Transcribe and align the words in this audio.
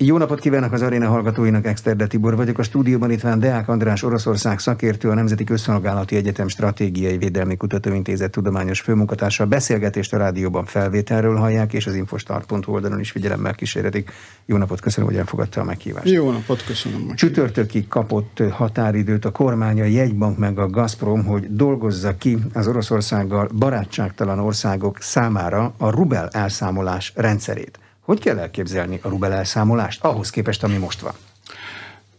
Jó 0.00 0.18
napot 0.18 0.40
kívánok 0.40 0.72
az 0.72 0.82
aréna 0.82 1.08
hallgatóinak, 1.08 1.66
Exterde 1.66 2.06
Tibor 2.06 2.36
vagyok. 2.36 2.58
A 2.58 2.62
stúdióban 2.62 3.10
itt 3.10 3.20
van 3.20 3.38
Deák 3.38 3.68
András 3.68 4.02
Oroszország 4.02 4.58
szakértő, 4.58 5.08
a 5.08 5.14
Nemzeti 5.14 5.44
Közszolgálati 5.44 6.16
Egyetem 6.16 6.48
Stratégiai 6.48 7.16
Védelmi 7.16 7.56
Kutatóintézet 7.56 8.30
tudományos 8.30 8.80
főmunkatársa. 8.80 9.44
A 9.44 9.46
beszélgetést 9.46 10.12
a 10.12 10.16
rádióban 10.16 10.64
felvételről 10.64 11.36
hallják, 11.36 11.72
és 11.72 11.86
az 11.86 11.94
infostart.hu 11.94 12.72
oldalon 12.72 13.00
is 13.00 13.10
figyelemmel 13.10 13.54
kísérletik. 13.54 14.10
Jó 14.46 14.56
napot, 14.56 14.80
köszönöm, 14.80 15.08
hogy 15.08 15.18
elfogadta 15.18 15.60
a 15.60 15.64
meghívást. 15.64 16.08
Jó 16.08 16.30
napot, 16.30 16.64
köszönöm. 16.64 17.14
Csütörtökig 17.14 17.88
kapott 17.88 18.42
határidőt 18.50 19.24
a 19.24 19.30
kormány, 19.30 19.80
a 19.80 19.84
jegybank 19.84 20.38
meg 20.38 20.58
a 20.58 20.68
Gazprom, 20.68 21.24
hogy 21.24 21.54
dolgozza 21.56 22.16
ki 22.16 22.38
az 22.52 22.66
Oroszországgal 22.66 23.48
barátságtalan 23.58 24.38
országok 24.38 24.96
számára 25.00 25.74
a 25.78 25.90
rubel 25.90 26.28
elszámolás 26.32 27.12
rendszerét. 27.16 27.78
Hogy 28.08 28.20
kell 28.20 28.38
elképzelni 28.38 28.98
a 29.02 29.08
rubel 29.08 29.32
elszámolást 29.32 30.04
ahhoz 30.04 30.30
képest, 30.30 30.62
ami 30.62 30.76
most 30.76 31.00
van? 31.00 31.12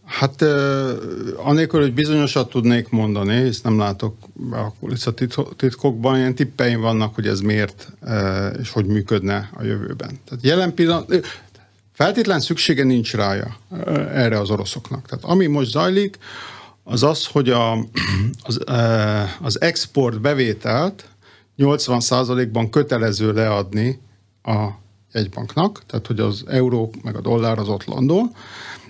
Hát 0.04 0.42
anélkül, 1.36 1.80
hogy 1.80 1.94
bizonyosat 1.94 2.50
tudnék 2.50 2.88
mondani, 2.88 3.42
hisz 3.42 3.60
nem 3.60 3.78
látok 3.78 4.16
a 4.50 4.72
kulisszatitkokban, 4.80 6.16
ilyen 6.16 6.34
tippeim 6.34 6.80
vannak, 6.80 7.14
hogy 7.14 7.26
ez 7.26 7.40
miért 7.40 7.92
és 8.60 8.70
hogy 8.70 8.86
működne 8.86 9.50
a 9.52 9.62
jövőben. 9.62 10.20
Tehát 10.24 10.44
jelen 10.44 10.74
pillanat, 10.74 11.26
feltétlen 11.92 12.40
szüksége 12.40 12.84
nincs 12.84 13.14
rája 13.14 13.56
erre 14.12 14.38
az 14.38 14.50
oroszoknak. 14.50 15.06
Tehát 15.06 15.24
ami 15.24 15.46
most 15.46 15.70
zajlik, 15.70 16.18
az 16.84 17.02
az, 17.02 17.26
hogy 17.26 17.48
a, 17.48 17.72
az, 18.48 18.60
az 19.40 19.60
export 19.60 20.20
bevételt 20.20 21.04
80%-ban 21.58 22.70
kötelező 22.70 23.32
leadni 23.32 24.00
a 24.42 24.79
jegybanknak, 25.12 25.82
tehát 25.86 26.06
hogy 26.06 26.20
az 26.20 26.44
euró 26.46 26.92
meg 27.02 27.16
a 27.16 27.20
dollár 27.20 27.58
az 27.58 27.68
ott 27.68 27.84
landol, 27.84 28.30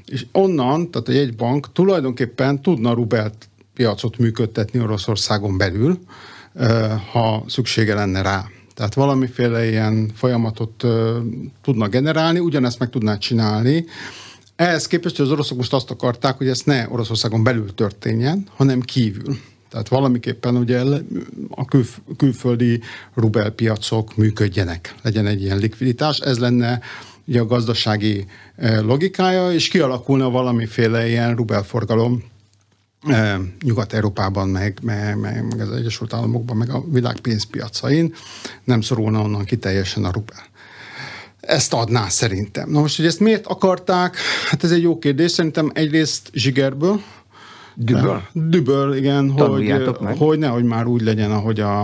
és 0.07 0.27
onnan, 0.33 0.91
tehát 0.91 1.09
a 1.09 1.13
jegybank 1.13 1.73
tulajdonképpen 1.73 2.63
tudna 2.63 2.93
rubelt 2.93 3.49
piacot 3.75 4.19
működtetni 4.19 4.81
Oroszországon 4.81 5.57
belül, 5.57 5.99
ha 7.13 7.45
szüksége 7.49 7.95
lenne 7.95 8.23
rá. 8.23 8.47
Tehát 8.75 8.95
valamiféle 8.95 9.69
ilyen 9.69 10.11
folyamatot 10.15 10.85
tudna 11.63 11.89
generálni, 11.89 12.39
ugyanezt 12.39 12.79
meg 12.79 12.91
tudná 12.91 13.19
csinálni. 13.19 13.85
Ehhez 14.57 14.87
képest, 14.87 15.17
hogy 15.17 15.27
az 15.27 15.33
oroszok 15.33 15.57
most 15.57 15.73
azt 15.73 15.91
akarták, 15.91 16.37
hogy 16.37 16.49
ezt 16.49 16.67
ne 16.67 16.89
Oroszországon 16.89 17.43
belül 17.43 17.75
történjen, 17.75 18.47
hanem 18.57 18.81
kívül. 18.81 19.39
Tehát 19.71 19.89
valamiképpen 19.89 20.57
ugye 20.57 20.81
a 21.51 21.65
kül, 21.65 21.85
külföldi 22.17 22.81
rubelpiacok 23.15 24.17
működjenek, 24.17 24.95
legyen 25.03 25.27
egy 25.27 25.43
ilyen 25.43 25.59
likviditás. 25.59 26.19
Ez 26.19 26.39
lenne 26.39 26.81
ugye 27.25 27.41
a 27.41 27.47
gazdasági 27.47 28.27
e, 28.57 28.81
logikája, 28.81 29.53
és 29.53 29.69
kialakulna 29.69 30.31
valamiféle 30.31 31.09
ilyen 31.09 31.37
rubelforgalom 31.37 32.25
e, 33.07 33.41
Nyugat-Európában, 33.65 34.49
meg, 34.49 34.79
meg, 34.83 35.19
meg, 35.19 35.47
meg 35.47 35.61
az 35.61 35.73
Egyesült 35.73 36.15
Államokban, 36.15 36.57
meg 36.57 36.71
a 36.71 36.85
világ 36.91 37.21
pénzpiacain, 37.21 38.15
nem 38.65 38.81
szorulna 38.81 39.21
onnan 39.21 39.45
ki 39.45 39.57
teljesen 39.57 40.05
a 40.05 40.11
rubel. 40.13 40.49
Ezt 41.41 41.73
adná 41.73 42.09
szerintem. 42.09 42.71
Na 42.71 42.81
most, 42.81 42.97
hogy 42.97 43.07
ezt 43.07 43.21
miért 43.21 43.47
akarták? 43.47 44.17
Hát 44.49 44.65
ez 44.65 44.71
egy 44.71 44.83
jó 44.83 44.99
kérdés. 44.99 45.31
Szerintem 45.31 45.71
egyrészt 45.75 46.31
zsigerből, 46.33 47.03
Düböl. 47.83 48.23
Düböl, 48.33 48.95
igen, 48.95 49.31
hogy, 49.31 49.75
meg. 50.01 50.17
hogy 50.17 50.39
nehogy 50.39 50.65
már 50.65 50.87
úgy 50.87 51.03
legyen, 51.03 51.31
ahogy 51.31 51.61
a, 51.61 51.81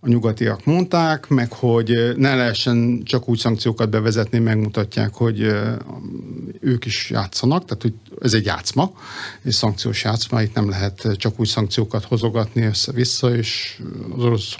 a 0.00 0.08
nyugatiak 0.08 0.64
mondták, 0.64 1.28
meg 1.28 1.52
hogy 1.52 2.14
ne 2.16 2.34
lehessen 2.34 3.02
csak 3.04 3.28
úgy 3.28 3.38
szankciókat 3.38 3.90
bevezetni, 3.90 4.38
megmutatják, 4.38 5.14
hogy 5.14 5.40
ők 6.60 6.84
is 6.84 7.10
játszanak, 7.10 7.64
tehát 7.64 7.82
hogy 7.82 7.94
ez 8.20 8.34
egy 8.34 8.44
játszma, 8.44 8.92
és 9.42 9.54
szankciós 9.54 10.04
játszma, 10.04 10.42
itt 10.42 10.54
nem 10.54 10.68
lehet 10.68 11.08
csak 11.16 11.40
úgy 11.40 11.48
szankciókat 11.48 12.04
hozogatni 12.04 12.62
össze-vissza, 12.62 13.36
és 13.36 13.80
az 14.16 14.24
orosz 14.24 14.56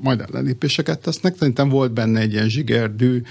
majd 0.00 0.20
ellenlépéseket 0.20 0.98
tesznek. 0.98 1.36
Szerintem 1.38 1.68
volt 1.68 1.92
benne 1.92 2.20
egy 2.20 2.32
ilyen 2.32 2.48
zsigerdű, 2.48 3.22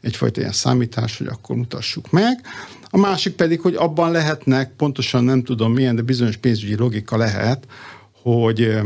egyfajta 0.00 0.40
ilyen 0.40 0.52
számítás, 0.52 1.18
hogy 1.18 1.26
akkor 1.26 1.56
mutassuk 1.56 2.10
meg. 2.10 2.40
A 2.90 2.98
másik 2.98 3.34
pedig, 3.34 3.60
hogy 3.60 3.74
abban 3.74 4.10
lehetnek, 4.10 4.72
pontosan 4.76 5.24
nem 5.24 5.42
tudom 5.42 5.72
milyen, 5.72 5.96
de 5.96 6.02
bizonyos 6.02 6.36
pénzügyi 6.36 6.76
logika 6.76 7.16
lehet, 7.16 7.66
hogy, 8.22 8.78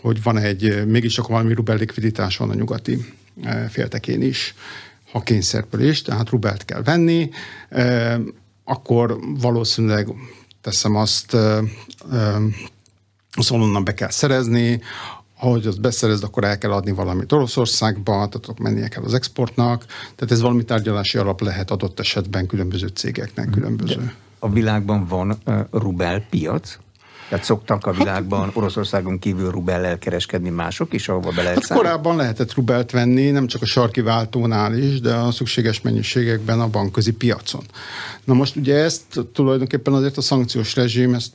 hogy 0.00 0.22
van 0.22 0.38
egy, 0.38 0.86
mégiscsak 0.86 1.28
valami 1.28 1.54
rubel 1.54 1.76
likviditás 1.76 2.36
van 2.36 2.50
a 2.50 2.54
nyugati 2.54 3.14
féltekén 3.68 4.22
is, 4.22 4.54
ha 5.12 5.22
kényszerből 5.22 5.82
is, 5.88 6.02
tehát 6.02 6.30
rubelt 6.30 6.64
kell 6.64 6.82
venni, 6.82 7.30
akkor 8.64 9.18
valószínűleg 9.40 10.08
teszem 10.60 10.96
azt, 10.96 11.36
azt 13.32 13.50
onnan 13.50 13.84
be 13.84 13.94
kell 13.94 14.10
szerezni, 14.10 14.80
ahogy 15.42 15.66
azt 15.66 15.80
beszerezd, 15.80 16.24
akkor 16.24 16.44
el 16.44 16.58
kell 16.58 16.72
adni 16.72 16.92
valamit 16.92 17.32
Oroszországba, 17.32 18.12
tehát 18.12 18.58
mennie 18.58 18.88
kell 18.88 19.02
az 19.02 19.14
exportnak, 19.14 19.84
tehát 19.86 20.30
ez 20.30 20.40
valami 20.40 20.64
tárgyalási 20.64 21.18
alap 21.18 21.40
lehet 21.40 21.70
adott 21.70 22.00
esetben 22.00 22.46
különböző 22.46 22.86
cégeknek, 22.86 23.50
különböző. 23.50 23.94
De 23.94 24.14
a 24.38 24.50
világban 24.50 25.06
van 25.06 25.38
uh, 25.46 25.60
rubel 25.70 26.24
piac? 26.30 26.78
Tehát 27.28 27.44
szoktak 27.44 27.86
a 27.86 27.88
hát- 27.88 27.98
világban 27.98 28.50
Oroszországon 28.52 29.18
kívül 29.18 29.50
rubellel 29.50 29.98
kereskedni 29.98 30.50
mások 30.50 30.92
is, 30.92 31.08
ahova 31.08 31.30
be 31.30 31.42
lehet 31.42 31.66
hát 31.66 31.78
korábban 31.78 32.16
lehetett 32.16 32.54
rubelt 32.54 32.90
venni, 32.90 33.30
nem 33.30 33.46
csak 33.46 33.62
a 33.62 33.66
sarki 33.66 34.00
váltónál 34.00 34.78
is, 34.78 35.00
de 35.00 35.14
a 35.14 35.30
szükséges 35.30 35.80
mennyiségekben 35.80 36.60
a 36.60 36.68
bankközi 36.68 37.12
piacon. 37.12 37.62
Na 38.24 38.34
most 38.34 38.56
ugye 38.56 38.74
ezt 38.74 39.02
tulajdonképpen 39.32 39.92
azért 39.92 40.16
a 40.16 40.20
szankciós 40.20 40.74
rezsim, 40.74 41.14
ezt, 41.14 41.32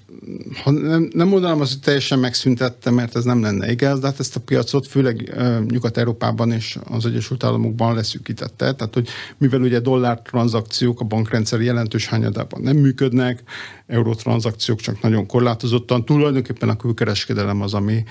ha 0.64 0.72
nem, 0.72 1.10
nem 1.14 1.28
mondanám 1.28 1.62
azt, 1.62 1.72
hogy 1.72 1.82
teljesen 1.82 2.20
megszüntette, 2.20 2.92
mert 2.92 3.16
ez 3.16 3.24
nem 3.24 3.42
lenne 3.42 3.72
igaz, 3.72 4.00
de 4.00 4.08
hát 4.08 4.20
ezt 4.20 4.36
a 4.36 4.40
piacot 4.40 4.88
főleg 4.88 5.34
uh, 5.36 5.66
Nyugat-Európában 5.66 6.52
és 6.52 6.78
az 6.90 7.06
Egyesült 7.06 7.44
Államokban 7.44 7.96
leszűkítette. 7.96 8.74
Tehát, 8.74 8.94
hogy 8.94 9.08
mivel 9.38 9.62
ugye 9.62 9.80
dollár 9.80 10.22
tranzakciók 10.22 11.00
a 11.00 11.06
bankrendszer 11.06 11.62
jelentős 11.62 12.08
hányadában 12.08 12.62
nem 12.62 12.76
működnek, 12.76 13.44
eurotranzakciók 13.88 14.80
csak 14.80 15.02
nagyon 15.02 15.26
korlátozottan. 15.26 16.06
Tulajdonképpen 16.06 16.70
a 16.70 16.78
külkereskedelem 16.78 17.62
az, 17.62 17.74
ami 17.74 18.04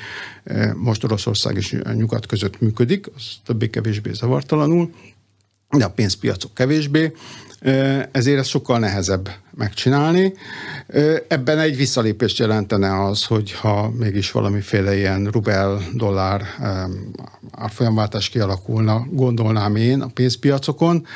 eh, 0.45 0.75
most 0.75 1.05
Oroszország 1.05 1.57
és 1.57 1.77
Nyugat 1.95 2.27
között 2.27 2.61
működik, 2.61 3.07
az 3.17 3.23
többé-kevésbé 3.45 4.13
zavartalanul, 4.13 4.91
de 5.71 5.85
a 5.85 5.91
pénzpiacok 5.91 6.55
kevésbé, 6.55 7.13
eh, 7.61 8.03
ezért 8.13 8.39
ez 8.39 8.47
sokkal 8.47 8.79
nehezebb 8.79 9.31
megcsinálni. 9.57 10.33
Eh, 10.87 11.17
ebben 11.29 11.59
egy 11.59 11.77
visszalépést 11.77 12.39
jelentene 12.39 13.05
az, 13.05 13.25
hogyha 13.25 13.91
mégis 13.91 14.31
valamiféle 14.31 14.97
ilyen 14.97 15.27
rubel-dollár 15.27 16.43
árfolyamváltás 17.51 18.29
kialakulna, 18.29 19.07
gondolnám 19.11 19.77
én 19.77 20.01
a 20.01 20.07
pénzpiacokon, 20.07 21.07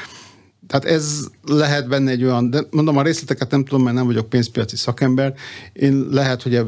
tehát 0.70 0.84
ez 0.84 1.26
lehet 1.46 1.88
benne 1.88 2.10
egy 2.10 2.24
olyan, 2.24 2.50
de 2.50 2.60
mondom, 2.70 2.96
a 2.96 3.02
részleteket 3.02 3.50
nem 3.50 3.64
tudom, 3.64 3.84
mert 3.84 3.96
nem 3.96 4.06
vagyok 4.06 4.28
pénzpiaci 4.28 4.76
szakember. 4.76 5.34
Én 5.72 6.06
lehet, 6.10 6.42
hogy 6.42 6.60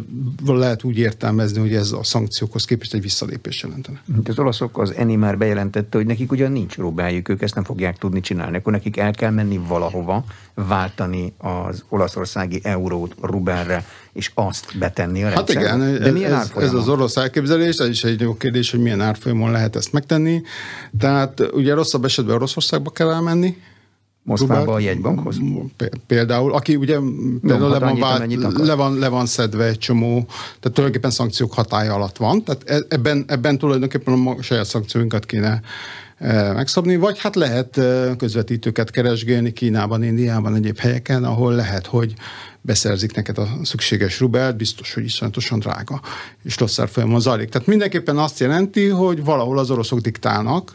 lehet 0.46 0.84
úgy 0.84 0.98
értelmezni, 0.98 1.60
hogy 1.60 1.74
ez 1.74 1.92
a 1.92 2.02
szankciókhoz 2.02 2.64
képest 2.64 2.94
egy 2.94 3.02
visszalépés 3.02 3.62
jelentene. 3.62 4.02
Az 4.24 4.38
olaszok, 4.38 4.78
az 4.78 4.94
Eni 4.94 5.16
már 5.16 5.38
bejelentette, 5.38 5.96
hogy 5.96 6.06
nekik 6.06 6.32
ugyan 6.32 6.52
nincs 6.52 6.76
rubájuk, 6.76 7.28
ők 7.28 7.42
ezt 7.42 7.54
nem 7.54 7.64
fogják 7.64 7.98
tudni 7.98 8.20
csinálni. 8.20 8.56
Akkor 8.56 8.72
nekik 8.72 8.96
el 8.96 9.12
kell 9.12 9.30
menni 9.30 9.60
valahova, 9.68 10.24
váltani 10.54 11.32
az 11.38 11.84
olaszországi 11.88 12.60
eurót 12.62 13.14
rubelre, 13.20 13.84
és 14.12 14.30
azt 14.34 14.78
betenni 14.78 15.22
a 15.24 15.28
rendszerbe. 15.28 15.68
Hát 15.68 15.78
igen, 15.78 16.02
De 16.02 16.10
milyen 16.10 16.32
ez, 16.32 16.50
ez 16.56 16.72
az 16.72 16.88
orosz 16.88 17.16
elképzelés, 17.16 17.76
ez 17.76 17.88
is 17.88 18.04
egy 18.04 18.20
jó 18.20 18.36
kérdés, 18.36 18.70
hogy 18.70 18.80
milyen 18.80 19.00
árfolyamon 19.00 19.50
lehet 19.50 19.76
ezt 19.76 19.92
megtenni. 19.92 20.42
Tehát 20.98 21.50
ugye 21.52 21.74
rosszabb 21.74 22.04
esetben 22.04 22.34
Oroszországba 22.34 22.90
kell 22.90 23.10
elmenni, 23.10 23.56
Moszkvába 24.24 24.72
a 24.72 24.78
jegybankhoz? 24.78 25.36
Például, 26.06 26.52
aki 26.52 26.76
ugye 26.76 26.98
például 27.40 27.70
le, 27.70 27.78
van 27.78 27.98
vált, 27.98 28.56
le, 28.58 28.74
van, 28.74 28.98
le 28.98 29.08
van 29.08 29.26
szedve 29.26 29.64
egy 29.64 29.78
csomó, 29.78 30.24
tehát 30.26 30.60
tulajdonképpen 30.60 31.10
szankciók 31.10 31.52
hatája 31.52 31.94
alatt 31.94 32.16
van, 32.16 32.44
tehát 32.44 32.62
e- 32.66 32.86
ebben, 32.88 33.24
ebben 33.26 33.58
tulajdonképpen 33.58 34.26
a 34.26 34.42
saját 34.42 34.64
szankcióinkat 34.64 35.26
kéne 35.26 35.60
e, 36.18 36.52
megszabni, 36.52 36.96
vagy 36.96 37.18
hát 37.18 37.34
lehet 37.34 37.76
e, 37.76 38.14
közvetítőket 38.18 38.90
keresgélni 38.90 39.52
Kínában, 39.52 40.02
Indiában, 40.02 40.54
egyéb 40.54 40.78
helyeken, 40.78 41.24
ahol 41.24 41.54
lehet, 41.54 41.86
hogy 41.86 42.14
beszerzik 42.60 43.14
neked 43.14 43.38
a 43.38 43.48
szükséges 43.62 44.20
rubelt, 44.20 44.56
biztos, 44.56 44.94
hogy 44.94 45.04
iszonyatosan 45.04 45.58
drága, 45.58 46.00
és 46.44 46.58
rossz 46.58 46.78
folyamon 46.86 47.20
zajlik. 47.20 47.48
Tehát 47.48 47.66
mindenképpen 47.66 48.18
azt 48.18 48.40
jelenti, 48.40 48.88
hogy 48.88 49.24
valahol 49.24 49.58
az 49.58 49.70
oroszok 49.70 50.00
diktálnak, 50.00 50.74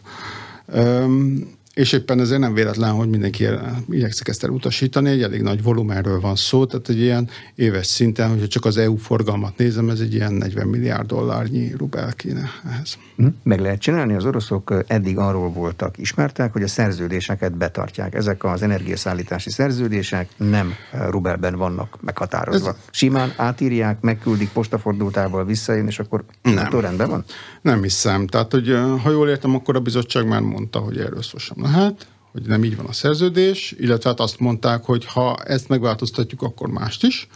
és 1.78 1.92
éppen 1.92 2.20
ezért 2.20 2.40
nem 2.40 2.54
véletlen, 2.54 2.90
hogy 2.90 3.08
mindenki 3.08 3.46
igyekszik 3.90 4.28
ezt 4.28 4.44
elutasítani, 4.44 5.10
egy 5.10 5.22
elég 5.22 5.42
nagy 5.42 5.62
volumenről 5.62 6.20
van 6.20 6.36
szó, 6.36 6.66
tehát 6.66 6.88
egy 6.88 7.00
ilyen 7.00 7.28
éves 7.54 7.86
szinten, 7.86 8.28
hogyha 8.28 8.46
csak 8.46 8.64
az 8.64 8.76
EU 8.76 8.96
forgalmat 8.96 9.56
nézem, 9.56 9.88
ez 9.88 10.00
egy 10.00 10.14
ilyen 10.14 10.32
40 10.32 10.66
milliárd 10.66 11.06
dollárnyi 11.06 11.74
rubel 11.76 12.12
kéne 12.12 12.50
ehhez. 12.70 12.98
Mhm. 13.14 13.28
Meg 13.42 13.60
lehet 13.60 13.80
csinálni, 13.80 14.14
az 14.14 14.24
oroszok 14.24 14.84
eddig 14.86 15.18
arról 15.18 15.50
voltak 15.50 15.98
ismertek, 15.98 16.52
hogy 16.52 16.62
a 16.62 16.68
szerződéseket 16.68 17.56
betartják. 17.56 18.14
Ezek 18.14 18.44
az 18.44 18.62
energiaszállítási 18.62 19.50
szerződések 19.50 20.28
nem 20.36 20.72
rubelben 21.08 21.56
vannak 21.56 21.98
meghatározva. 22.00 22.68
Ez... 22.68 22.76
Simán 22.90 23.32
átírják, 23.36 24.00
megküldik 24.00 24.48
postafordultával 24.48 25.44
visszajön, 25.44 25.86
és 25.86 25.98
akkor 25.98 26.24
nem. 26.42 26.80
rendben 26.80 27.08
van? 27.08 27.24
Nem 27.62 27.82
hiszem. 27.82 28.26
Tehát, 28.26 28.52
hogy 28.52 28.78
ha 29.02 29.10
jól 29.10 29.28
értem, 29.28 29.54
akkor 29.54 29.76
a 29.76 29.80
bizottság 29.80 30.26
már 30.26 30.40
mondta, 30.40 30.78
hogy 30.78 30.98
erről 30.98 31.22
szó 31.22 31.38
sem 31.38 31.66
lehet, 31.70 32.06
hogy 32.32 32.42
nem 32.42 32.64
így 32.64 32.76
van 32.76 32.86
a 32.86 32.92
szerződés, 32.92 33.74
illetve 33.78 34.08
hát 34.08 34.20
azt 34.20 34.40
mondták, 34.40 34.84
hogy 34.84 35.04
ha 35.04 35.36
ezt 35.36 35.68
megváltoztatjuk, 35.68 36.42
akkor 36.42 36.68
mást 36.68 37.04
is. 37.04 37.28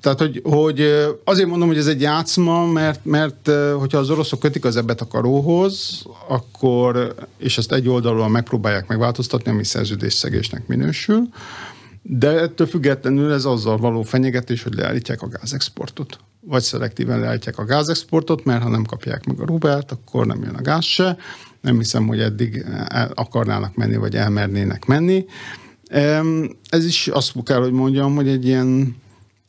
Tehát, 0.00 0.18
hogy, 0.18 0.40
hogy 0.44 0.80
azért 1.24 1.48
mondom, 1.48 1.68
hogy 1.68 1.78
ez 1.78 1.86
egy 1.86 2.00
játszma, 2.00 2.66
mert, 2.66 3.04
mert 3.04 3.50
hogyha 3.78 3.98
az 3.98 4.10
oroszok 4.10 4.40
kötik 4.40 4.64
az 4.64 4.76
ebbet 4.76 5.00
a 5.00 5.06
karóhoz, 5.06 6.02
akkor, 6.28 7.14
és 7.38 7.58
ezt 7.58 7.72
egy 7.72 7.88
oldalról 7.88 8.28
megpróbálják 8.28 8.86
megváltoztatni, 8.86 9.50
ami 9.50 9.64
szerződésszegésnek 9.64 10.66
minősül, 10.66 11.28
de 12.02 12.40
ettől 12.40 12.66
függetlenül 12.66 13.32
ez 13.32 13.44
azzal 13.44 13.76
való 13.76 14.02
fenyegetés, 14.02 14.62
hogy 14.62 14.74
leállítják 14.74 15.22
a 15.22 15.28
gázexportot. 15.28 16.18
Vagy 16.40 16.62
szelektíven 16.62 17.20
leállítják 17.20 17.58
a 17.58 17.64
gázexportot, 17.64 18.44
mert 18.44 18.62
ha 18.62 18.68
nem 18.68 18.84
kapják 18.84 19.24
meg 19.24 19.40
a 19.40 19.46
rubelt, 19.46 19.92
akkor 19.92 20.26
nem 20.26 20.42
jön 20.42 20.54
a 20.54 20.62
gáz 20.62 20.84
se. 20.84 21.16
Nem 21.60 21.78
hiszem, 21.78 22.06
hogy 22.06 22.20
eddig 22.20 22.64
akarnának 23.14 23.74
menni, 23.74 23.96
vagy 23.96 24.16
elmernének 24.16 24.84
menni. 24.84 25.24
Ez 26.68 26.84
is 26.84 27.08
azt 27.08 27.32
kell, 27.44 27.60
hogy 27.60 27.72
mondjam, 27.72 28.14
hogy 28.14 28.28
egy 28.28 28.46
ilyen, 28.46 28.96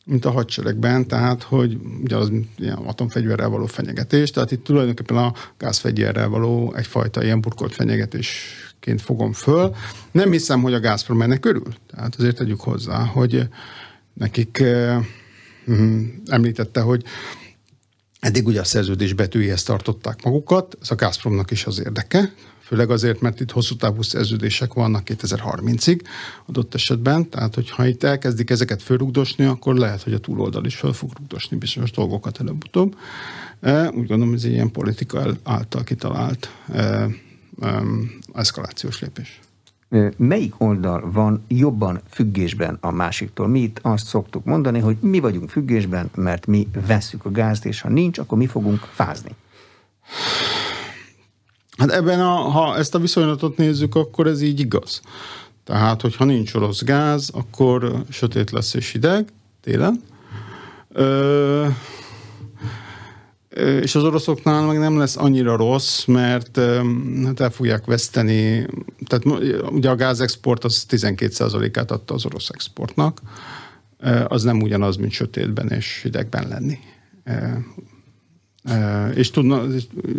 mint 0.04 0.24
a 0.24 0.30
hadseregben, 0.30 1.06
tehát, 1.06 1.42
hogy 1.42 1.78
ugye 2.02 2.16
az 2.16 2.32
ilyen 2.58 2.76
atomfegyverrel 2.76 3.48
való 3.48 3.66
fenyegetés, 3.66 4.30
tehát 4.30 4.50
itt 4.50 4.64
tulajdonképpen 4.64 5.16
a 5.16 5.32
gázfegyverrel 5.58 6.28
való 6.28 6.74
egyfajta 6.74 7.24
ilyen 7.24 7.40
burkolt 7.40 7.74
fenyegetésként 7.74 9.00
fogom 9.00 9.32
föl. 9.32 9.74
Nem 10.12 10.30
hiszem, 10.30 10.62
hogy 10.62 10.74
a 10.74 10.80
Gazprom 10.80 11.22
ennek 11.22 11.40
körül. 11.40 11.72
Tehát 11.90 12.14
azért 12.14 12.36
tegyük 12.36 12.60
hozzá, 12.60 13.04
hogy 13.04 13.48
nekik 14.14 14.64
hm, 15.64 16.02
említette, 16.26 16.80
hogy 16.80 17.04
eddig 18.20 18.46
ugye 18.46 18.60
a 18.60 18.64
szerződés 18.64 19.12
betűjéhez 19.12 19.62
tartották 19.62 20.22
magukat, 20.22 20.76
ez 20.80 20.90
a 20.90 20.94
Gazpromnak 20.94 21.50
is 21.50 21.66
az 21.66 21.78
érdeke, 21.78 22.32
főleg 22.60 22.90
azért, 22.90 23.20
mert 23.20 23.40
itt 23.40 23.50
hosszú 23.50 23.76
távú 23.76 24.02
szerződések 24.02 24.72
vannak 24.72 25.02
2030-ig 25.06 26.00
adott 26.46 26.74
esetben, 26.74 27.28
tehát 27.28 27.54
hogyha 27.54 27.86
itt 27.86 28.02
elkezdik 28.02 28.50
ezeket 28.50 28.82
fölrugdosni, 28.82 29.44
akkor 29.44 29.74
lehet, 29.74 30.02
hogy 30.02 30.12
a 30.12 30.18
túloldal 30.18 30.64
is 30.64 30.76
fel 30.76 30.92
fog 30.92 31.10
rugdosni 31.16 31.56
bizonyos 31.56 31.90
dolgokat 31.90 32.40
előbb-utóbb. 32.40 32.96
E, 33.60 33.88
úgy 33.88 34.06
gondolom, 34.06 34.34
ez 34.34 34.44
egy 34.44 34.52
ilyen 34.52 34.70
politika 34.70 35.36
által 35.42 35.84
kitalált 35.84 36.50
e, 36.72 37.08
eszkalációs 38.34 39.00
lépés. 39.00 39.40
Melyik 40.16 40.60
oldal 40.60 41.10
van 41.12 41.44
jobban 41.48 42.00
függésben 42.08 42.78
a 42.80 42.90
másiktól? 42.90 43.48
Mi 43.48 43.60
itt 43.60 43.78
azt 43.82 44.06
szoktuk 44.06 44.44
mondani, 44.44 44.78
hogy 44.78 44.96
mi 45.00 45.18
vagyunk 45.18 45.50
függésben, 45.50 46.10
mert 46.14 46.46
mi 46.46 46.68
vesszük 46.86 47.24
a 47.24 47.30
gázt, 47.30 47.64
és 47.64 47.80
ha 47.80 47.88
nincs, 47.88 48.18
akkor 48.18 48.38
mi 48.38 48.46
fogunk 48.46 48.78
fázni. 48.78 49.30
Hát 51.78 51.90
ebben, 51.90 52.20
a, 52.20 52.30
ha 52.30 52.76
ezt 52.76 52.94
a 52.94 52.98
viszonylatot 52.98 53.56
nézzük, 53.56 53.94
akkor 53.94 54.26
ez 54.26 54.40
így 54.40 54.60
igaz. 54.60 55.00
Tehát, 55.64 56.00
hogyha 56.00 56.24
nincs 56.24 56.54
orosz 56.54 56.82
gáz, 56.82 57.30
akkor 57.32 58.04
sötét 58.08 58.50
lesz 58.50 58.74
és 58.74 58.90
hideg 58.90 59.28
télen. 59.60 60.02
Ö, 60.88 61.66
és 63.82 63.94
az 63.94 64.04
oroszoknál 64.04 64.66
meg 64.66 64.78
nem 64.78 64.98
lesz 64.98 65.16
annyira 65.16 65.56
rossz, 65.56 66.04
mert 66.04 66.60
hát 67.24 67.40
el 67.40 67.50
fogják 67.50 67.84
veszteni, 67.84 68.66
tehát 69.06 69.42
ugye 69.70 69.90
a 69.90 69.94
gázexport 69.94 70.64
az 70.64 70.86
12%-át 70.88 71.90
adta 71.90 72.14
az 72.14 72.24
orosz 72.24 72.48
exportnak, 72.48 73.20
az 74.28 74.42
nem 74.42 74.62
ugyanaz, 74.62 74.96
mint 74.96 75.12
sötétben 75.12 75.68
és 75.68 76.00
hidegben 76.02 76.48
lenni. 76.48 76.78
És, 79.14 79.30
tudna, 79.30 79.62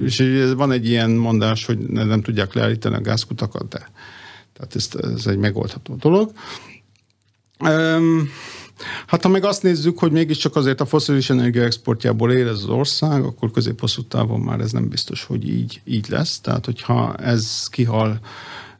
és 0.03 0.23
van 0.55 0.71
egy 0.71 0.87
ilyen 0.87 1.11
mondás, 1.11 1.65
hogy 1.65 1.77
nem 1.87 2.21
tudják 2.21 2.53
leállítani 2.53 2.95
a 2.95 3.01
gázkutakat, 3.01 3.67
de 3.67 3.89
tehát 4.53 4.75
ez, 4.75 4.89
ez 5.15 5.27
egy 5.27 5.37
megoldható 5.37 5.95
dolog. 5.95 6.31
Hát 9.07 9.23
ha 9.23 9.29
meg 9.29 9.45
azt 9.45 9.63
nézzük, 9.63 9.99
hogy 9.99 10.11
mégiscsak 10.11 10.55
azért 10.55 10.81
a 10.81 10.85
foszilis 10.85 11.29
energia 11.29 11.63
exportjából 11.63 12.31
él 12.31 12.47
ez 12.47 12.55
az 12.55 12.69
ország, 12.69 13.23
akkor 13.23 13.51
közép-hosszú 13.51 14.03
távon 14.03 14.39
már 14.39 14.59
ez 14.59 14.71
nem 14.71 14.87
biztos, 14.87 15.23
hogy 15.23 15.49
így, 15.49 15.81
így 15.85 16.09
lesz. 16.09 16.39
Tehát, 16.39 16.65
hogyha 16.65 17.15
ez 17.15 17.67
kihal, 17.67 18.19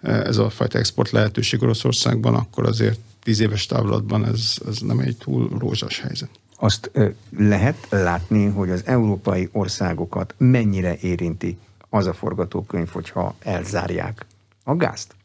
ez 0.02 0.38
a 0.38 0.50
fajta 0.50 0.78
export 0.78 1.12
lehetőség 1.12 1.62
Oroszországban, 1.62 2.36
akkor 2.36 2.66
azért 2.66 3.00
tíz 3.24 3.40
éves 3.40 3.66
távlatban 3.66 4.26
ez, 4.26 4.54
ez 4.68 4.78
nem 4.78 5.00
egy 5.00 5.18
túl 5.18 5.50
rózsas 5.60 6.00
helyzet. 6.00 6.30
Azt 6.56 6.92
lehet 7.38 7.88
látni, 7.90 8.46
hogy 8.46 8.70
az 8.70 8.82
európai 8.86 9.50
országokat 9.52 10.36
mennyire 10.38 10.98
érinti 11.02 11.58
az 11.90 12.06
a 12.06 12.14
forgatókönyv, 12.14 12.90
hogyha 12.90 13.36
elzárják 13.40 14.26
a 14.64 14.76
gázt? 14.76 15.16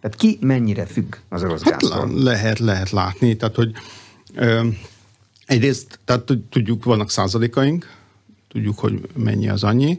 Tehát 0.00 0.16
ki 0.16 0.38
mennyire 0.40 0.86
függ 0.86 1.14
az 1.28 1.42
orosz 1.42 1.62
hát 1.62 1.80
gáztól? 1.80 2.22
Lehet, 2.22 2.58
lehet 2.58 2.90
látni. 2.90 3.36
Tehát, 3.36 3.54
hogy 3.54 3.72
egyrészt, 5.46 5.98
tehát 6.04 6.32
tudjuk, 6.50 6.84
vannak 6.84 7.10
százalékaink, 7.10 7.90
tudjuk, 8.48 8.78
hogy 8.78 9.08
mennyi 9.16 9.48
az 9.48 9.64
annyi. 9.64 9.98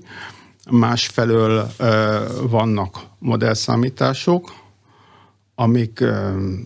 Másfelől 0.69 1.71
vannak 2.49 2.97
modellszámítások, 3.19 4.53
amik 5.55 6.03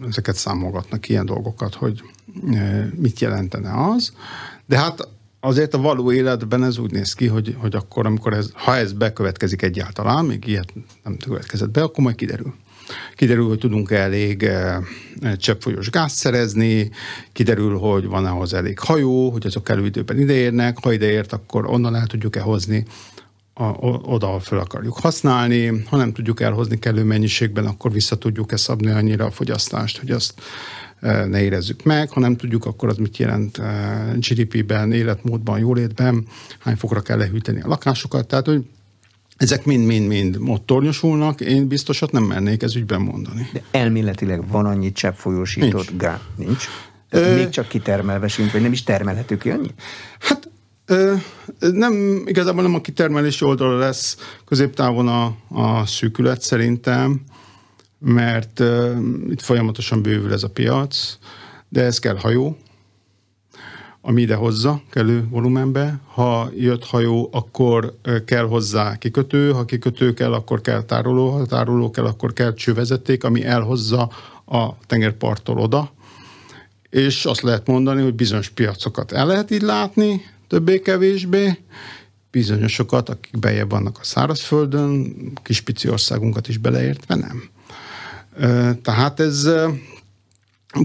ezeket 0.08 0.36
számolgatnak 0.36 1.10
ilyen 1.10 1.26
dolgokat, 1.26 1.76
hogy 1.76 2.02
mit 2.96 3.20
jelentene 3.20 3.90
az. 3.92 4.14
De 4.66 4.78
hát 4.78 5.08
azért 5.40 5.74
a 5.74 5.82
való 5.82 6.12
életben 6.12 6.64
ez 6.64 6.78
úgy 6.78 6.92
néz 6.92 7.14
ki, 7.14 7.28
hogy, 7.28 7.56
hogy 7.60 7.76
akkor, 7.76 8.06
amikor 8.06 8.34
ez, 8.34 8.52
ha 8.54 8.76
ez 8.76 8.94
bekövetkezik 8.94 9.62
egyáltalán, 9.62 10.26
még 10.26 10.48
ilyet 10.48 10.74
nem 11.04 11.18
következett 11.18 11.70
be, 11.70 11.82
akkor 11.84 12.04
majd 12.04 12.16
kiderül. 12.16 12.54
Kiderül, 13.16 13.48
hogy 13.48 13.58
tudunk 13.58 13.92
elég 13.92 14.44
e, 14.44 14.82
cseppfolyós 15.38 15.90
gáz 15.90 16.12
szerezni, 16.12 16.92
kiderül, 17.32 17.78
hogy 17.78 18.06
van 18.06 18.26
ahhoz 18.26 18.54
elég 18.54 18.80
hajó, 18.80 19.30
hogy 19.30 19.46
azok 19.46 19.70
elő 19.70 19.86
időben 19.86 20.20
ideérnek, 20.20 20.78
ha 20.82 20.94
ideért, 20.94 21.34
akkor 21.34 21.66
onnan 21.66 21.96
el 21.96 22.08
tudjuk-e 22.08 22.42
hozni, 22.42 22.86
a, 23.54 23.64
oda 24.02 24.40
fel 24.40 24.60
akarjuk 24.60 24.98
használni, 24.98 25.84
ha 25.90 25.98
nem 25.98 26.14
tudjuk 26.14 26.42
elhozni 26.42 26.80
kellő 26.80 27.04
mennyiségben, 27.04 27.66
akkor 27.66 27.92
vissza 27.92 28.18
tudjuk-e 28.18 28.58
szabni 28.58 28.90
annyira 28.90 29.26
a 29.26 29.32
fogyasztást, 29.32 30.00
hogy 30.00 30.12
azt 30.12 30.34
ne 31.02 31.42
érezzük 31.42 31.84
meg, 31.84 32.10
ha 32.10 32.20
nem 32.20 32.36
tudjuk, 32.36 32.66
akkor 32.66 32.90
az 32.90 32.98
mit 32.98 33.18
jelent 33.18 33.62
GDP-ben, 34.16 34.92
életmódban, 34.92 35.60
jólétben, 35.60 36.28
hány 36.60 36.76
fokra 36.76 37.02
kell 37.02 37.18
lehűteni 37.18 37.62
a 37.62 37.68
lakásokat, 37.68 38.28
tehát 38.28 38.46
hogy 38.46 38.66
ezek 39.40 39.66
mind-mind-mind 39.66 40.38
ott 40.46 40.66
tornyosulnak, 40.66 41.42
én 41.42 41.68
biztosat 41.68 42.12
nem 42.12 42.24
mernék 42.24 42.64
ez 42.64 42.76
ügyben 42.76 43.02
mondani. 43.02 43.50
De 43.54 43.62
elméletileg 43.72 44.48
van 44.48 44.66
annyi 44.66 44.92
cseppfolyósított 44.92 45.90
Nincs. 45.90 46.02
gáz? 46.02 46.20
Nincs. 46.36 46.68
Ö... 47.10 47.36
Még 47.36 47.50
csak 47.50 47.68
kitermelve 47.68 48.28
sincs, 48.28 48.52
vagy 48.52 48.62
nem 48.62 48.72
is 48.72 48.84
termelhető 48.84 49.38
ki 49.38 49.50
annyi? 49.50 49.70
Hát 50.20 50.50
nem, 51.60 52.24
igazából 52.26 52.64
nem 52.64 52.76
a 52.76 52.82
kitermelési 52.82 53.46
oldalra 53.46 53.78
lesz 53.78 54.18
középtávon 54.46 55.08
a, 55.08 55.36
a 55.48 55.86
szűkület 55.86 56.42
szerintem 56.42 57.22
mert 58.00 58.60
uh, 58.60 58.98
itt 59.30 59.42
folyamatosan 59.42 60.02
bővül 60.02 60.34
ez 60.34 60.44
a 60.44 60.50
piac, 60.50 61.18
de 61.70 61.84
ez 61.84 62.00
kell 62.00 62.18
hajó, 62.18 62.58
ami 64.02 64.22
ide 64.22 64.36
hozza 64.36 64.82
kellő 64.90 65.28
volumenbe. 65.30 66.00
Ha 66.06 66.50
jött 66.56 66.86
hajó, 66.86 67.30
akkor 67.32 67.98
kell 68.26 68.46
hozzá 68.46 68.98
kikötő, 68.98 69.52
ha 69.52 69.66
kikötő 69.66 70.14
kell, 70.14 70.34
akkor 70.34 70.62
kell 70.62 70.84
tároló, 70.84 71.30
ha 71.30 71.46
tároló 71.46 71.90
kell, 71.92 72.06
akkor 72.06 72.34
kell 72.34 72.54
csővezeték, 72.54 73.24
ami 73.24 73.46
elhozza 73.46 74.10
a 74.46 74.78
tengerparttól 74.86 75.58
oda. 75.58 75.92
És 76.90 77.26
azt 77.26 77.42
lehet 77.42 77.68
mondani, 77.68 78.02
hogy 78.02 78.14
bizonyos 78.14 78.50
piacokat 78.50 79.12
el 79.12 79.26
lehet 79.26 79.52
így 79.52 79.62
látni, 79.62 80.22
többé-kevésbé, 80.48 81.60
bizonyosokat, 82.32 83.10
akik 83.10 83.40
bejebb 83.40 83.70
vannak 83.70 83.98
a 84.02 84.04
szárazföldön, 84.04 85.16
kis 85.44 85.62
pici 85.62 85.90
országunkat 85.90 86.48
is 86.48 86.58
beleértve, 86.58 87.16
nem. 87.16 87.50
Tehát 88.82 89.20
ez 89.20 89.50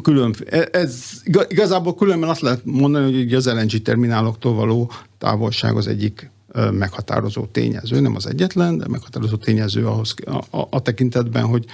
külön, 0.03 0.35
e, 0.51 0.69
ez 0.73 1.23
igazából 1.49 1.95
különben 1.95 2.29
azt 2.29 2.41
lehet 2.41 2.61
mondani, 2.65 3.17
hogy 3.23 3.35
az 3.35 3.47
LNG 3.47 3.83
termináloktól 3.83 4.55
való 4.55 4.91
távolság 5.19 5.77
az 5.77 5.87
egyik 5.87 6.33
meghatározó 6.71 7.47
tényező, 7.47 8.01
nem 8.01 8.15
az 8.15 8.27
egyetlen, 8.27 8.79
de 8.79 8.89
meghatározó 8.89 9.37
tényező 9.37 9.87
ahhoz 9.87 10.15
a, 10.25 10.57
a, 10.59 10.67
a 10.71 10.81
tekintetben, 10.81 11.45
hogy 11.45 11.65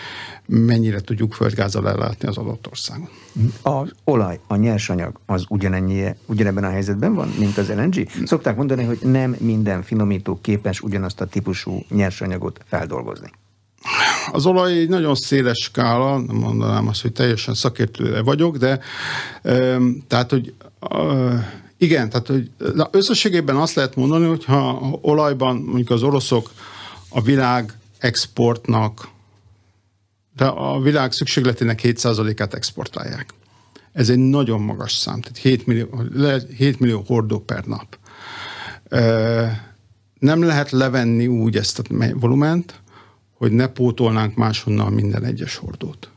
mennyire 0.47 1.01
tudjuk 1.01 1.33
földgázzal 1.33 1.89
ellátni 1.89 2.29
az 2.29 2.37
adott 2.37 2.67
országon. 2.69 3.09
Az 3.63 3.91
olaj, 4.05 4.41
a 4.47 4.57
nyersanyag 4.57 5.21
az 5.27 5.45
ugyanennyi, 5.49 6.15
ugyanebben 6.27 6.65
a 6.65 6.71
helyzetben 6.71 7.15
van, 7.15 7.29
mint 7.39 7.59
az 7.59 7.69
LNG? 7.69 8.09
Szokták 8.25 8.57
mondani, 8.57 8.85
hogy 8.85 8.99
nem 9.03 9.37
minden 9.39 9.83
finomító 9.83 10.39
képes 10.41 10.81
ugyanazt 10.81 11.21
a 11.21 11.27
típusú 11.27 11.85
nyersanyagot 11.89 12.61
feldolgozni. 12.67 13.31
Az 14.33 14.47
olaj 14.47 14.73
egy 14.73 14.89
nagyon 14.89 15.15
széles 15.15 15.59
skála, 15.59 16.19
nem 16.19 16.37
mondanám 16.37 16.89
azt, 16.89 17.03
hogy 17.03 17.13
teljesen 17.13 17.55
szakértőre 17.55 18.23
vagyok, 18.23 18.57
de 18.57 18.81
tehát, 20.09 20.31
hogy 20.31 20.55
igen, 21.79 22.09
tehát 22.09 22.27
hogy 22.27 22.51
összességében 22.91 23.57
azt 23.57 23.75
lehet 23.75 23.97
mondani, 23.97 24.27
hogy 24.27 24.45
ha 24.45 24.99
olajban 25.01 25.57
mondjuk 25.57 25.91
az 25.91 26.03
oroszok 26.03 26.51
a 27.09 27.21
világ 27.21 27.73
exportnak, 27.99 29.09
de 30.37 30.45
a 30.45 30.81
világ 30.81 31.13
szükségletének 31.13 31.81
7%-át 31.83 32.55
exportálják. 32.55 33.35
Ez 33.93 34.09
egy 34.11 34.19
nagyon 34.19 34.61
magas 34.61 34.93
szám, 34.93 35.21
tehát 35.21 35.39
7 35.39 35.67
millió, 35.67 36.03
7 36.57 36.81
millió 36.81 37.03
hordó 37.07 37.39
per 37.39 37.65
nap. 37.65 37.99
Nem 40.19 40.43
lehet 40.43 40.71
levenni 40.71 41.27
úgy 41.27 41.57
ezt 41.57 41.79
a 41.79 41.83
volument, 42.15 42.81
hogy 43.41 43.53
ne 43.53 43.67
pótolnánk 43.67 44.35
máshonnan 44.35 44.93
minden 44.93 45.25
egyes 45.25 45.57
hordót. 45.57 46.11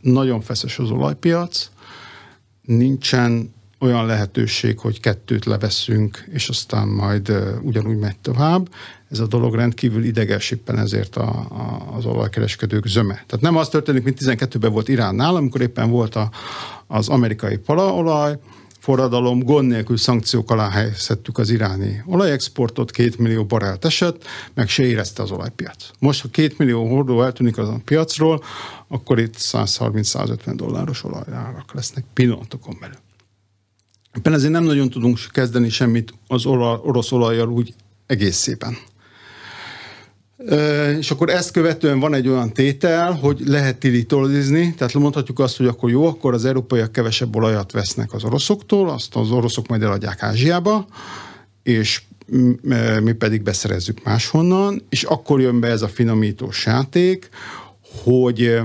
Nagyon 0.00 0.40
feszes 0.40 0.78
az 0.78 0.90
olajpiac, 0.90 1.70
nincsen 2.62 3.54
olyan 3.80 4.06
lehetőség, 4.06 4.78
hogy 4.78 5.00
kettőt 5.00 5.44
leveszünk, 5.44 6.24
és 6.32 6.48
aztán 6.48 6.88
majd 6.88 7.32
ugyanúgy 7.62 7.98
megy 7.98 8.18
tovább. 8.18 8.68
Ez 9.10 9.18
a 9.18 9.26
dolog 9.26 9.54
rendkívül 9.54 10.04
ideges 10.04 10.50
éppen 10.50 10.78
ezért 10.78 11.16
a, 11.16 11.28
a, 11.28 11.94
az 11.96 12.04
olajkereskedők 12.04 12.86
zöme. 12.86 13.14
Tehát 13.14 13.40
nem 13.40 13.56
az 13.56 13.68
történik, 13.68 14.02
mint 14.02 14.18
12-ben 14.20 14.72
volt 14.72 14.88
Iránnál, 14.88 15.36
amikor 15.36 15.60
éppen 15.60 15.90
volt 15.90 16.16
a, 16.16 16.30
az 16.86 17.08
amerikai 17.08 17.56
palaolaj, 17.56 18.38
forradalom, 18.80 19.42
gond 19.42 19.68
nélkül 19.68 19.96
szankciók 19.96 20.50
alá 20.50 20.68
helyezhettük 20.68 21.38
az 21.38 21.50
iráni 21.50 22.02
olajexportot, 22.06 22.90
két 22.90 23.18
millió 23.18 23.44
barelt 23.44 23.84
esett, 23.84 24.24
meg 24.54 24.68
se 24.68 24.84
érezte 24.84 25.22
az 25.22 25.30
olajpiac. 25.30 25.90
Most, 25.98 26.22
ha 26.22 26.28
két 26.28 26.58
millió 26.58 26.88
hordó 26.88 27.22
eltűnik 27.22 27.58
az 27.58 27.68
a 27.68 27.80
piacról, 27.84 28.42
akkor 28.88 29.18
itt 29.18 29.34
130-150 29.36 30.52
dolláros 30.54 31.04
olajárak 31.04 31.74
lesznek 31.74 32.04
pillanatokon 32.12 32.76
belül. 32.80 32.98
Éppen 34.16 34.32
ezért 34.32 34.52
nem 34.52 34.64
nagyon 34.64 34.90
tudunk 34.90 35.18
kezdeni 35.30 35.68
semmit 35.68 36.14
az 36.26 36.46
orosz 36.46 37.12
olajjal 37.12 37.48
úgy 37.48 37.74
egész 38.06 38.36
szépen. 38.36 38.76
És 40.98 41.10
akkor 41.10 41.28
ezt 41.28 41.50
követően 41.50 42.00
van 42.00 42.14
egy 42.14 42.28
olyan 42.28 42.52
tétel, 42.52 43.12
hogy 43.12 43.40
lehet 43.46 43.78
tilitolizni, 43.78 44.74
tehát 44.74 44.94
mondhatjuk 44.94 45.38
azt, 45.38 45.56
hogy 45.56 45.66
akkor 45.66 45.90
jó, 45.90 46.06
akkor 46.06 46.34
az 46.34 46.44
európaiak 46.44 46.92
kevesebb 46.92 47.36
olajat 47.36 47.72
vesznek 47.72 48.12
az 48.12 48.24
oroszoktól, 48.24 48.88
azt 48.90 49.16
az 49.16 49.30
oroszok 49.30 49.66
majd 49.68 49.82
eladják 49.82 50.22
Ázsiába, 50.22 50.86
és 51.62 52.02
mi 53.02 53.12
pedig 53.12 53.42
beszerezzük 53.42 54.04
máshonnan, 54.04 54.82
és 54.88 55.02
akkor 55.02 55.40
jön 55.40 55.60
be 55.60 55.68
ez 55.68 55.82
a 55.82 55.88
finomítós 55.88 56.66
játék, 56.66 57.28
hogy 58.02 58.60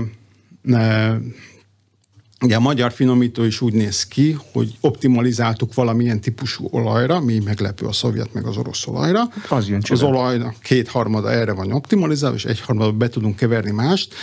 Ugye 2.40 2.56
a 2.56 2.60
magyar 2.60 2.92
finomító 2.92 3.44
is 3.44 3.60
úgy 3.60 3.72
néz 3.72 4.06
ki, 4.06 4.36
hogy 4.52 4.76
optimalizáltuk 4.80 5.74
valamilyen 5.74 6.20
típusú 6.20 6.68
olajra, 6.70 7.20
mi 7.20 7.38
meglepő 7.44 7.86
a 7.86 7.92
szovjet 7.92 8.32
meg 8.32 8.46
az 8.46 8.56
orosz 8.56 8.86
olajra. 8.86 9.20
Az, 9.48 9.68
jön 9.68 9.82
az 9.90 10.02
olajnak 10.02 10.54
kétharmada 10.62 11.32
erre 11.32 11.52
van 11.52 11.72
optimalizálva, 11.72 12.36
és 12.36 12.44
egyharmada 12.44 12.92
be 12.92 13.08
tudunk 13.08 13.36
keverni 13.36 13.70
mást. 13.70 14.14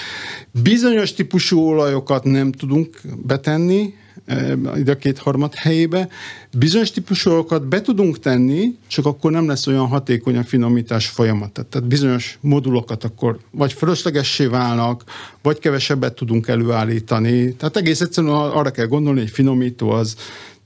Bizonyos 0.63 1.13
típusú 1.13 1.59
olajokat 1.59 2.23
nem 2.23 2.51
tudunk 2.51 3.01
betenni, 3.25 3.93
a 4.85 4.95
kétharmad 4.99 5.53
helyébe. 5.55 6.09
Bizonyos 6.57 6.91
típusokat 6.91 7.67
be 7.67 7.81
tudunk 7.81 8.19
tenni, 8.19 8.75
csak 8.87 9.05
akkor 9.05 9.31
nem 9.31 9.47
lesz 9.47 9.67
olyan 9.67 9.87
hatékony 9.87 10.37
a 10.37 10.43
finomítás 10.43 11.07
folyamat. 11.07 11.51
Tehát 11.51 11.87
bizonyos 11.87 12.37
modulokat 12.41 13.03
akkor 13.03 13.39
vagy 13.51 13.73
fölöslegessé 13.73 14.45
válnak, 14.45 15.03
vagy 15.41 15.59
kevesebbet 15.59 16.13
tudunk 16.13 16.47
előállítani. 16.47 17.53
Tehát 17.53 17.77
egész 17.77 18.01
egyszerűen 18.01 18.33
arra 18.33 18.71
kell 18.71 18.87
gondolni, 18.87 19.19
hogy 19.19 19.29
finomító 19.29 19.89
az 19.89 20.15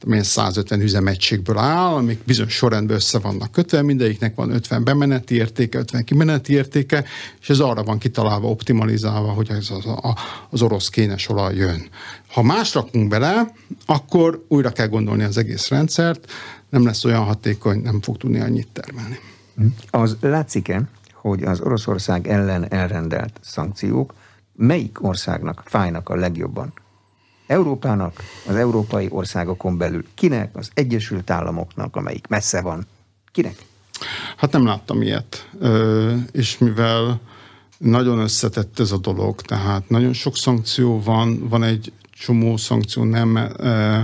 milyen 0.05 0.23
150 0.23 0.81
üzemegységből 0.81 1.57
áll, 1.57 1.93
amik 1.93 2.19
bizonyos 2.23 2.53
sorrendben 2.53 2.95
össze 2.95 3.19
vannak 3.19 3.51
kötve, 3.51 3.81
mindegyiknek 3.81 4.35
van 4.35 4.51
50 4.51 4.83
bemeneti 4.83 5.35
értéke, 5.35 5.77
50 5.77 6.03
kimeneti 6.03 6.53
értéke, 6.53 7.05
és 7.41 7.49
ez 7.49 7.59
arra 7.59 7.83
van 7.83 7.97
kitalálva, 7.97 8.49
optimalizálva, 8.49 9.31
hogy 9.31 9.49
ez 9.49 9.69
az, 9.69 9.85
a, 9.85 10.17
az 10.49 10.61
orosz 10.61 10.89
kénes 10.89 11.29
olaj 11.29 11.55
jön. 11.55 11.89
Ha 12.27 12.41
más 12.41 12.73
rakunk 12.73 13.09
bele, 13.09 13.53
akkor 13.85 14.45
újra 14.47 14.69
kell 14.69 14.87
gondolni 14.87 15.23
az 15.23 15.37
egész 15.37 15.67
rendszert, 15.67 16.31
nem 16.69 16.85
lesz 16.85 17.03
olyan 17.03 17.23
hatékony, 17.23 17.81
nem 17.81 18.01
fog 18.01 18.17
tudni 18.17 18.39
annyit 18.39 18.67
termelni. 18.73 19.19
Az 19.89 20.17
látszik-e, 20.21 20.81
hogy 21.13 21.43
az 21.43 21.59
Oroszország 21.61 22.27
ellen 22.27 22.71
elrendelt 22.71 23.39
szankciók 23.41 24.13
melyik 24.57 25.03
országnak 25.03 25.61
fájnak 25.65 26.09
a 26.09 26.15
legjobban? 26.15 26.73
Európának, 27.47 28.21
az 28.47 28.55
európai 28.55 29.07
országokon 29.09 29.77
belül. 29.77 30.05
Kinek? 30.13 30.55
Az 30.55 30.69
Egyesült 30.73 31.29
Államoknak, 31.29 31.95
amelyik 31.95 32.27
messze 32.27 32.61
van. 32.61 32.85
Kinek? 33.31 33.55
Hát 34.37 34.51
nem 34.51 34.65
láttam 34.65 35.01
ilyet. 35.01 35.49
Ö, 35.59 36.13
és 36.31 36.57
mivel 36.57 37.19
nagyon 37.77 38.19
összetett 38.19 38.79
ez 38.79 38.91
a 38.91 38.97
dolog, 38.97 39.41
tehát 39.41 39.89
nagyon 39.89 40.13
sok 40.13 40.37
szankció 40.37 41.01
van, 41.01 41.47
van 41.49 41.63
egy 41.63 41.93
csomó 42.11 42.57
szankció 42.57 43.03
nem, 43.03 43.35
ö, 43.57 43.99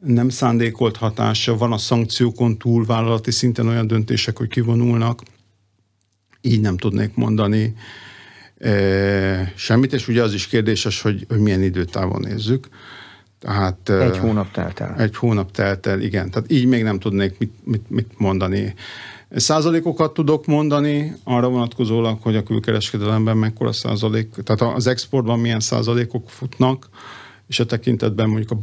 nem 0.00 0.28
szándékolt 0.28 0.96
hatása, 0.96 1.56
van 1.56 1.72
a 1.72 1.78
szankciókon 1.78 2.58
túl 2.58 2.84
vállalati 2.84 3.30
szinten 3.30 3.68
olyan 3.68 3.86
döntések, 3.86 4.38
hogy 4.38 4.48
kivonulnak, 4.48 5.22
így 6.40 6.60
nem 6.60 6.76
tudnék 6.76 7.14
mondani 7.14 7.74
semmit, 9.54 9.92
és 9.92 10.08
ugye 10.08 10.22
az 10.22 10.34
is 10.34 10.46
kérdéses, 10.46 11.02
hogy, 11.02 11.24
hogy 11.28 11.38
milyen 11.38 11.62
időtávon 11.62 12.20
nézzük. 12.20 12.68
Tehát, 13.38 13.88
egy 13.88 14.18
hónap 14.18 14.50
telt 14.50 14.80
el. 14.80 14.94
Egy 14.98 15.16
hónap 15.16 15.50
telt 15.50 15.86
el, 15.86 16.00
igen. 16.00 16.30
Tehát 16.30 16.50
így 16.52 16.66
még 16.66 16.82
nem 16.82 16.98
tudnék 16.98 17.38
mit, 17.38 17.52
mit, 17.64 17.90
mit 17.90 18.18
mondani. 18.18 18.74
Százalékokat 19.30 20.14
tudok 20.14 20.46
mondani, 20.46 21.14
arra 21.24 21.48
vonatkozólag, 21.48 22.18
hogy 22.22 22.36
a 22.36 22.42
külkereskedelemben 22.42 23.36
mekkora 23.36 23.72
százalék, 23.72 24.34
tehát 24.44 24.74
az 24.76 24.86
exportban 24.86 25.38
milyen 25.38 25.60
százalékok 25.60 26.30
futnak, 26.30 26.88
és 27.46 27.60
a 27.60 27.66
tekintetben 27.66 28.28
mondjuk 28.28 28.50
a 28.50 28.58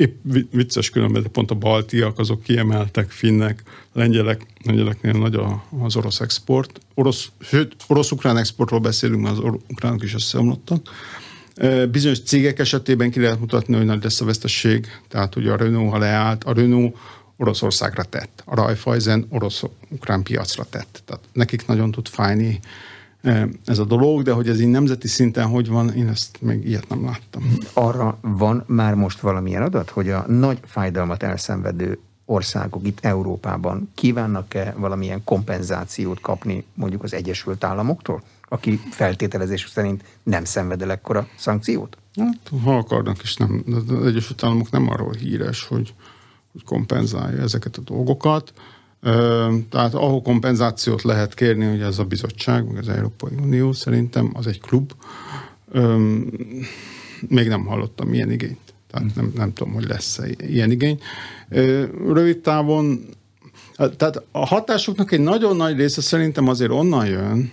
épp 0.00 0.24
vicces 0.50 0.90
különben, 0.90 1.22
de 1.22 1.28
pont 1.28 1.50
a 1.50 1.54
baltiak, 1.54 2.18
azok 2.18 2.42
kiemeltek, 2.42 3.10
finnek, 3.10 3.62
lengyelek, 3.92 4.46
lengyeleknél 4.64 5.12
nagy 5.12 5.34
a, 5.34 5.64
az 5.82 5.96
orosz 5.96 6.20
export. 6.20 6.80
Orosz, 6.94 7.28
sőt, 7.40 7.76
orosz-ukrán 7.86 8.36
exportról 8.36 8.80
beszélünk, 8.80 9.22
mert 9.22 9.38
az 9.38 9.54
ukránok 9.68 10.02
is 10.02 10.14
összeomlottak. 10.14 10.88
Bizonyos 11.90 12.20
cégek 12.20 12.58
esetében 12.58 13.10
ki 13.10 13.20
lehet 13.20 13.40
mutatni, 13.40 13.76
hogy 13.76 13.84
nagy 13.84 14.02
lesz 14.02 14.20
a 14.20 14.24
vesztesség, 14.24 14.86
tehát 15.08 15.36
ugye 15.36 15.52
a 15.52 15.56
Renault, 15.56 15.90
ha 15.90 15.98
leállt, 15.98 16.44
a 16.44 16.52
Renault 16.52 16.96
Oroszországra 17.36 18.02
tett, 18.02 18.42
a 18.44 18.54
Raiffeisen 18.54 19.26
orosz-ukrán 19.28 20.22
piacra 20.22 20.64
tett. 20.64 21.02
Tehát 21.04 21.22
nekik 21.32 21.66
nagyon 21.66 21.90
tud 21.90 22.08
fájni 22.08 22.60
ez 23.64 23.78
a 23.78 23.84
dolog, 23.84 24.22
de 24.22 24.32
hogy 24.32 24.48
ez 24.48 24.60
így 24.60 24.68
nemzeti 24.68 25.08
szinten 25.08 25.46
hogy 25.46 25.68
van, 25.68 25.92
én 25.94 26.08
ezt 26.08 26.38
még 26.40 26.66
ilyet 26.66 26.88
nem 26.88 27.04
láttam. 27.04 27.56
Arra 27.72 28.18
van 28.20 28.64
már 28.66 28.94
most 28.94 29.20
valamilyen 29.20 29.62
adat, 29.62 29.90
hogy 29.90 30.10
a 30.10 30.24
nagy 30.28 30.58
fájdalmat 30.64 31.22
elszenvedő 31.22 31.98
országok 32.24 32.86
itt 32.86 32.98
Európában 33.00 33.90
kívánnak-e 33.94 34.74
valamilyen 34.76 35.24
kompenzációt 35.24 36.20
kapni 36.20 36.64
mondjuk 36.74 37.02
az 37.02 37.14
Egyesült 37.14 37.64
Államoktól, 37.64 38.22
aki 38.48 38.80
feltételezés 38.90 39.68
szerint 39.68 40.04
nem 40.22 40.44
szenved 40.44 40.82
el 40.82 40.90
ekkora 40.90 41.28
szankciót? 41.36 41.96
Hát, 42.16 42.50
ha 42.64 42.76
akarnak 42.76 43.22
is, 43.22 43.36
nem. 43.36 43.64
Az 43.74 44.06
Egyesült 44.06 44.44
Államok 44.44 44.70
nem 44.70 44.90
arról 44.90 45.12
híres, 45.12 45.64
hogy, 45.64 45.94
hogy 46.52 46.64
kompenzálja 46.64 47.42
ezeket 47.42 47.76
a 47.76 47.80
dolgokat. 47.80 48.52
Tehát 49.70 49.94
ahol 49.94 50.22
kompenzációt 50.22 51.02
lehet 51.02 51.34
kérni, 51.34 51.64
hogy 51.64 51.80
ez 51.80 51.98
a 51.98 52.04
bizottság, 52.04 52.66
meg 52.66 52.76
az 52.76 52.88
Európai 52.88 53.32
Unió 53.42 53.72
szerintem 53.72 54.30
az 54.34 54.46
egy 54.46 54.60
klub. 54.60 54.92
Még 57.28 57.48
nem 57.48 57.66
hallottam 57.66 58.14
ilyen 58.14 58.30
igényt. 58.30 58.58
Tehát 58.90 59.14
nem, 59.14 59.32
nem 59.36 59.52
tudom, 59.52 59.72
hogy 59.72 59.86
lesz-e 59.86 60.26
ilyen 60.38 60.70
igény. 60.70 61.00
Rövid 62.06 62.38
távon, 62.38 63.08
tehát 63.76 64.22
a 64.30 64.46
hatásoknak 64.46 65.12
egy 65.12 65.20
nagyon 65.20 65.56
nagy 65.56 65.76
része 65.76 66.00
szerintem 66.00 66.48
azért 66.48 66.70
onnan 66.70 67.06
jön, 67.06 67.50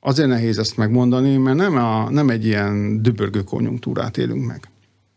azért 0.00 0.28
nehéz 0.28 0.58
ezt 0.58 0.76
megmondani, 0.76 1.36
mert 1.36 1.56
nem, 1.56 1.76
a, 1.76 2.10
nem 2.10 2.30
egy 2.30 2.44
ilyen 2.44 3.02
dübörgő 3.02 3.42
konjunktúrát 3.42 4.18
élünk 4.18 4.46
meg. 4.46 4.68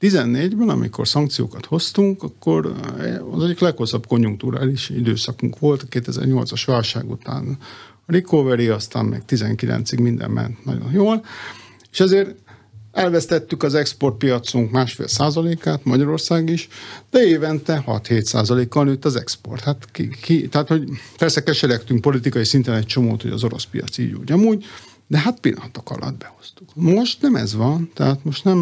14-ben, 0.02 0.70
amikor 0.70 1.08
szankciókat 1.08 1.66
hoztunk, 1.66 2.24
akkor 2.24 2.74
az 3.32 3.44
egyik 3.44 3.60
leghosszabb 3.60 4.08
konjunktúrális 4.08 4.90
időszakunk 4.90 5.60
volt, 5.60 5.82
a 5.82 5.86
2008-as 5.86 6.64
válság 6.66 7.10
után 7.10 7.58
a 8.06 8.12
recovery, 8.12 8.68
aztán 8.68 9.06
meg 9.06 9.24
19-ig 9.28 10.02
minden 10.02 10.32
ment 10.32 10.66
nagyon 10.66 10.92
jól, 10.92 11.26
és 11.92 12.00
ezért 12.00 12.36
elvesztettük 12.92 13.64
az 13.64 13.76
exportpiacunk 13.76 14.72
másfél 14.72 15.08
százalékát, 15.08 15.84
Magyarország 15.84 16.50
is, 16.50 16.68
de 17.12 17.28
évente 17.28 17.84
6-7 17.88 18.22
százalékkal 18.22 18.84
nőtt 18.84 19.06
az 19.06 19.16
export. 19.16 19.64
Hát 19.64 19.86
ki, 19.92 20.10
ki, 20.22 20.48
tehát, 20.48 20.68
hogy 20.68 20.84
persze 21.18 21.44
keseregtünk 21.44 22.02
politikai 22.02 22.44
szinten 22.44 22.76
egy 22.76 22.86
csomót, 22.86 23.22
hogy 23.22 23.32
az 23.32 23.44
orosz 23.44 23.66
piac 23.66 23.98
így 23.98 24.14
úgy 24.14 24.32
amúgy, 24.32 24.66
de 25.10 25.18
hát 25.18 25.40
pillanatok 25.40 25.90
alatt 25.90 26.18
behoztuk. 26.18 26.68
Most 26.74 27.22
nem 27.22 27.36
ez 27.36 27.56
van, 27.56 27.92
tehát 27.94 28.24
most 28.24 28.44
nem, 28.44 28.58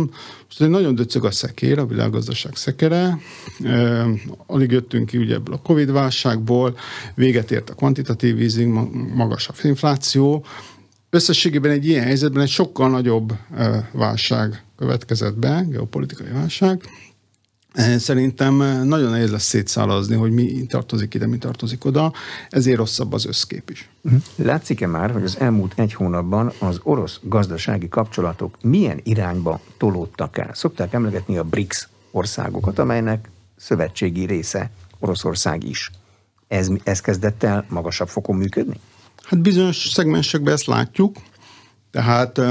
most 0.45 0.61
egy 0.61 0.69
nagyon 0.69 0.95
döcög 0.95 1.25
a 1.25 1.31
szekér, 1.31 1.79
a 1.79 1.85
világgazdaság 1.85 2.55
szekere, 2.55 3.17
e, 3.63 4.05
alig 4.45 4.71
jöttünk 4.71 5.05
ki 5.05 5.17
ugye 5.17 5.35
ebből 5.35 5.53
a 5.53 5.61
Covid 5.61 5.91
válságból, 5.91 6.77
véget 7.15 7.51
ért 7.51 7.69
a 7.69 7.73
kvantitatív 7.73 8.41
easing, 8.41 8.89
magas 9.15 9.49
infláció, 9.63 10.45
összességében 11.09 11.71
egy 11.71 11.85
ilyen 11.85 12.03
helyzetben 12.03 12.43
egy 12.43 12.49
sokkal 12.49 12.89
nagyobb 12.89 13.33
válság 13.91 14.63
következett 14.77 15.37
be, 15.37 15.65
geopolitikai 15.69 16.31
válság, 16.31 16.81
Szerintem 17.97 18.55
nagyon 18.83 19.11
nehéz 19.11 19.31
lesz 19.31 19.43
szétszálazni, 19.43 20.15
hogy 20.15 20.31
mi 20.31 20.65
tartozik 20.65 21.13
ide, 21.13 21.27
mi 21.27 21.37
tartozik 21.37 21.85
oda, 21.85 22.13
ezért 22.49 22.77
rosszabb 22.77 23.13
az 23.13 23.25
összkép 23.25 23.69
is. 23.69 23.89
Mhm. 24.01 24.15
Látszik-e 24.35 24.87
már, 24.87 25.11
hogy 25.11 25.23
az 25.23 25.39
elmúlt 25.39 25.73
egy 25.75 25.93
hónapban 25.93 26.51
az 26.59 26.79
orosz 26.83 27.19
gazdasági 27.23 27.89
kapcsolatok 27.89 28.57
milyen 28.61 28.99
irányba 29.03 29.59
tolódtak 29.77 30.37
el? 30.37 30.51
Szokták 30.53 30.93
emlegetni 30.93 31.37
a 31.37 31.43
BRICS 31.43 31.87
országokat, 32.11 32.79
amelynek 32.79 33.29
szövetségi 33.55 34.25
része 34.25 34.71
Oroszország 34.99 35.63
is. 35.63 35.91
Ez, 36.47 36.69
ez 36.83 37.01
kezdett 37.01 37.43
el 37.43 37.65
magasabb 37.69 38.07
fokon 38.07 38.35
működni? 38.35 38.79
Hát 39.23 39.39
bizonyos 39.39 39.89
szegmensekben 39.93 40.53
ezt 40.53 40.65
látjuk, 40.65 41.15
tehát 41.91 42.41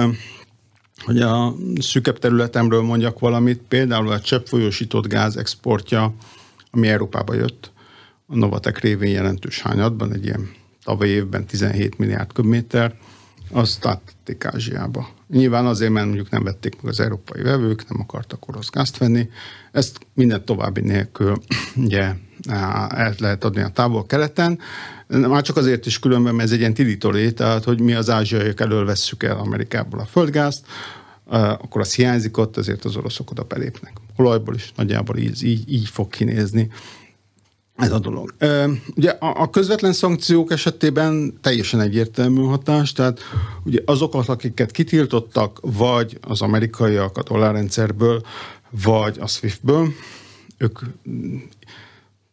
hogy 1.07 1.21
a 1.21 1.55
szűkebb 1.79 2.19
területemről 2.19 2.83
mondjak 2.83 3.19
valamit, 3.19 3.61
például 3.69 4.11
a 4.11 4.21
cseppfolyósított 4.21 5.07
gáz 5.07 5.37
exportja, 5.37 6.15
ami 6.71 6.89
Európába 6.89 7.35
jött, 7.35 7.71
a 8.27 8.37
Novatek 8.37 8.79
révén 8.79 9.11
jelentős 9.11 9.61
hányadban, 9.63 10.13
egy 10.13 10.25
ilyen 10.25 10.51
tavaly 10.85 11.09
évben 11.09 11.47
17 11.47 11.99
milliárd 11.99 12.33
köbméter, 12.33 12.95
azt 13.51 13.87
áttették 13.87 14.45
Ázsiába. 14.45 15.09
Nyilván 15.29 15.67
azért, 15.67 15.93
mert 15.93 16.07
mondjuk 16.07 16.31
nem 16.31 16.45
vették 16.45 16.83
meg 16.83 16.93
az 16.93 17.01
európai 17.01 17.43
vevők, 17.43 17.89
nem 17.89 18.01
akartak 18.01 18.49
orosz 18.49 18.71
gázt 18.71 18.99
venni. 18.99 19.29
Ezt 19.73 19.99
minden 20.15 20.45
további 20.45 20.81
nélkül 20.81 21.37
ugye 21.77 22.15
el 22.89 23.15
lehet 23.19 23.45
adni 23.45 23.63
a 23.63 23.69
távol-keleten. 23.69 24.59
Már 25.09 25.43
csak 25.43 25.57
azért 25.57 25.87
is 25.87 25.99
különben, 25.99 26.41
ez 26.41 26.53
egy 26.53 26.59
ilyen 26.59 26.75
tilitolé, 26.75 27.31
tehát 27.31 27.65
hogy 27.65 27.81
mi 27.81 27.95
az 27.95 28.11
ázsiaiak 28.11 28.61
elől 28.61 28.85
vesszük 28.85 29.23
el 29.23 29.39
Amerikából 29.39 30.01
a 30.01 30.05
földgázt, 30.05 30.67
akkor 31.59 31.81
az 31.81 31.95
hiányzik 31.95 32.37
ott, 32.37 32.57
ezért 32.57 32.85
az 32.85 32.97
oroszok 32.97 33.31
oda 33.31 33.43
belépnek. 33.43 33.93
Olajból 34.17 34.55
is 34.55 34.73
nagyjából 34.77 35.17
így, 35.17 35.45
így, 35.45 35.73
így 35.73 35.89
fog 35.89 36.09
kinézni 36.09 36.71
ez 37.77 37.93
a 37.93 37.99
dolog. 37.99 38.35
Ugye 38.95 39.11
a 39.21 39.51
közvetlen 39.51 39.93
szankciók 39.93 40.53
esetében 40.53 41.39
teljesen 41.41 41.81
egyértelmű 41.81 42.43
hatás, 42.43 42.93
tehát 42.93 43.21
ugye 43.65 43.81
azokat, 43.85 44.29
akiket 44.29 44.71
kitiltottak, 44.71 45.59
vagy 45.63 46.19
az 46.21 46.43
amerikaiak 46.43 47.17
a 47.17 47.23
dollárrendszerből, 47.23 48.23
vagy 48.71 49.19
a 49.21 49.27
SWIFT-ből, 49.27 49.93
ők 50.59 50.79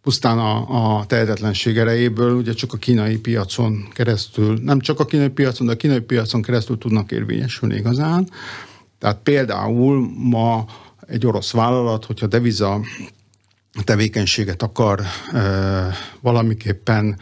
pusztán 0.03 0.39
a, 0.39 0.97
a 0.97 1.05
tehetetlenség 1.05 1.77
erejéből 1.77 2.35
ugye 2.35 2.53
csak 2.53 2.73
a 2.73 2.77
kínai 2.77 3.17
piacon 3.17 3.87
keresztül, 3.91 4.59
nem 4.61 4.79
csak 4.79 4.99
a 4.99 5.05
kínai 5.05 5.29
piacon, 5.29 5.67
de 5.67 5.73
a 5.73 5.75
kínai 5.75 5.99
piacon 5.99 6.41
keresztül 6.41 6.77
tudnak 6.77 7.11
érvényesülni 7.11 7.75
igazán. 7.75 8.29
Tehát 8.99 9.19
például 9.23 10.09
ma 10.17 10.65
egy 11.07 11.25
orosz 11.25 11.51
vállalat, 11.51 12.05
hogyha 12.05 12.27
deviza 12.27 12.81
tevékenységet 13.83 14.61
akar 14.61 15.01
e, 15.33 15.41
valamiképpen 16.21 17.19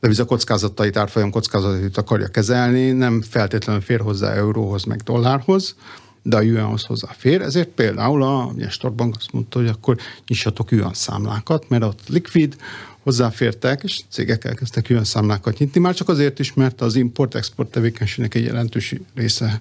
deviza 0.00 0.24
kockázatait, 0.24 0.96
árfolyam 0.96 1.30
kockázatait 1.30 1.96
akarja 1.96 2.28
kezelni, 2.28 2.90
nem 2.90 3.22
feltétlenül 3.22 3.82
fér 3.82 4.00
hozzá 4.00 4.32
euróhoz, 4.32 4.84
meg 4.84 5.00
dollárhoz, 5.00 5.74
de 6.22 6.36
a 6.36 6.40
yuanhoz 6.40 6.82
hozzáfér, 6.82 7.40
ezért 7.40 7.68
például 7.68 8.22
a 8.22 8.52
Nestor 8.56 8.92
Bank 8.92 9.14
azt 9.16 9.32
mondta, 9.32 9.58
hogy 9.58 9.68
akkor 9.68 9.96
nyissatok 10.26 10.70
yuan 10.70 10.94
számlákat, 10.94 11.68
mert 11.68 11.82
ott 11.82 12.08
likvid, 12.08 12.56
hozzáfértek, 13.02 13.82
és 13.82 14.00
cégek 14.10 14.44
elkezdtek 14.44 14.88
yuan 14.88 15.04
számlákat 15.04 15.58
nyitni, 15.58 15.80
már 15.80 15.94
csak 15.94 16.08
azért 16.08 16.38
is, 16.38 16.54
mert 16.54 16.80
az 16.80 16.94
import-export 16.94 17.70
tevékenységnek 17.70 18.34
egy 18.34 18.44
jelentős 18.44 18.94
része 19.14 19.60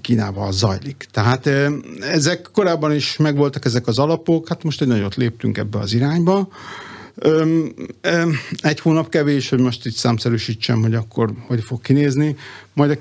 Kínával 0.00 0.52
zajlik. 0.52 1.06
Tehát 1.10 1.46
ezek 2.00 2.48
korábban 2.52 2.94
is 2.94 3.16
megvoltak 3.16 3.64
ezek 3.64 3.86
az 3.86 3.98
alapok, 3.98 4.48
hát 4.48 4.62
most 4.62 4.80
egy 4.80 4.88
nagyot 4.88 5.14
léptünk 5.14 5.58
ebbe 5.58 5.78
az 5.78 5.92
irányba. 5.92 6.48
Egy 8.56 8.80
hónap 8.80 9.08
kevés, 9.08 9.48
hogy 9.48 9.58
most 9.58 9.86
itt 9.86 9.94
számszerűsítsem, 9.94 10.82
hogy 10.82 10.94
akkor 10.94 11.32
hogy 11.46 11.62
fog 11.62 11.80
kinézni. 11.80 12.36
Majd 12.72 12.90
a 12.90 12.96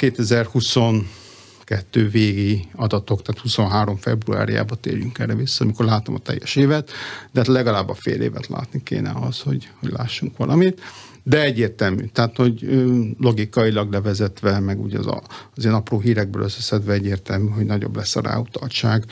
2022 1.64 2.10
végi 2.10 2.68
adatok, 2.76 3.22
tehát 3.22 3.42
23 3.42 3.98
februárjába 3.98 4.76
térjünk 4.76 5.20
erre 5.20 5.36
vissza, 5.36 5.64
amikor 5.64 5.86
látom 5.86 6.16
a 6.16 6.20
teljes 6.20 6.56
évet, 6.56 6.92
de 7.32 7.40
hát 7.40 7.48
legalább 7.48 7.90
a 7.90 7.94
fél 7.94 8.22
évet 8.22 8.48
látni 8.48 8.84
kéne 8.84 9.12
az, 9.22 9.40
hogy, 9.40 9.70
hogy 9.80 9.92
lássunk 9.92 10.38
valamit. 10.38 10.82
De 11.24 11.42
egyértelmű, 11.42 12.06
tehát 12.06 12.36
hogy 12.36 12.86
logikailag 13.20 13.92
levezetve, 13.92 14.60
meg 14.60 14.82
ugye 14.82 14.98
az, 14.98 15.08
a, 15.08 15.22
az 15.56 15.64
ilyen 15.64 15.76
apró 15.76 16.00
hírekből 16.00 16.44
összeszedve 16.44 16.94
egyértelmű, 16.94 17.50
hogy 17.50 17.66
nagyobb 17.66 17.96
lesz 17.96 18.16
a 18.16 18.22
ráutaltság, 18.22 19.06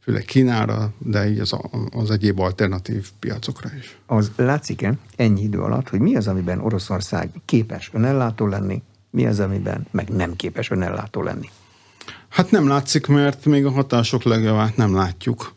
főleg 0.00 0.24
Kínára, 0.24 0.92
de 0.98 1.30
így 1.30 1.38
az, 1.38 1.56
az 1.90 2.10
egyéb 2.10 2.40
alternatív 2.40 3.08
piacokra 3.18 3.70
is. 3.78 3.98
Az 4.06 4.30
látszik-e 4.36 4.94
ennyi 5.16 5.42
idő 5.42 5.60
alatt, 5.60 5.88
hogy 5.88 6.00
mi 6.00 6.16
az, 6.16 6.28
amiben 6.28 6.60
Oroszország 6.60 7.30
képes 7.44 7.90
önellátó 7.92 8.46
lenni, 8.46 8.82
mi 9.10 9.26
az, 9.26 9.40
amiben 9.40 9.86
meg 9.90 10.08
nem 10.08 10.36
képes 10.36 10.70
önellátó 10.70 11.22
lenni? 11.22 11.48
Hát 12.32 12.50
nem 12.50 12.68
látszik, 12.68 13.06
mert 13.06 13.44
még 13.44 13.64
a 13.64 13.70
hatások 13.70 14.22
legjavát 14.22 14.76
nem 14.76 14.94
látjuk. 14.94 15.54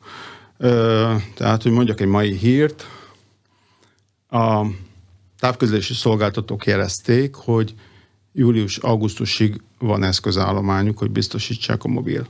Tehát, 1.33 1.63
hogy 1.63 1.71
mondjak 1.71 2.01
egy 2.01 2.07
mai 2.07 2.33
hírt, 2.33 2.85
a 4.29 4.65
távközlési 5.39 5.93
szolgáltatók 5.93 6.65
jelezték, 6.65 7.35
hogy 7.35 7.73
július-augusztusig 8.33 9.61
van 9.79 10.03
eszközállományuk, 10.03 10.97
hogy 10.97 11.11
biztosítsák 11.11 11.83
a 11.83 11.87
mobil 11.87 12.27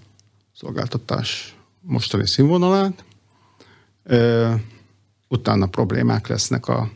szolgáltatás 0.53 1.55
mostani 1.81 2.27
színvonalát. 2.27 3.03
Utána 5.27 5.65
problémák 5.65 6.27
lesznek 6.27 6.67
a 6.67 6.89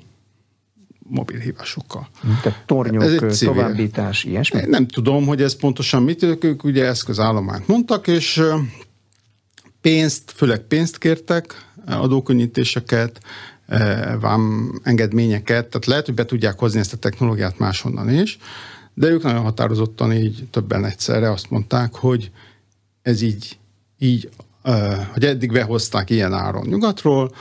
mobil 1.09 1.39
hívásokkal. 1.39 2.09
Tehát 2.41 2.63
tornyok, 2.65 3.03
ez 3.03 3.11
egy 3.11 3.37
továbbítás, 3.47 4.23
ilyesmi? 4.23 4.61
Nem 4.65 4.87
tudom, 4.87 5.25
hogy 5.25 5.41
ez 5.41 5.55
pontosan 5.55 6.03
mit, 6.03 6.23
ők 6.23 6.63
ugye 6.63 6.85
eszközállományt 6.85 7.67
mondtak, 7.67 8.07
és 8.07 8.43
pénzt, 9.81 10.31
főleg 10.35 10.59
pénzt 10.59 10.97
kértek, 10.97 11.65
adókönnyítéseket, 11.85 13.19
vám 14.19 14.73
engedményeket, 14.83 15.67
tehát 15.67 15.85
lehet, 15.85 16.05
hogy 16.05 16.15
be 16.15 16.25
tudják 16.25 16.59
hozni 16.59 16.79
ezt 16.79 16.93
a 16.93 16.97
technológiát 16.97 17.57
máshonnan 17.57 18.09
is, 18.09 18.37
de 18.93 19.07
ők 19.07 19.23
nagyon 19.23 19.41
határozottan 19.41 20.13
így 20.13 20.47
többen 20.51 20.85
egyszerre 20.85 21.31
azt 21.31 21.49
mondták, 21.49 21.95
hogy 21.95 22.31
ez 23.01 23.21
így, 23.21 23.57
így 23.99 24.29
hogy 25.13 25.25
eddig 25.25 25.51
behozták 25.51 26.09
ilyen 26.09 26.33
áron 26.33 26.67
nyugatról, 26.67 27.31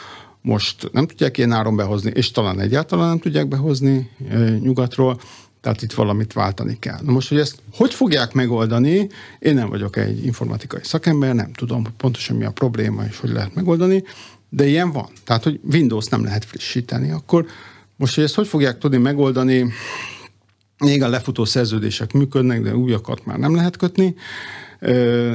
most 0.49 0.89
nem 0.93 1.07
tudják 1.07 1.39
ilyen 1.39 1.53
áron 1.53 1.77
behozni, 1.77 2.11
és 2.15 2.31
talán 2.31 2.61
egyáltalán 2.61 3.09
nem 3.09 3.19
tudják 3.19 3.49
behozni 3.49 4.11
nyugatról, 4.61 5.21
tehát 5.61 5.83
itt 5.83 5.93
valamit 5.93 6.33
váltani 6.33 6.77
kell. 6.79 6.99
Na 7.03 7.13
most, 7.13 7.29
hogy 7.29 7.39
ezt 7.39 7.63
hogy 7.73 7.95
fogják 7.95 8.33
megoldani, 8.33 9.09
én 9.39 9.55
nem 9.55 9.69
vagyok 9.69 9.97
egy 9.97 10.25
informatikai 10.25 10.81
szakember, 10.83 11.35
nem 11.35 11.53
tudom 11.53 11.87
pontosan 11.97 12.37
mi 12.37 12.45
a 12.45 12.51
probléma 12.51 13.05
és 13.05 13.19
hogy 13.19 13.31
lehet 13.31 13.55
megoldani, 13.55 14.05
de 14.49 14.67
ilyen 14.67 14.93
van. 14.93 15.09
Tehát, 15.25 15.45
hogy 15.45 15.61
Windows 15.73 16.07
nem 16.07 16.25
lehet 16.25 16.45
frissíteni. 16.45 17.11
Akkor 17.11 17.47
most, 17.97 18.15
hogy 18.15 18.25
ezt 18.25 18.35
hogy 18.35 18.49
fogják 18.49 18.79
tudni 18.79 18.99
megoldani, 18.99 19.73
még 20.79 21.03
a 21.03 21.09
lefutó 21.09 21.45
szerződések 21.45 22.13
működnek, 22.13 22.63
de 22.63 22.77
újakat 22.77 23.25
már 23.25 23.39
nem 23.39 23.55
lehet 23.55 23.77
kötni. 23.77 24.15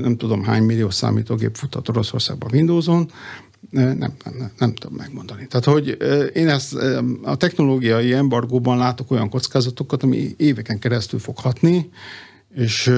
Nem 0.02 0.18
tudom, 0.18 0.44
hány 0.44 0.64
millió 0.64 0.90
számítógép 0.90 1.56
futat 1.56 1.90
Oroszországban 1.90 2.50
Windowson, 2.54 3.12
nem, 3.70 3.98
nem, 3.98 4.52
nem, 4.58 4.74
tudom 4.74 4.98
megmondani. 4.98 5.48
Tehát, 5.48 5.66
hogy 5.66 5.98
én 6.34 6.50
ezt 6.50 6.74
a 7.24 7.36
technológiai 7.36 8.14
embargóban 8.14 8.78
látok 8.78 9.12
olyan 9.12 9.30
kockázatokat, 9.30 10.04
ami 10.04 10.34
éveken 10.38 10.80
keresztül 10.80 11.20
fog 11.20 11.38
hatni, 11.38 11.90
és 12.56 12.92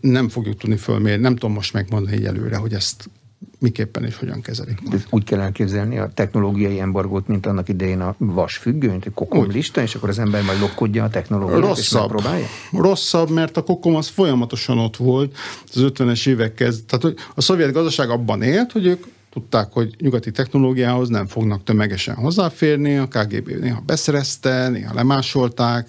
nem 0.00 0.28
fogjuk 0.28 0.56
tudni 0.58 0.76
fölmérni. 0.76 1.22
Nem 1.22 1.34
tudom 1.34 1.52
most 1.52 1.72
megmondani 1.72 2.16
egy 2.16 2.24
előre, 2.24 2.56
hogy 2.56 2.72
ezt 2.72 3.10
miképpen 3.58 4.04
és 4.04 4.16
hogyan 4.16 4.40
kezelik. 4.40 4.80
Majd. 4.82 5.06
Úgy 5.10 5.24
kell 5.24 5.40
elképzelni 5.40 5.98
a 5.98 6.10
technológiai 6.14 6.80
embargót, 6.80 7.28
mint 7.28 7.46
annak 7.46 7.68
idején 7.68 8.00
a 8.00 8.14
vasfüggönyt, 8.18 9.06
a 9.06 9.10
kokom 9.10 9.40
úgy. 9.40 9.52
lista, 9.52 9.82
és 9.82 9.94
akkor 9.94 10.08
az 10.08 10.18
ember 10.18 10.42
majd 10.42 10.60
lopkodja 10.60 11.04
a 11.04 11.10
technológiát, 11.10 11.60
Rosszabb. 11.60 11.76
és 11.78 11.90
megpróbálja? 11.90 12.46
Rosszabb, 12.72 13.30
mert 13.30 13.56
a 13.56 13.62
kokom 13.62 13.94
az 13.96 14.08
folyamatosan 14.08 14.78
ott 14.78 14.96
volt 14.96 15.36
az 15.74 15.84
50-es 15.84 16.28
évek 16.28 16.54
kezd. 16.54 16.84
Tehát 16.84 17.16
a 17.34 17.40
szovjet 17.40 17.72
gazdaság 17.72 18.10
abban 18.10 18.42
élt, 18.42 18.72
hogy 18.72 18.86
ők 18.86 19.04
tudták, 19.30 19.72
hogy 19.72 19.94
nyugati 19.98 20.30
technológiához 20.30 21.08
nem 21.08 21.26
fognak 21.26 21.64
tömegesen 21.64 22.14
hozzáférni, 22.14 22.96
a 22.96 23.08
KGB 23.08 23.48
néha 23.48 23.82
beszerezte, 23.86 24.68
néha 24.68 24.94
lemásolták, 24.94 25.88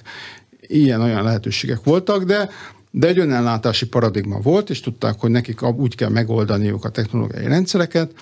ilyen-olyan 0.61 1.23
lehetőségek 1.23 1.83
voltak, 1.83 2.23
de 2.23 2.49
de 2.91 3.07
egy 3.07 3.19
önellátási 3.19 3.87
paradigma 3.87 4.39
volt, 4.39 4.69
és 4.69 4.79
tudták, 4.79 5.19
hogy 5.19 5.29
nekik 5.29 5.61
úgy 5.63 5.95
kell 5.95 6.09
megoldaniuk 6.09 6.85
a 6.85 6.89
technológiai 6.89 7.47
rendszereket, 7.47 8.13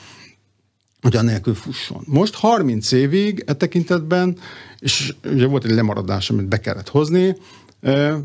hogy 1.01 1.15
anélkül 1.15 1.55
fusson. 1.55 2.03
Most 2.05 2.35
30 2.35 2.91
évig 2.91 3.43
e 3.47 3.53
tekintetben, 3.53 4.37
és 4.79 5.15
ugye 5.25 5.45
volt 5.45 5.65
egy 5.65 5.71
lemaradás, 5.71 6.29
amit 6.29 6.47
be 6.47 6.59
kellett 6.59 6.89
hozni, 6.89 7.35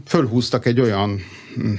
fölhúztak 0.06 0.66
egy 0.66 0.80
olyan 0.80 1.20
hm, 1.54 1.72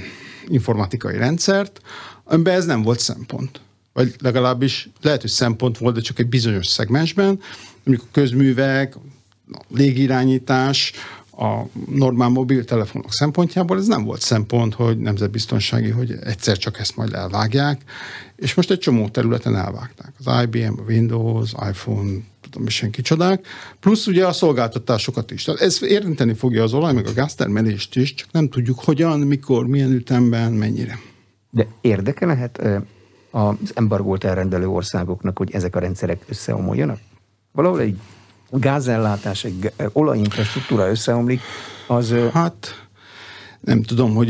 informatikai 0.48 1.16
rendszert, 1.16 1.80
amiben 2.24 2.54
ez 2.54 2.66
nem 2.66 2.82
volt 2.82 3.00
szempont. 3.00 3.60
Vagy 3.96 4.14
legalábbis 4.18 4.88
lehet, 5.02 5.20
hogy 5.20 5.30
szempont 5.30 5.78
volt, 5.78 5.94
de 5.94 6.00
csak 6.00 6.18
egy 6.18 6.28
bizonyos 6.28 6.66
szegmensben, 6.66 7.40
mondjuk 7.84 8.08
közművek, 8.12 8.96
a 9.52 9.60
légirányítás, 9.68 10.92
a 11.30 11.62
normál 11.90 12.28
mobiltelefonok 12.28 13.12
szempontjából 13.12 13.78
ez 13.78 13.86
nem 13.86 14.04
volt 14.04 14.20
szempont, 14.20 14.74
hogy 14.74 14.98
nemzetbiztonsági, 14.98 15.90
hogy 15.90 16.14
egyszer 16.24 16.56
csak 16.56 16.78
ezt 16.78 16.96
majd 16.96 17.12
elvágják, 17.12 17.80
és 18.36 18.54
most 18.54 18.70
egy 18.70 18.78
csomó 18.78 19.08
területen 19.08 19.56
elvágták. 19.56 20.12
Az 20.24 20.42
IBM, 20.42 20.78
a 20.78 20.82
Windows, 20.88 21.52
iPhone, 21.52 22.10
tudom 22.50 22.68
senki 22.68 23.02
csodák, 23.02 23.46
plusz 23.80 24.06
ugye 24.06 24.26
a 24.26 24.32
szolgáltatásokat 24.32 25.30
is. 25.30 25.42
Tehát 25.42 25.60
ez 25.60 25.82
érinteni 25.82 26.34
fogja 26.34 26.62
az 26.62 26.72
olaj, 26.72 26.92
meg 26.92 27.06
a 27.06 27.12
gáztermelést 27.12 27.96
is, 27.96 28.14
csak 28.14 28.32
nem 28.32 28.48
tudjuk 28.48 28.78
hogyan, 28.80 29.20
mikor, 29.20 29.66
milyen 29.66 29.92
ütemben, 29.92 30.52
mennyire. 30.52 30.98
De 31.50 31.66
érdeke 31.80 32.26
lehet 32.26 32.62
az 33.36 33.72
embargót 33.74 34.24
elrendelő 34.24 34.68
országoknak, 34.68 35.38
hogy 35.38 35.50
ezek 35.52 35.76
a 35.76 35.78
rendszerek 35.78 36.24
összeomoljanak? 36.28 36.98
Valahol 37.52 37.80
egy 37.80 37.98
gázellátás, 38.50 39.44
egy 39.44 39.72
olajinfrastruktúra 39.92 40.90
összeomlik, 40.90 41.40
az... 41.86 42.14
Hát 42.32 42.86
nem 43.60 43.82
tudom, 43.82 44.14
hogy 44.14 44.28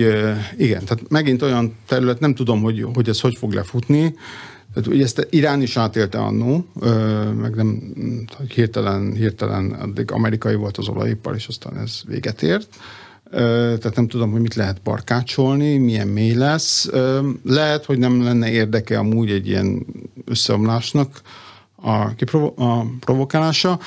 igen, 0.56 0.84
tehát 0.84 1.08
megint 1.08 1.42
olyan 1.42 1.76
terület, 1.86 2.20
nem 2.20 2.34
tudom, 2.34 2.62
hogy, 2.62 2.86
hogy 2.94 3.08
ez 3.08 3.20
hogy 3.20 3.36
fog 3.36 3.52
lefutni. 3.52 4.14
Tehát 4.74 4.88
ugye 4.88 5.04
ezt 5.04 5.26
Irán 5.30 5.62
is 5.62 5.76
átélte 5.76 6.18
annó, 6.18 6.66
meg 7.40 7.54
nem, 7.54 7.94
hirtelen, 8.54 9.12
hirtelen 9.12 9.70
addig 9.70 10.10
amerikai 10.10 10.54
volt 10.54 10.76
az 10.76 10.88
olajipar, 10.88 11.34
és 11.34 11.46
aztán 11.46 11.78
ez 11.78 12.00
véget 12.06 12.42
ért. 12.42 12.68
Tehát 13.30 13.94
nem 13.96 14.08
tudom, 14.08 14.30
hogy 14.30 14.40
mit 14.40 14.54
lehet 14.54 14.82
barkácsolni, 14.82 15.76
milyen 15.76 16.08
mély 16.08 16.34
lesz. 16.34 16.90
Lehet, 17.44 17.84
hogy 17.84 17.98
nem 17.98 18.22
lenne 18.22 18.50
érdeke 18.50 18.98
amúgy 18.98 19.30
egy 19.30 19.48
ilyen 19.48 19.86
összeomlásnak 20.24 21.20
a, 21.74 22.14
kiprovo- 22.14 22.58
a 22.58 22.86
provokálása. 23.00 23.78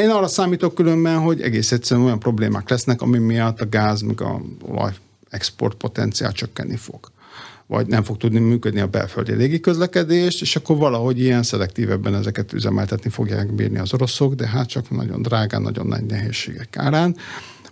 Én 0.00 0.10
arra 0.10 0.26
számítok 0.26 0.74
különben, 0.74 1.18
hogy 1.18 1.40
egész 1.40 1.72
egyszerűen 1.72 2.06
olyan 2.06 2.18
problémák 2.18 2.68
lesznek, 2.68 3.02
ami 3.02 3.18
miatt 3.18 3.60
a 3.60 3.68
gáz, 3.68 4.00
meg 4.00 4.20
a 4.20 4.40
olaj 4.68 4.92
export 5.30 5.74
potenciál 5.74 6.32
csökkenni 6.32 6.76
fog 6.76 7.10
vagy 7.72 7.86
nem 7.86 8.02
fog 8.02 8.16
tudni 8.16 8.38
működni 8.38 8.80
a 8.80 8.86
belföldi 8.86 9.34
légiközlekedés, 9.34 10.40
és 10.40 10.56
akkor 10.56 10.76
valahogy 10.76 11.20
ilyen 11.20 11.42
szelektívebben 11.42 12.14
ezeket 12.14 12.52
üzemeltetni 12.52 13.10
fogják 13.10 13.52
bírni 13.52 13.78
az 13.78 13.94
oroszok, 13.94 14.34
de 14.34 14.46
hát 14.46 14.68
csak 14.68 14.90
nagyon 14.90 15.22
drágán, 15.22 15.62
nagyon 15.62 15.86
nagy 15.86 16.04
nehézségek 16.04 16.76
árán. 16.76 17.16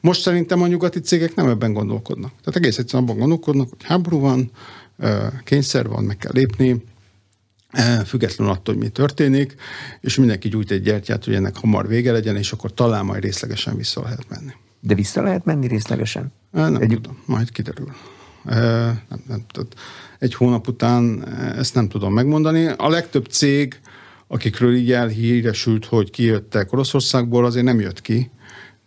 Most 0.00 0.20
szerintem 0.20 0.62
a 0.62 0.66
nyugati 0.66 1.00
cégek 1.00 1.34
nem 1.34 1.48
ebben 1.48 1.72
gondolkodnak. 1.72 2.30
Tehát 2.30 2.56
egész 2.56 2.78
egyszerűen 2.78 3.08
abban 3.08 3.18
gondolkodnak, 3.18 3.68
hogy 3.68 3.82
háború 3.82 4.18
van, 4.18 4.50
kényszer 5.44 5.88
van, 5.88 6.04
meg 6.04 6.16
kell 6.16 6.32
lépni, 6.34 6.84
függetlenül 8.04 8.52
attól, 8.52 8.74
hogy 8.74 8.82
mi 8.82 8.88
történik, 8.88 9.54
és 10.00 10.16
mindenki 10.16 10.48
gyújt 10.48 10.70
egy 10.70 10.82
gyertyát, 10.82 11.24
hogy 11.24 11.34
ennek 11.34 11.56
hamar 11.56 11.88
vége 11.88 12.12
legyen, 12.12 12.36
és 12.36 12.52
akkor 12.52 12.74
talán 12.74 13.04
majd 13.04 13.22
részlegesen 13.22 13.76
vissza 13.76 14.02
lehet 14.02 14.28
menni. 14.28 14.52
De 14.80 14.94
vissza 14.94 15.22
lehet 15.22 15.44
menni 15.44 15.66
részlegesen? 15.66 16.32
Nem 16.50 16.74
egy... 16.74 16.88
tudom, 16.88 17.22
majd 17.26 17.50
kiderül. 17.50 17.92
Nem, 18.44 19.22
nem, 19.28 19.44
tehát 19.52 19.74
egy 20.18 20.34
hónap 20.34 20.68
után 20.68 21.28
ezt 21.56 21.74
nem 21.74 21.88
tudom 21.88 22.12
megmondani. 22.12 22.66
A 22.66 22.88
legtöbb 22.88 23.26
cég, 23.26 23.80
akikről 24.26 24.74
így 24.74 24.92
elhíresült, 24.92 25.84
hogy 25.84 26.10
kijöttek 26.10 26.72
Oroszországból, 26.72 27.44
azért 27.44 27.64
nem 27.64 27.80
jött 27.80 28.00
ki. 28.00 28.30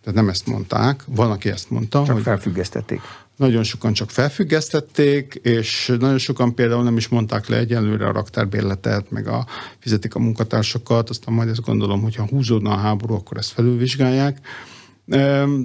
Tehát 0.04 0.20
nem 0.20 0.30
ezt 0.30 0.48
mondták. 0.48 1.04
Van, 1.08 1.32
aki 1.32 1.50
ezt 1.50 1.70
mondta. 1.70 2.04
Csak 2.06 2.14
hogy 2.14 2.24
felfüggesztették. 2.24 3.02
Nagyon 3.36 3.64
sokan 3.64 3.94
csak 3.94 4.10
felfüggesztették, 4.10 5.40
és 5.44 5.94
nagyon 6.00 6.18
sokan 6.18 6.56
például 6.56 6.84
nem 6.84 6.98
is 6.98 7.08
mondták 7.08 7.48
le 7.48 7.58
egyenlőre 7.58 8.08
a 8.08 8.12
raktárbérletet, 8.12 9.12
meg 9.12 9.28
a, 9.28 9.46
fizetik 9.80 10.16
a 10.16 10.20
munkatársakat, 10.20 11.10
aztán 11.10 11.34
majd 11.34 11.50
ezt 11.50 11.62
gondolom, 11.62 12.02
hogy 12.02 12.16
ha 12.16 12.28
húzódna 12.28 12.72
a 12.72 12.78
háború, 12.78 13.14
akkor 13.14 13.38
ezt 13.38 13.52
felülvizsgálják. 13.52 14.40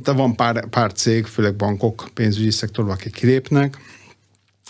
De 0.03 0.13
van 0.13 0.35
pár, 0.37 0.69
pár 0.69 0.93
cég, 0.93 1.25
főleg 1.25 1.57
bankok, 1.57 2.09
pénzügyi 2.15 2.51
szektorban, 2.51 2.95
akik 2.95 3.13
kilépnek, 3.15 3.79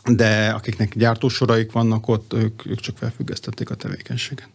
de 0.04 0.48
akiknek 0.48 0.96
gyártósoraik 0.96 1.72
vannak 1.72 2.08
ott, 2.08 2.32
ők, 2.32 2.66
ők 2.66 2.80
csak 2.80 2.96
felfüggesztették 2.96 3.70
a 3.70 3.74
tevékenységet. 3.74 4.48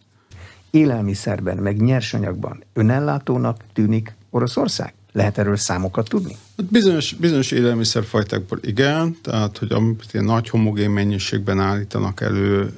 Élelmiszerben, 0.70 1.56
meg 1.56 1.82
nyersanyagban 1.82 2.62
önellátónak 2.72 3.64
tűnik 3.72 4.14
Oroszország? 4.30 4.94
Lehet 5.14 5.38
erről 5.38 5.56
számokat 5.56 6.08
tudni? 6.08 6.36
Hát 6.56 6.66
bizonyos, 6.70 7.12
bizonyos 7.12 7.50
élelmiszerfajtákból 7.50 8.58
igen, 8.62 9.16
tehát 9.22 9.58
hogy 9.58 9.72
amit 9.72 10.04
ilyen 10.12 10.24
nagy 10.24 10.48
homogén 10.48 10.90
mennyiségben 10.90 11.60
állítanak 11.60 12.20
elő, 12.20 12.72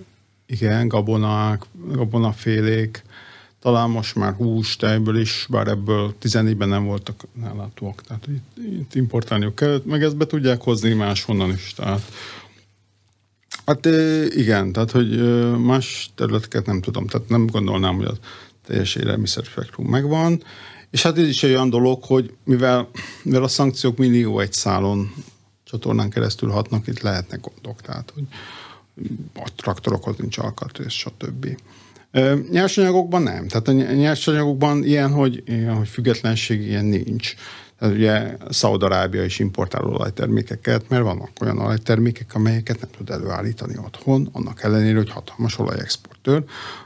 igen, 0.47 0.89
gabonák, 0.89 1.63
gabonafélék, 1.93 3.03
talán 3.61 3.91
most 3.91 4.15
már 4.15 4.33
hús, 4.33 4.77
tejből 4.77 5.19
is, 5.21 5.47
bár 5.51 5.69
ebből 5.69 6.15
14-ben 6.23 6.69
nem 6.69 6.85
voltak 6.85 7.25
ellátóak, 7.45 8.03
tehát 8.03 8.27
itt, 8.27 8.65
itt 8.65 8.95
importálniuk 8.95 9.55
kellett, 9.55 9.85
meg 9.85 10.03
ezt 10.03 10.17
be 10.17 10.27
tudják 10.27 10.63
hozni 10.63 10.93
máshonnan 10.93 11.51
is, 11.51 11.73
tehát 11.75 12.13
Hát 13.67 13.87
igen, 14.29 14.73
tehát 14.73 14.91
hogy 14.91 15.21
más 15.59 16.11
területeket 16.15 16.67
nem 16.67 16.81
tudom, 16.81 17.07
tehát 17.07 17.29
nem 17.29 17.47
gondolnám, 17.47 17.97
hogy 17.97 18.07
a 18.07 18.15
teljes 18.67 18.95
élelmiszerspektrum 18.95 19.87
megvan. 19.87 20.43
És 20.97 21.03
hát 21.03 21.19
ez 21.19 21.29
is 21.29 21.43
egy 21.43 21.51
olyan 21.51 21.71
dolog, 21.71 22.05
hogy 22.05 22.35
mivel, 22.45 22.89
mivel 23.23 23.43
a 23.43 23.49
szankciók 23.49 23.97
millió 23.97 24.41
egy 24.41 24.53
szálon 24.53 25.15
csatornán 25.65 26.11
keresztül 26.11 26.51
hatnak, 26.51 26.87
itt 26.87 27.01
lehetnek 27.01 27.41
gondok, 27.41 27.81
tehát 27.81 28.13
hogy 28.15 28.23
a 29.35 29.49
traktorokhoz 29.57 30.17
nincs 30.17 30.39
alkatrész, 30.39 30.93
stb. 30.93 31.47
Nyersanyagokban 32.51 33.23
nem. 33.23 33.49
Tehát 33.49 33.69
a 33.69 33.73
nyersanyagokban 33.73 34.85
ilyen, 34.85 35.13
hogy, 35.13 35.43
ilyen, 35.47 35.75
hogy 35.77 35.89
függetlenség 35.89 36.61
ilyen 36.61 36.85
nincs. 36.85 37.35
Tehát 37.79 37.95
ugye 37.95 38.37
Szaudarábia 38.49 39.25
is 39.25 39.39
importál 39.39 39.85
olajtermékeket, 39.85 40.89
mert 40.89 41.03
vannak 41.03 41.31
olyan 41.41 41.59
olajtermékek, 41.59 42.35
amelyeket 42.35 42.81
nem 42.81 42.91
tud 42.97 43.11
előállítani 43.11 43.77
otthon, 43.85 44.29
annak 44.33 44.63
ellenére, 44.63 44.97
hogy 44.97 45.11
hatalmas 45.11 45.59
olajexportőr. 45.59 46.45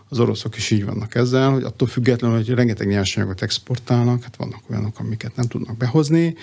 Az 0.08 0.18
oroszok 0.18 0.56
is 0.56 0.70
így 0.70 0.84
vannak 0.84 1.14
ezzel, 1.14 1.50
hogy 1.50 1.62
attól 1.62 1.88
függetlenül, 1.88 2.36
hogy 2.36 2.48
rengeteg 2.48 2.86
nyersanyagot 2.86 3.42
exportálnak, 3.42 4.22
hát 4.22 4.36
vannak 4.36 4.62
olyanok, 4.70 4.98
amiket 4.98 5.36
nem 5.36 5.46
tudnak 5.46 5.76
behozni, 5.76 6.34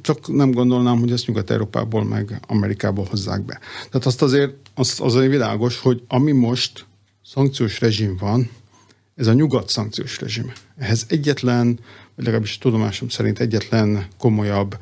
csak 0.00 0.28
nem 0.28 0.50
gondolnám, 0.50 0.98
hogy 0.98 1.12
ezt 1.12 1.26
Nyugat-Európából 1.26 2.04
meg 2.04 2.40
Amerikából 2.46 3.06
hozzák 3.10 3.44
be. 3.44 3.58
Tehát 3.90 4.06
azt 4.06 4.22
azért, 4.22 4.54
az, 4.74 5.00
az 5.00 5.14
azért 5.14 5.30
világos, 5.30 5.78
hogy 5.78 6.02
ami 6.08 6.32
most 6.32 6.86
szankciós 7.24 7.80
rezsim 7.80 8.16
van, 8.16 8.50
ez 9.16 9.26
a 9.26 9.32
nyugat 9.32 9.68
szankciós 9.68 10.20
rezsim. 10.20 10.52
Ehhez 10.76 11.06
egyetlen 11.08 11.78
vagy 12.14 12.24
legalábbis 12.24 12.58
tudomásom 12.58 13.08
szerint 13.08 13.38
egyetlen 13.38 14.06
komolyabb 14.18 14.78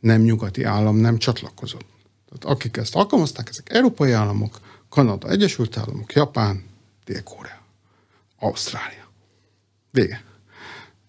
nem 0.00 0.20
nyugati 0.20 0.64
állam 0.64 0.96
nem 0.96 1.18
csatlakozott. 1.18 1.86
Tehát 2.28 2.56
akik 2.56 2.76
ezt 2.76 2.94
alkalmazták, 2.94 3.48
ezek 3.48 3.72
európai 3.72 4.12
államok, 4.12 4.60
Kanada, 4.88 5.28
Egyesült 5.28 5.76
Államok, 5.76 6.12
Japán, 6.12 6.64
Dél-Korea, 7.04 7.62
Ausztrália. 8.38 9.10
Vége. 9.90 10.24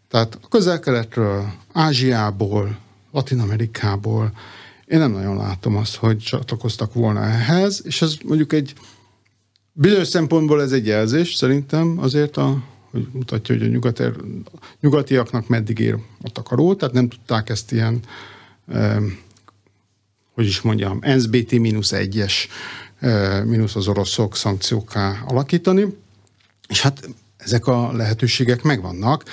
Tehát 0.07 0.37
a 0.41 0.47
közel-keletről, 0.47 1.53
Ázsiából, 1.73 2.77
Latin-Amerikából 3.11 4.31
én 4.85 4.99
nem 4.99 5.11
nagyon 5.11 5.37
látom 5.37 5.75
azt, 5.75 5.95
hogy 5.95 6.17
csatlakoztak 6.17 6.93
volna 6.93 7.23
ehhez, 7.23 7.81
és 7.85 8.01
ez 8.01 8.15
mondjuk 8.25 8.53
egy 8.53 8.73
bizonyos 9.73 10.07
szempontból 10.07 10.61
ez 10.61 10.71
egy 10.71 10.85
jelzés 10.85 11.33
szerintem 11.33 11.97
azért 11.99 12.37
a 12.37 12.63
hogy 12.91 13.07
mutatja, 13.11 13.55
hogy 13.55 13.63
a 13.63 13.69
nyugat, 13.69 14.03
nyugatiaknak 14.79 15.47
meddig 15.47 15.79
ér 15.79 15.97
a 16.21 16.29
takaró, 16.29 16.75
tehát 16.75 16.93
nem 16.93 17.09
tudták 17.09 17.49
ezt 17.49 17.71
ilyen, 17.71 17.99
eh, 18.67 18.97
hogy 20.33 20.45
is 20.45 20.61
mondjam, 20.61 20.99
NSBT-1-es 21.01 22.33
mínusz 23.45 23.75
az 23.75 23.87
oroszok 23.87 24.35
szankciókká 24.35 25.23
alakítani, 25.27 25.97
és 26.67 26.81
hát 26.81 27.09
ezek 27.37 27.67
a 27.67 27.91
lehetőségek 27.93 28.61
megvannak, 28.61 29.23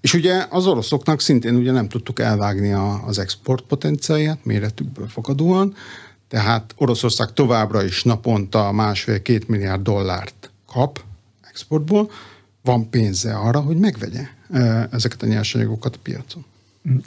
és 0.00 0.14
ugye 0.14 0.46
az 0.50 0.66
oroszoknak 0.66 1.20
szintén 1.20 1.54
ugye 1.54 1.72
nem 1.72 1.88
tudtuk 1.88 2.20
elvágni 2.20 2.72
a, 2.72 3.06
az 3.06 3.18
export 3.18 3.64
potenciáját 3.64 4.44
méretükből 4.44 5.08
fakadóan, 5.08 5.74
tehát 6.28 6.74
Oroszország 6.76 7.32
továbbra 7.32 7.84
is 7.84 8.02
naponta 8.02 8.72
másfél-két 8.72 9.48
milliárd 9.48 9.82
dollárt 9.82 10.50
kap 10.72 11.00
exportból, 11.48 12.10
van 12.62 12.90
pénze 12.90 13.34
arra, 13.34 13.60
hogy 13.60 13.76
megvegye 13.76 14.28
ezeket 14.90 15.22
a 15.22 15.26
nyersanyagokat 15.26 15.94
a 15.94 15.98
piacon. 16.02 16.44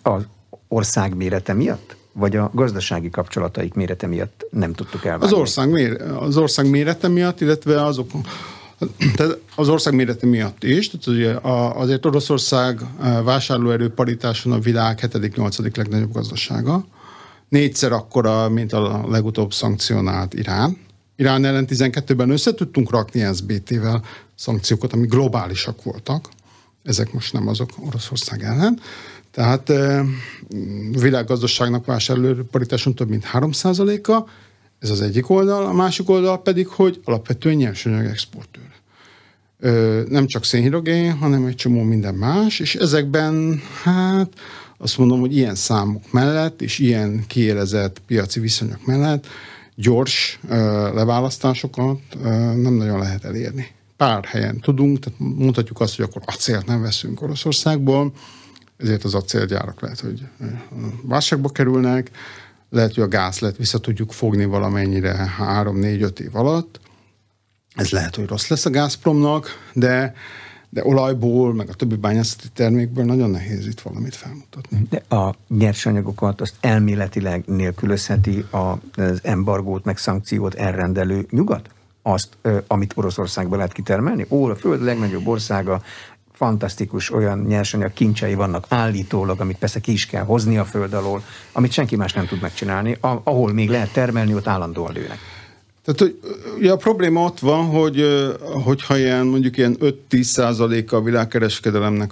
Az 0.02 0.24
ország 0.68 1.16
mérete 1.16 1.54
miatt? 1.54 1.96
Vagy 2.14 2.36
a 2.36 2.52
gazdasági 2.54 3.10
kapcsolataik 3.10 3.74
mérete 3.74 4.08
miatt 4.08 4.46
nem 4.50 4.74
tudtuk 4.74 5.06
elvágni? 5.06 5.26
Az 5.26 5.34
ország, 5.34 5.70
mér, 5.70 6.02
az 6.02 6.38
ország 6.38 6.70
mérete 6.70 7.08
miatt, 7.08 7.42
illetve 7.42 7.84
azok 7.84 8.12
tehát 9.16 9.38
az 9.56 9.70
ország 9.70 9.96
mérete 9.96 10.26
miatt 10.26 10.64
is, 10.64 10.90
tehát 10.90 11.08
ugye 11.08 11.36
azért 11.80 12.06
Oroszország 12.06 12.80
vásárlóerő 13.24 13.90
paritáson 13.90 14.52
a 14.52 14.60
világ 14.60 15.00
7.-8. 15.02 15.78
legnagyobb 15.78 16.14
gazdasága, 16.14 16.86
négyszer 17.52 17.92
akkora, 17.92 18.50
mint 18.50 18.74
a 18.74 19.06
legutóbb 19.08 19.54
szankcionált 19.54 20.34
Irán. 20.34 20.78
Irán 21.16 21.46
ellen 21.46 21.66
12-ben 21.70 22.30
össze 22.30 22.54
tudtunk 22.54 22.92
rakni 22.92 23.34
SBT-vel 23.34 24.04
szankciókat, 24.36 24.94
ami 24.94 25.08
globálisak 25.08 25.84
voltak. 25.84 26.30
Ezek 26.84 27.14
most 27.14 27.34
nem 27.34 27.48
azok 27.48 27.70
Oroszország 27.88 28.44
ellen. 28.44 28.80
Tehát 29.32 29.70
e, 29.70 30.04
világgazdaságnak 30.92 31.86
vásárló 31.86 32.34
paritáson 32.52 32.96
több 32.96 33.10
mint 33.10 33.24
3 33.24 33.50
a 34.04 34.26
ez 34.80 34.90
az 34.90 35.02
egyik 35.02 35.30
oldal, 35.30 35.66
a 35.66 35.74
másik 35.74 36.10
oldal 36.10 36.42
pedig, 36.42 36.68
hogy 36.68 37.02
alapvetően 37.04 37.56
nyersanyag 37.56 38.06
exportőr. 38.06 38.70
Nem 40.10 40.28
csak 40.28 40.46
szénhidrogén, 40.46 41.18
hanem 41.18 41.46
egy 41.46 41.56
csomó 41.56 41.82
minden 41.82 42.16
más, 42.16 42.60
és 42.60 42.76
ezekben, 42.76 43.62
hát 43.84 44.34
azt 44.82 44.98
mondom, 44.98 45.20
hogy 45.20 45.36
ilyen 45.36 45.56
számok 45.56 46.12
mellett, 46.12 46.62
és 46.62 46.80
ilyen 46.80 47.24
kiélezett 47.28 48.02
piaci 48.08 48.40
viszonyok 48.40 48.86
mellett 48.86 49.28
gyors 49.76 50.40
leválasztásokat 50.94 52.00
nem 52.56 52.74
nagyon 52.74 53.00
lehet 53.00 53.26
elérni. 53.26 53.68
Pár 53.98 54.26
helyen 54.26 54.60
tudunk, 54.60 55.00
tehát 55.00 55.20
mondhatjuk 55.20 55.80
azt, 55.80 55.96
hogy 55.96 56.06
akkor 56.06 56.22
acélt 56.26 56.66
nem 56.66 56.82
veszünk 56.82 57.22
Oroszországból, 57.22 58.14
ezért 58.78 59.04
az 59.04 59.14
acélgyárak 59.14 59.82
lehet, 59.82 60.00
hogy 60.00 60.22
válságba 61.02 61.50
kerülnek, 61.50 62.12
lehet, 62.70 62.94
hogy 62.94 63.04
a 63.04 63.08
gázlet 63.08 63.58
vissza 63.58 63.80
tudjuk 63.80 64.12
fogni 64.12 64.46
valamennyire 64.46 65.36
3-4-5 65.40 66.20
év 66.20 66.36
alatt. 66.36 66.80
Ez 67.76 67.90
lehet, 67.90 68.16
hogy 68.16 68.28
rossz 68.28 68.48
lesz 68.48 68.66
a 68.66 68.70
Gazpromnak, 68.70 69.70
de 69.74 70.14
de 70.74 70.86
olajból, 70.86 71.54
meg 71.54 71.70
a 71.70 71.74
többi 71.74 71.96
bányászati 71.96 72.48
termékből 72.54 73.06
nagyon 73.06 73.30
nehéz 73.30 73.68
itt 73.68 73.82
valamit 73.82 74.16
felmutatni. 74.16 74.88
De 74.90 75.16
a 75.16 75.36
nyersanyagokat 75.48 76.42
azt 76.42 76.56
elméletileg 76.60 77.44
nélkülözheti 77.46 78.46
az 78.52 79.20
embargót, 79.24 79.86
meg 79.86 79.98
szankciót 79.98 80.54
elrendelő 80.54 81.26
nyugat? 81.30 81.70
Azt, 82.02 82.38
amit 82.68 82.94
Oroszországban 82.96 83.58
lehet 83.58 83.74
kitermelni? 83.74 84.26
Ó, 84.30 84.46
a 84.46 84.56
föld 84.56 84.84
legnagyobb 84.84 85.28
országa, 85.28 85.82
fantasztikus 86.32 87.12
olyan 87.12 87.40
nyersanyag 87.40 87.94
kincsei 87.94 88.34
vannak 88.34 88.66
állítólag, 88.70 89.40
amit 89.40 89.58
persze 89.58 89.80
ki 89.80 89.92
is 89.92 90.06
kell 90.06 90.24
hozni 90.24 90.58
a 90.58 90.66
föld 90.66 90.94
alól, 90.94 91.24
amit 91.52 91.72
senki 91.72 91.96
más 91.96 92.14
nem 92.14 92.26
tud 92.26 92.42
megcsinálni, 92.42 92.98
ahol 93.00 93.54
még 93.54 93.70
lehet 93.70 93.94
termelni, 93.94 94.34
ott 94.34 94.48
állandóan 94.48 94.94
lőnek. 94.94 95.18
Tehát 95.86 96.16
hogy, 96.54 96.68
a 96.68 96.76
probléma 96.76 97.24
ott 97.24 97.40
van, 97.40 97.66
hogy 97.66 98.06
hogyha 98.64 98.98
ilyen 98.98 99.26
mondjuk 99.26 99.58
ilyen 99.58 99.78
5-10 100.10 100.22
százaléka 100.22 100.98
a 100.98 101.02
világkereskedelemnek 101.02 102.12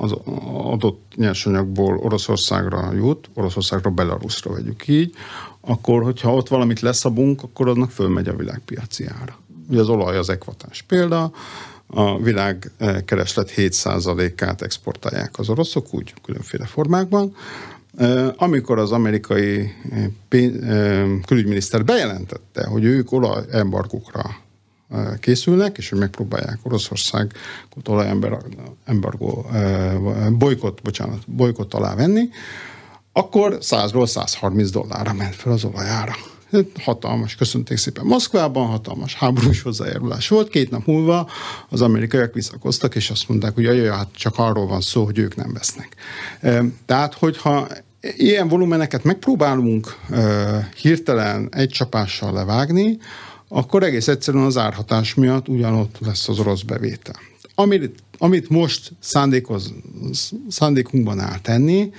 az 0.00 0.14
adott 0.52 1.12
nyersanyagból 1.14 1.96
Oroszországra 1.96 2.92
jut, 2.92 3.28
Oroszországra, 3.34 3.90
Belarusra 3.90 4.52
vegyük 4.52 4.88
így, 4.88 5.14
akkor 5.60 6.02
hogyha 6.02 6.34
ott 6.34 6.48
valamit 6.48 6.80
leszabunk, 6.80 7.42
akkor 7.42 7.68
annak 7.68 7.90
fölmegy 7.90 8.28
a 8.28 8.36
világpiaci 8.36 9.06
ára. 9.06 9.38
Ugye 9.68 9.80
az 9.80 9.88
olaj 9.88 10.16
az 10.16 10.30
ekvatás 10.30 10.82
példa, 10.82 11.32
a 11.86 12.18
világ 12.18 12.72
eh, 12.78 12.96
kereslet 13.04 13.52
7%-át 13.56 14.62
exportálják 14.62 15.38
az 15.38 15.48
oroszok, 15.48 15.94
úgy 15.94 16.14
különféle 16.22 16.66
formákban. 16.66 17.36
Amikor 18.36 18.78
az 18.78 18.92
amerikai 18.92 19.72
külügyminiszter 21.26 21.84
bejelentette, 21.84 22.66
hogy 22.66 22.84
ők 22.84 23.12
olajembargókra 23.12 24.36
készülnek, 25.20 25.78
és 25.78 25.88
hogy 25.88 25.98
megpróbálják 25.98 26.58
Oroszország 26.62 27.32
olajembargó, 27.84 29.46
bolykott, 30.30 30.82
bocsánat, 30.82 31.22
bolykott 31.26 31.74
alá 31.74 31.94
venni, 31.94 32.28
akkor 33.12 33.58
100-ról 33.60 34.06
130 34.06 34.70
dollárra 34.70 35.12
ment 35.12 35.34
fel 35.34 35.52
az 35.52 35.64
olajára 35.64 36.14
hatalmas, 36.82 37.34
köszönték 37.34 37.76
szépen 37.76 38.04
Moszkvában, 38.04 38.66
hatalmas 38.66 39.14
háborús 39.14 39.62
hozzájárulás 39.62 40.28
volt. 40.28 40.48
Két 40.48 40.70
nap 40.70 40.86
múlva 40.86 41.28
az 41.68 41.82
amerikaiak 41.82 42.34
visszakoztak, 42.34 42.94
és 42.94 43.10
azt 43.10 43.28
mondták, 43.28 43.54
hogy 43.54 43.64
jaj, 43.64 43.88
hát 43.88 44.08
csak 44.12 44.38
arról 44.38 44.66
van 44.66 44.80
szó, 44.80 45.04
hogy 45.04 45.18
ők 45.18 45.36
nem 45.36 45.52
vesznek. 45.52 45.96
Tehát, 46.86 47.14
hogyha 47.14 47.68
ilyen 48.16 48.48
volumeneket 48.48 49.04
megpróbálunk 49.04 49.96
hirtelen 50.80 51.48
egy 51.50 51.68
csapással 51.68 52.32
levágni, 52.32 52.98
akkor 53.48 53.82
egész 53.82 54.08
egyszerűen 54.08 54.44
az 54.44 54.56
árhatás 54.56 55.14
miatt 55.14 55.48
ugyanott 55.48 55.96
lesz 56.00 56.28
az 56.28 56.38
orosz 56.38 56.62
bevétel. 56.62 57.16
Amit, 57.54 58.02
amit 58.18 58.48
most 58.48 58.92
szándékoz, 59.00 59.72
szándékunkban 60.48 61.20
áll 61.20 61.38
tenni, 61.38 61.90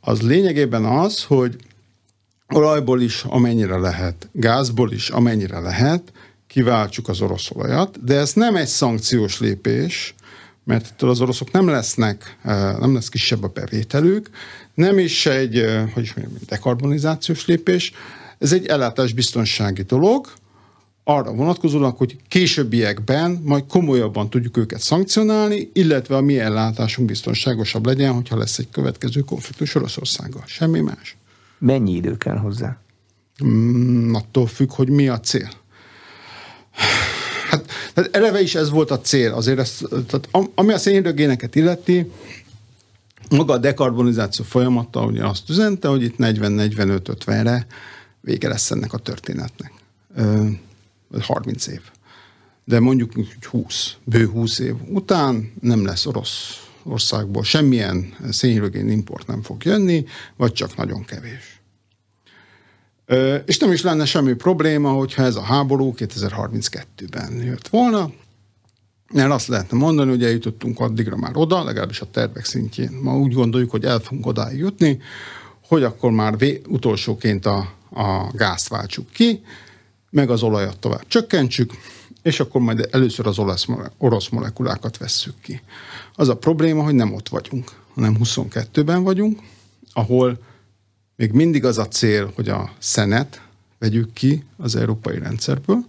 az 0.00 0.22
lényegében 0.22 0.84
az, 0.84 1.24
hogy 1.24 1.56
olajból 2.48 3.00
is 3.00 3.24
amennyire 3.24 3.76
lehet, 3.78 4.28
gázból 4.32 4.92
is 4.92 5.10
amennyire 5.10 5.58
lehet, 5.58 6.12
kiváltsuk 6.46 7.08
az 7.08 7.20
orosz 7.20 7.50
olajat, 7.52 8.04
de 8.04 8.16
ez 8.16 8.32
nem 8.32 8.56
egy 8.56 8.66
szankciós 8.66 9.40
lépés, 9.40 10.14
mert 10.70 10.86
ettől 10.86 11.10
az 11.10 11.20
oroszok 11.20 11.50
nem 11.50 11.68
lesznek, 11.68 12.36
nem 12.78 12.94
lesz 12.94 13.08
kisebb 13.08 13.42
a 13.42 13.48
bevételük, 13.48 14.30
nem 14.74 14.98
is 14.98 15.26
egy, 15.26 15.64
hogy 15.94 16.02
is 16.02 16.14
mondjam, 16.14 16.38
dekarbonizációs 16.46 17.46
lépés, 17.46 17.92
ez 18.38 18.52
egy 18.52 18.66
ellátásbiztonsági 18.66 19.82
dolog, 19.82 20.26
arra 21.04 21.32
vonatkozólag, 21.32 21.96
hogy 21.96 22.16
későbbiekben 22.28 23.40
majd 23.44 23.64
komolyabban 23.68 24.30
tudjuk 24.30 24.56
őket 24.56 24.80
szankcionálni, 24.80 25.70
illetve 25.72 26.16
a 26.16 26.20
mi 26.20 26.38
ellátásunk 26.38 27.08
biztonságosabb 27.08 27.86
legyen, 27.86 28.12
hogyha 28.12 28.36
lesz 28.36 28.58
egy 28.58 28.68
következő 28.70 29.20
konfliktus 29.20 29.74
Oroszországgal. 29.74 30.42
Semmi 30.46 30.80
más. 30.80 31.16
Mennyi 31.58 31.94
idő 31.94 32.16
kell 32.16 32.36
hozzá? 32.36 32.80
Mm, 33.44 34.14
attól 34.14 34.46
függ, 34.46 34.72
hogy 34.72 34.88
mi 34.88 35.08
a 35.08 35.20
cél. 35.20 35.50
Hát, 37.50 37.66
tehát 37.94 38.16
eleve 38.16 38.40
is 38.40 38.54
ez 38.54 38.70
volt 38.70 38.90
a 38.90 39.00
cél. 39.00 39.32
Azért 39.32 39.58
ez, 39.58 39.78
tehát 40.06 40.28
ami 40.54 40.72
a 40.72 40.78
szénhidrogéneket 40.78 41.54
illeti, 41.54 42.10
maga 43.30 43.52
a 43.52 43.58
dekarbonizáció 43.58 44.44
folyamata 44.44 45.04
ugye 45.04 45.26
azt 45.26 45.50
üzente, 45.50 45.88
hogy 45.88 46.02
itt 46.02 46.14
40-45-50-re 46.18 47.66
vége 48.20 48.48
lesz 48.48 48.70
ennek 48.70 48.92
a 48.92 48.98
történetnek. 48.98 49.72
30 51.20 51.66
év. 51.66 51.80
De 52.64 52.80
mondjuk 52.80 53.12
20, 53.42 53.94
bő 54.04 54.26
20 54.26 54.58
év 54.58 54.74
után 54.88 55.52
nem 55.60 55.84
lesz 55.84 56.06
orosz 56.06 56.64
országból 56.82 57.44
semmilyen 57.44 58.14
szénhidrogén 58.30 58.90
import 58.90 59.26
nem 59.26 59.42
fog 59.42 59.64
jönni, 59.64 60.04
vagy 60.36 60.52
csak 60.52 60.76
nagyon 60.76 61.04
kevés. 61.04 61.59
És 63.44 63.58
nem 63.58 63.72
is 63.72 63.82
lenne 63.82 64.04
semmi 64.04 64.32
probléma, 64.32 64.90
hogyha 64.90 65.22
ez 65.22 65.36
a 65.36 65.42
háború 65.42 65.94
2032-ben 65.96 67.32
jött 67.32 67.68
volna, 67.68 68.10
mert 69.12 69.30
azt 69.30 69.48
lehetne 69.48 69.78
mondani, 69.78 70.10
hogy 70.10 70.24
eljutottunk 70.24 70.80
addigra 70.80 71.16
már 71.16 71.32
oda, 71.34 71.64
legalábbis 71.64 72.00
a 72.00 72.10
tervek 72.10 72.44
szintjén. 72.44 72.98
Ma 73.02 73.18
úgy 73.18 73.32
gondoljuk, 73.32 73.70
hogy 73.70 73.84
el 73.84 73.98
fogunk 73.98 74.26
odáig 74.26 74.58
jutni, 74.58 74.98
hogy 75.66 75.82
akkor 75.82 76.10
már 76.10 76.38
vé, 76.38 76.60
utolsóként 76.68 77.46
a, 77.46 77.72
a 77.90 78.30
gázt 78.32 78.68
váltsuk 78.68 79.10
ki, 79.10 79.42
meg 80.10 80.30
az 80.30 80.42
olajat 80.42 80.78
tovább 80.78 81.06
csökkentsük, 81.06 81.72
és 82.22 82.40
akkor 82.40 82.60
majd 82.60 82.88
először 82.90 83.26
az 83.26 83.38
orosz, 83.38 83.66
orosz 83.98 84.28
molekulákat 84.28 84.98
vesszük 84.98 85.40
ki. 85.42 85.60
Az 86.14 86.28
a 86.28 86.36
probléma, 86.36 86.82
hogy 86.82 86.94
nem 86.94 87.14
ott 87.14 87.28
vagyunk, 87.28 87.70
hanem 87.94 88.16
22-ben 88.24 89.02
vagyunk, 89.02 89.40
ahol 89.92 90.38
még 91.20 91.32
mindig 91.32 91.64
az 91.64 91.78
a 91.78 91.88
cél, 91.88 92.32
hogy 92.34 92.48
a 92.48 92.70
szenet 92.78 93.42
vegyük 93.78 94.12
ki 94.12 94.44
az 94.56 94.76
európai 94.76 95.18
rendszerből. 95.18 95.84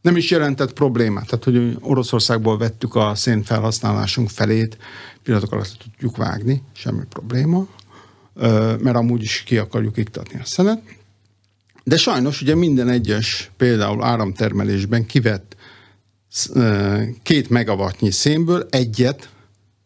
Nem 0.00 0.16
is 0.16 0.30
jelentett 0.30 0.72
problémát, 0.72 1.26
tehát 1.26 1.44
hogy 1.44 1.76
Oroszországból 1.80 2.58
vettük 2.58 2.94
a 2.94 3.14
szén 3.14 3.42
felhasználásunk 3.42 4.30
felét, 4.30 4.76
pillanatok 5.22 5.52
alatt 5.52 5.76
tudjuk 5.82 6.16
vágni, 6.16 6.62
semmi 6.72 7.02
probléma, 7.08 7.66
mert 8.78 8.96
amúgy 8.96 9.22
is 9.22 9.42
ki 9.42 9.58
akarjuk 9.58 9.96
iktatni 9.96 10.40
a 10.40 10.44
szenet. 10.44 10.82
De 11.84 11.96
sajnos 11.96 12.42
ugye 12.42 12.54
minden 12.54 12.88
egyes 12.88 13.50
például 13.56 14.04
áramtermelésben 14.04 15.06
kivett 15.06 15.56
két 17.22 17.48
megawattnyi 17.48 18.10
szénből 18.10 18.66
egyet 18.70 19.28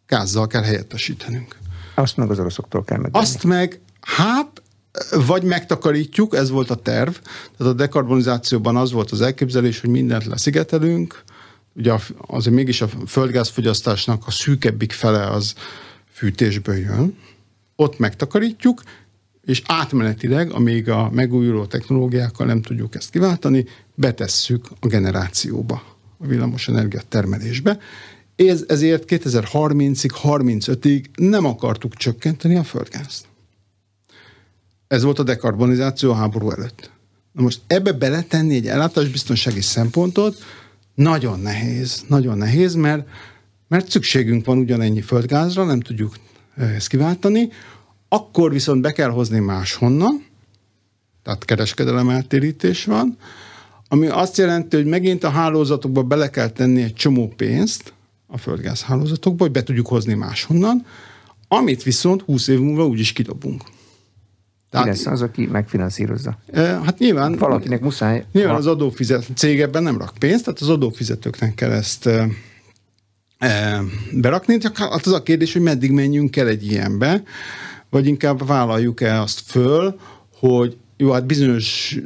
gázzal 0.07 0.47
kell 0.47 0.63
helyettesítenünk. 0.63 1.57
Azt 1.95 2.17
meg 2.17 2.31
az 2.31 2.39
oroszoktól 2.39 2.85
kell 2.85 2.99
meg. 2.99 3.11
Azt 3.15 3.45
meg, 3.45 3.81
hát 4.01 4.58
vagy 5.27 5.43
megtakarítjuk, 5.43 6.35
ez 6.35 6.51
volt 6.51 6.71
a 6.71 6.75
terv, 6.75 7.15
tehát 7.57 7.73
a 7.73 7.77
dekarbonizációban 7.77 8.77
az 8.77 8.93
volt 8.93 9.11
az 9.11 9.21
elképzelés, 9.21 9.81
hogy 9.81 9.91
mindent 9.91 10.25
leszigetelünk, 10.25 11.23
ugye 11.75 11.93
azért 12.27 12.55
mégis 12.55 12.81
a 12.81 12.89
földgázfogyasztásnak 13.07 14.27
a 14.27 14.31
szűkebbik 14.31 14.93
fele 14.93 15.27
az 15.27 15.55
fűtésből 16.11 16.77
jön, 16.77 17.17
ott 17.77 17.99
megtakarítjuk, 17.99 18.83
és 19.45 19.63
átmenetileg, 19.67 20.53
amíg 20.53 20.89
a 20.89 21.11
megújuló 21.11 21.65
technológiákkal 21.65 22.47
nem 22.47 22.63
tudjuk 22.63 22.95
ezt 22.95 23.11
kiváltani, 23.11 23.65
betesszük 23.95 24.67
a 24.81 24.87
generációba, 24.87 25.83
a 26.19 26.27
villamosenergia 26.27 27.01
termelésbe. 27.09 27.79
Ez, 28.37 28.65
ezért 28.69 29.05
2030-ig, 29.07 30.11
35-ig 30.23 31.05
nem 31.15 31.45
akartuk 31.45 31.95
csökkenteni 31.95 32.57
a 32.57 32.65
földgázt. 32.65 33.28
Ez 34.89 35.03
volt 35.03 35.19
a 35.19 35.23
dekarbonizáció 35.23 36.11
a 36.11 36.15
háború 36.15 36.51
előtt. 36.51 36.91
Na 37.33 37.43
most 37.43 37.61
ebbe 37.67 37.93
beletenni 37.93 38.55
egy 38.55 38.67
ellátásbiztonsági 38.67 39.61
szempontot 39.61 40.37
nagyon 40.95 41.41
nehéz, 41.41 42.05
nagyon 42.09 42.39
nehéz, 42.39 42.75
mert, 42.75 43.09
mert 43.69 43.91
szükségünk 43.91 44.45
van 44.45 44.59
ugyanennyi 44.59 45.01
földgázra, 45.01 45.65
nem 45.65 45.81
tudjuk 45.81 46.17
ezt 46.57 46.89
kiváltani, 46.89 47.49
akkor 48.09 48.53
viszont 48.53 48.81
be 48.81 48.93
kell 48.93 49.11
hozni 49.11 49.39
máshonnan, 49.39 50.27
tehát 51.23 51.45
kereskedelem 51.45 52.09
eltérítés 52.09 52.85
van, 52.85 53.17
ami 53.89 54.07
azt 54.07 54.37
jelenti, 54.37 54.77
hogy 54.77 54.87
megint 54.87 55.25
a 55.25 55.31
hálózatokba 55.31 56.03
bele 56.03 56.31
kell 56.31 56.49
tenni 56.49 56.83
egy 56.83 56.95
csomó 56.95 57.29
pénzt, 57.37 57.93
a 58.27 58.39
földgáz 58.39 58.83
hálózatokba, 58.83 59.43
hogy 59.43 59.53
be 59.53 59.63
tudjuk 59.63 59.87
hozni 59.87 60.15
máshonnan, 60.15 60.87
amit 61.49 61.83
viszont 61.83 62.23
20 62.23 62.49
év 62.49 62.61
múlva 62.61 62.87
úgyis 62.87 63.13
kidobunk. 63.13 63.63
Tehát, 64.71 64.87
Ki 64.87 64.93
lesz 64.93 65.07
az, 65.07 65.23
aki 65.23 65.47
megfinanszírozza? 65.47 66.39
Hát 66.55 66.99
nyilván... 66.99 67.33
Valakinek 67.37 67.81
muszáj... 67.81 68.25
Nyilván 68.33 68.55
az 68.55 68.67
adófizet 68.67 69.27
cég 69.35 69.61
ebben 69.61 69.83
nem 69.83 69.99
rak 69.99 70.13
pénzt, 70.19 70.45
tehát 70.45 70.61
az 70.61 70.69
adófizetőknek 70.69 71.55
kell 71.55 71.71
ezt 71.71 72.07
e, 72.07 72.29
e, 73.39 73.83
berakni. 74.13 74.59
Csak 74.59 74.77
hát 74.77 75.07
az 75.07 75.13
a 75.13 75.23
kérdés, 75.23 75.53
hogy 75.53 75.63
meddig 75.63 75.91
menjünk 75.91 76.37
el 76.37 76.49
egy 76.49 76.67
ilyenbe, 76.67 77.23
vagy 77.91 78.07
inkább 78.07 78.47
vállaljuk-e 78.47 79.21
azt 79.21 79.41
föl, 79.47 79.99
hogy 80.39 80.77
jó, 80.97 81.11
hát 81.11 81.27
bizonyos 81.27 81.99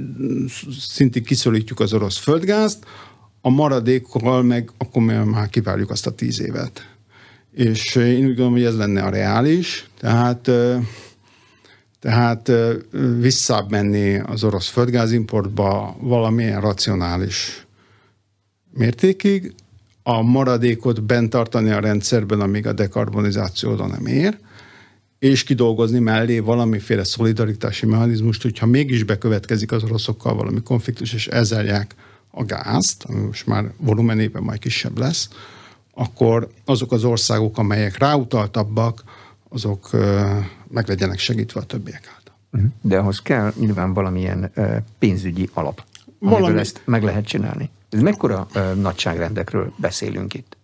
szintig 0.80 1.24
kiszorítjuk 1.24 1.80
az 1.80 1.92
orosz 1.92 2.18
földgázt, 2.18 2.84
a 3.40 3.50
maradékkal 3.50 4.42
meg 4.42 4.70
akkor 4.78 5.02
már 5.02 5.48
kivárjuk 5.48 5.90
azt 5.90 6.06
a 6.06 6.10
tíz 6.10 6.40
évet. 6.40 6.86
És 7.54 7.94
én 7.94 8.16
úgy 8.16 8.26
gondolom, 8.26 8.52
hogy 8.52 8.64
ez 8.64 8.76
lenne 8.76 9.02
a 9.02 9.10
reális, 9.10 9.86
tehát 10.00 10.50
tehát 12.02 12.52
visszább 13.18 13.76
az 14.24 14.44
orosz 14.44 14.68
földgázimportba 14.68 15.96
valamilyen 16.00 16.60
racionális 16.60 17.66
mértékig, 18.70 19.54
a 20.02 20.22
maradékot 20.22 21.02
bent 21.02 21.30
tartani 21.30 21.70
a 21.70 21.80
rendszerben, 21.80 22.40
amíg 22.40 22.66
a 22.66 22.72
dekarbonizáció 22.72 23.70
oda 23.70 23.86
nem 23.86 24.06
ér, 24.06 24.38
és 25.18 25.44
kidolgozni 25.44 25.98
mellé 25.98 26.38
valamiféle 26.38 27.04
szolidaritási 27.04 27.86
mechanizmust, 27.86 28.42
hogyha 28.42 28.66
mégis 28.66 29.02
bekövetkezik 29.02 29.72
az 29.72 29.82
oroszokkal 29.82 30.34
valami 30.34 30.62
konfliktus, 30.62 31.12
és 31.12 31.26
elzárják 31.26 31.94
a 32.30 32.44
gázt, 32.44 33.04
ami 33.04 33.20
most 33.20 33.46
már 33.46 33.72
volumenében 33.76 34.42
majd 34.42 34.58
kisebb 34.58 34.98
lesz, 34.98 35.28
akkor 35.94 36.48
azok 36.64 36.92
az 36.92 37.04
országok, 37.04 37.58
amelyek 37.58 37.98
ráutaltabbak, 37.98 39.04
azok 39.48 39.90
meg 40.72 40.88
legyenek 40.88 41.18
segítve 41.18 41.60
a 41.60 41.64
többiek 41.64 42.08
által. 42.14 42.34
Mhm. 42.50 42.64
De 42.80 42.98
ahhoz 42.98 43.20
kell 43.22 43.52
nyilván 43.58 43.92
valamilyen 43.92 44.52
pénzügyi 44.98 45.48
alap, 45.52 45.84
Valami... 46.18 46.58
ezt 46.58 46.80
meg 46.84 47.02
lehet 47.02 47.26
csinálni. 47.26 47.70
Ez 47.90 48.00
mekkora 48.00 48.48
nagyságrendekről 48.74 49.72
beszélünk 49.76 50.34
itt? 50.34 50.56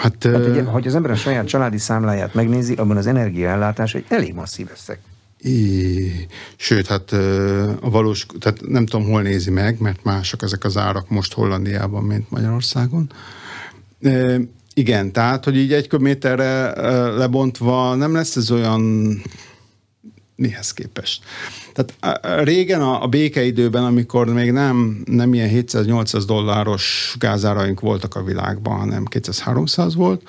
Hát, 0.00 0.24
hát 0.24 0.46
ugye, 0.46 0.62
hogy 0.62 0.86
az 0.86 0.94
ember 0.94 1.10
a 1.10 1.16
saját 1.16 1.46
családi 1.46 1.78
számláját 1.78 2.34
megnézi, 2.34 2.74
abban 2.74 2.96
az 2.96 3.06
energiaellátás 3.06 3.94
egy 3.94 4.04
elég 4.08 4.34
masszív 4.34 4.68
összeg. 4.72 4.98
É, 5.38 6.26
sőt, 6.56 6.86
hát 6.86 7.12
a 7.80 7.90
valós, 7.90 8.26
tehát 8.40 8.60
nem 8.68 8.86
tudom, 8.86 9.06
hol 9.06 9.22
nézi 9.22 9.50
meg, 9.50 9.80
mert 9.80 10.04
mások 10.04 10.42
ezek 10.42 10.64
az 10.64 10.76
árak 10.76 11.08
most 11.08 11.32
Hollandiában, 11.32 12.04
mint 12.04 12.30
Magyarországon. 12.30 13.10
E, 14.02 14.40
igen, 14.74 15.12
tehát, 15.12 15.44
hogy 15.44 15.56
így 15.56 15.72
egy 15.72 15.86
köbméterre 15.86 16.72
lebontva 17.10 17.94
nem 17.94 18.14
lesz 18.14 18.36
ez 18.36 18.50
olyan 18.50 19.12
mihez 20.42 20.72
képest. 20.72 21.22
Tehát 21.72 22.44
régen 22.44 22.80
a, 22.80 23.02
a 23.02 23.06
békeidőben, 23.06 23.84
amikor 23.84 24.26
még 24.26 24.52
nem, 24.52 25.02
nem 25.04 25.34
ilyen 25.34 25.50
700-800 25.52 26.22
dolláros 26.26 27.16
gázáraink 27.18 27.80
voltak 27.80 28.14
a 28.14 28.22
világban, 28.22 28.78
hanem 28.78 29.04
200-300 29.10 29.92
volt, 29.94 30.22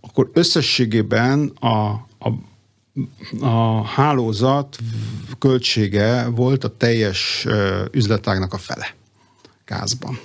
akkor 0.00 0.30
összességében 0.32 1.52
a, 1.60 1.90
a, 2.18 2.32
a 3.40 3.84
hálózat 3.84 4.78
költsége 5.38 6.28
volt 6.28 6.64
a 6.64 6.76
teljes 6.76 7.46
üzletágnak 7.92 8.52
a 8.52 8.58
fele 8.58 8.94
gázban 9.64 10.18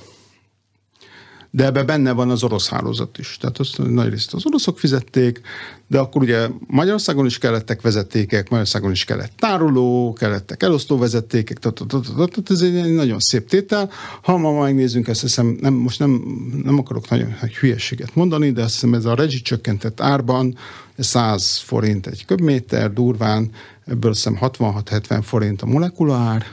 de 1.52 1.66
ebben 1.66 1.86
benne 1.86 2.12
van 2.12 2.30
az 2.30 2.44
orosz 2.44 2.70
hálózat 2.70 3.18
is. 3.18 3.38
Tehát 3.40 3.58
azt 3.58 3.78
nagy 3.78 4.10
részt 4.10 4.34
az 4.34 4.46
oroszok 4.46 4.80
fizették, 4.80 5.42
de 5.88 6.00
akkor 6.00 6.22
ugye 6.22 6.48
Magyarországon 6.68 7.26
is 7.26 7.38
kellettek 7.38 7.82
vezetékek, 7.82 8.44
Magyarországon 8.44 8.92
is 8.92 9.04
kellett 9.04 9.32
tároló, 9.38 10.14
kellettek 10.14 10.64
elosztó 10.64 10.98
vezetékek, 10.98 11.58
tehát 11.58 12.50
ez 12.50 12.62
egy 12.62 12.94
nagyon 12.94 13.20
szép 13.20 13.50
tétel. 13.50 13.90
Ha 14.22 14.38
ma 14.38 14.60
megnézzünk, 14.60 15.08
ezt 15.08 15.22
hiszem, 15.22 15.58
nem, 15.62 15.74
most 15.74 16.00
nem, 16.00 16.24
nem 16.64 16.80
akarok 16.80 17.10
nagyon 17.10 17.34
hülyeséget 17.60 18.16
mondani, 18.16 18.52
de 18.52 18.64
azt 18.64 18.74
hiszem 18.74 18.94
ez 18.94 19.06
a 19.06 19.16
rezsi 19.16 19.42
csökkentett 19.42 20.02
árban 20.02 20.58
100 20.98 21.58
forint 21.58 22.08
egy 22.08 22.26
köbméter, 22.26 22.94
durván, 22.94 23.52
ebből 23.86 24.12
azt 24.12 24.28
hiszem 24.28 24.40
66-70 24.42 25.20
forint 25.24 25.62
a 25.62 25.66
molekulaár, 25.66 26.46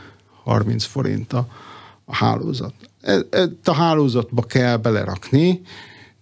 30 0.43 0.85
forint 0.85 1.33
a, 1.33 1.49
a 2.05 2.15
hálózat. 2.15 2.75
E, 3.05 3.21
e, 3.31 3.49
a 3.65 3.75
hálózatba 3.75 4.43
kell 4.43 4.77
belerakni 4.77 5.61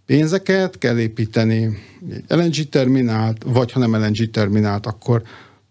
pénzeket, 0.07 0.79
kell 0.79 0.99
építeni 0.99 1.79
egy 2.11 2.25
LNG 2.29 2.69
terminált, 2.69 3.43
vagy 3.47 3.73
ha 3.73 3.79
nem 3.79 3.97
LNG 3.97 4.31
terminált, 4.31 4.87
akkor 4.87 5.23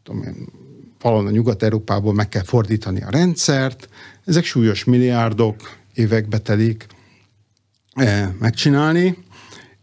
tudom 0.03 0.23
én, 0.23 0.35
valahol 1.01 1.27
a 1.27 1.31
Nyugat-Európából 1.31 2.13
meg 2.13 2.29
kell 2.29 2.43
fordítani 2.43 3.01
a 3.01 3.09
rendszert. 3.09 3.89
Ezek 4.25 4.43
súlyos 4.43 4.83
milliárdok, 4.83 5.77
évekbe 5.93 6.37
telik 6.37 6.87
e, 7.93 8.35
megcsinálni, 8.39 9.17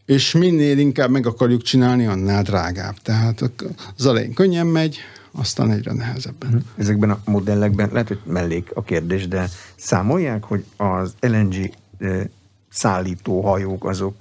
és 0.08 0.32
minél 0.32 0.78
inkább 0.78 1.10
meg 1.10 1.26
akarjuk 1.26 1.62
csinálni, 1.62 2.06
annál 2.06 2.42
drágább. 2.42 2.94
Tehát 3.02 3.50
az 3.96 4.06
elején 4.06 4.32
könnyen 4.34 4.66
megy, 4.66 4.98
aztán 5.32 5.70
egyre 5.70 5.92
nehezebben. 5.92 6.48
Mhm. 6.50 6.58
Ezekben 6.76 7.10
a 7.10 7.20
modellekben, 7.24 7.88
lehet, 7.92 8.08
hogy 8.08 8.20
mellék 8.24 8.70
a 8.74 8.82
kérdés, 8.82 9.28
de 9.28 9.48
számolják, 9.76 10.44
hogy 10.44 10.64
az 10.76 11.14
LNG 11.20 11.70
szállító 12.68 13.40
hajók 13.40 13.84
azok 13.84 14.20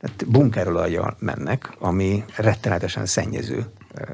tehát 0.00 0.26
bunkerolajjal 0.26 1.16
mennek, 1.18 1.72
ami 1.78 2.24
rettenetesen 2.36 3.06
szennyező 3.06 3.66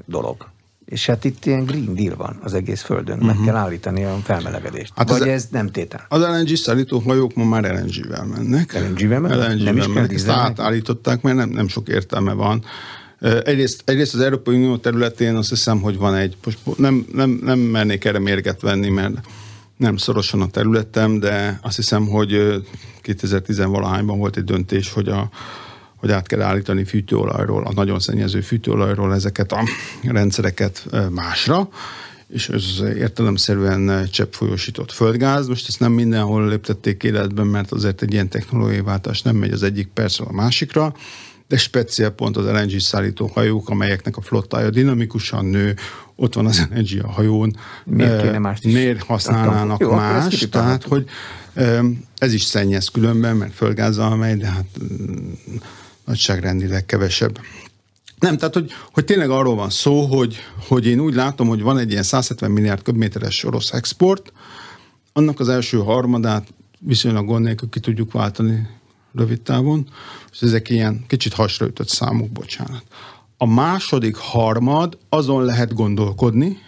dolog. 0.04 0.48
És 0.86 1.06
hát 1.06 1.24
itt 1.24 1.46
ilyen 1.46 1.64
Green 1.64 1.94
Deal 1.94 2.16
van 2.16 2.38
az 2.42 2.54
egész 2.54 2.82
földön, 2.82 3.14
uh-huh. 3.14 3.26
meg 3.26 3.36
mhm. 3.36 3.44
kell 3.44 3.56
állítani 3.56 4.04
a 4.04 4.18
felmelegedést. 4.24 4.92
Hát 4.96 5.08
Vagy 5.08 5.20
az, 5.20 5.26
ez 5.26 5.48
nem 5.50 5.70
tétel? 5.70 6.06
Az 6.08 6.20
LNG 6.20 6.56
szállító 6.56 6.98
hajók 6.98 7.34
ma 7.34 7.44
már 7.44 7.62
LNG-vel 7.62 8.24
mennek. 8.24 8.72
LNG-vel 8.72 9.20
mennek? 9.20 9.48
LNG-vel 9.48 9.72
nem 9.72 9.76
is 9.76 9.86
mennek. 9.86 10.12
Ezt 10.12 10.28
átállították, 10.28 11.22
mert 11.22 11.36
nem, 11.36 11.48
nem 11.48 11.68
sok 11.68 11.88
értelme 11.88 12.32
van 12.32 12.64
Egyrészt, 13.20 13.82
egyrészt 13.84 14.14
az 14.14 14.20
Európai 14.20 14.56
Unió 14.56 14.76
területén 14.76 15.34
azt 15.34 15.48
hiszem, 15.48 15.80
hogy 15.80 15.96
van 15.96 16.14
egy, 16.14 16.36
most 16.44 16.58
nem, 16.76 17.06
nem, 17.12 17.38
nem 17.42 17.58
mernék 17.58 18.04
erre 18.04 18.18
mérget 18.18 18.60
venni, 18.60 18.88
mert 18.88 19.14
nem 19.76 19.96
szorosan 19.96 20.40
a 20.40 20.46
területem, 20.46 21.18
de 21.18 21.58
azt 21.62 21.76
hiszem, 21.76 22.06
hogy 22.06 22.62
2010-valahányban 23.02 24.14
volt 24.16 24.36
egy 24.36 24.44
döntés, 24.44 24.92
hogy, 24.92 25.08
a, 25.08 25.30
hogy 25.96 26.10
át 26.10 26.26
kell 26.26 26.40
állítani 26.40 26.84
fűtőolajról, 26.84 27.66
a 27.66 27.72
nagyon 27.72 28.00
szennyező 28.00 28.40
fűtőolajról 28.40 29.14
ezeket 29.14 29.52
a 29.52 29.60
rendszereket 30.02 30.86
másra, 31.10 31.68
és 32.28 32.48
ez 32.48 32.64
értelemszerűen 32.96 34.08
cseppfolyósított 34.10 34.92
földgáz. 34.92 35.46
Most 35.46 35.68
ezt 35.68 35.80
nem 35.80 35.92
mindenhol 35.92 36.48
léptették 36.48 37.02
életben, 37.02 37.46
mert 37.46 37.72
azért 37.72 38.02
egy 38.02 38.12
ilyen 38.12 38.28
technológiai 38.28 38.80
váltás 38.80 39.22
nem 39.22 39.36
megy 39.36 39.52
az 39.52 39.62
egyik 39.62 39.88
percről 39.94 40.28
a 40.30 40.32
másikra, 40.32 40.94
de 41.48 41.56
speciál 41.56 42.10
pont 42.10 42.36
az 42.36 42.44
LNG 42.44 42.80
szállító 42.80 43.26
hajók, 43.26 43.68
amelyeknek 43.68 44.16
a 44.16 44.20
flottája 44.20 44.70
dinamikusan 44.70 45.44
nő, 45.44 45.76
ott 46.14 46.34
van 46.34 46.46
az 46.46 46.68
LNG 46.74 47.04
a 47.04 47.10
hajón. 47.10 47.56
Miért 47.84 48.22
kéne 48.22 48.38
mást 48.38 48.64
is? 48.64 48.72
Miért 48.72 49.02
használnának 49.02 49.80
Jó, 49.80 49.94
más? 49.94 50.48
Tehát, 50.50 50.82
hogy 50.82 51.08
ez 52.18 52.32
is 52.32 52.42
szennyez 52.42 52.88
különben, 52.88 53.36
mert 53.36 53.54
földgázzal 53.54 54.16
megy, 54.16 54.38
de 54.38 54.46
hát 54.46 54.66
mm, 54.82 55.32
nagyságrendileg 56.06 56.86
kevesebb. 56.86 57.40
Nem, 58.18 58.36
tehát 58.36 58.54
hogy, 58.54 58.72
hogy 58.92 59.04
tényleg 59.04 59.30
arról 59.30 59.54
van 59.54 59.70
szó, 59.70 60.00
hogy, 60.00 60.36
hogy 60.68 60.86
én 60.86 61.00
úgy 61.00 61.14
látom, 61.14 61.48
hogy 61.48 61.62
van 61.62 61.78
egy 61.78 61.90
ilyen 61.90 62.02
170 62.02 62.50
milliárd 62.50 62.82
köbméteres 62.82 63.44
orosz 63.44 63.72
export, 63.72 64.32
annak 65.12 65.40
az 65.40 65.48
első 65.48 65.78
harmadát 65.78 66.54
viszonylag 66.78 67.26
gond 67.26 67.44
nélkül 67.44 67.68
ki 67.68 67.80
tudjuk 67.80 68.12
váltani 68.12 68.68
rövid 69.14 69.40
távon, 69.40 69.88
és 70.32 70.40
ezek 70.40 70.68
ilyen 70.68 71.04
kicsit 71.06 71.32
hasraütött 71.32 71.88
számok, 71.88 72.30
bocsánat. 72.30 72.82
A 73.36 73.46
második 73.46 74.16
harmad, 74.16 74.98
azon 75.08 75.44
lehet 75.44 75.74
gondolkodni, 75.74 76.58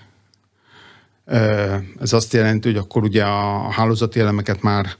ez 2.00 2.12
azt 2.12 2.32
jelenti, 2.32 2.68
hogy 2.68 2.78
akkor 2.78 3.02
ugye 3.02 3.24
a 3.24 3.70
hálózati 3.70 4.20
elemeket 4.20 4.62
már 4.62 4.96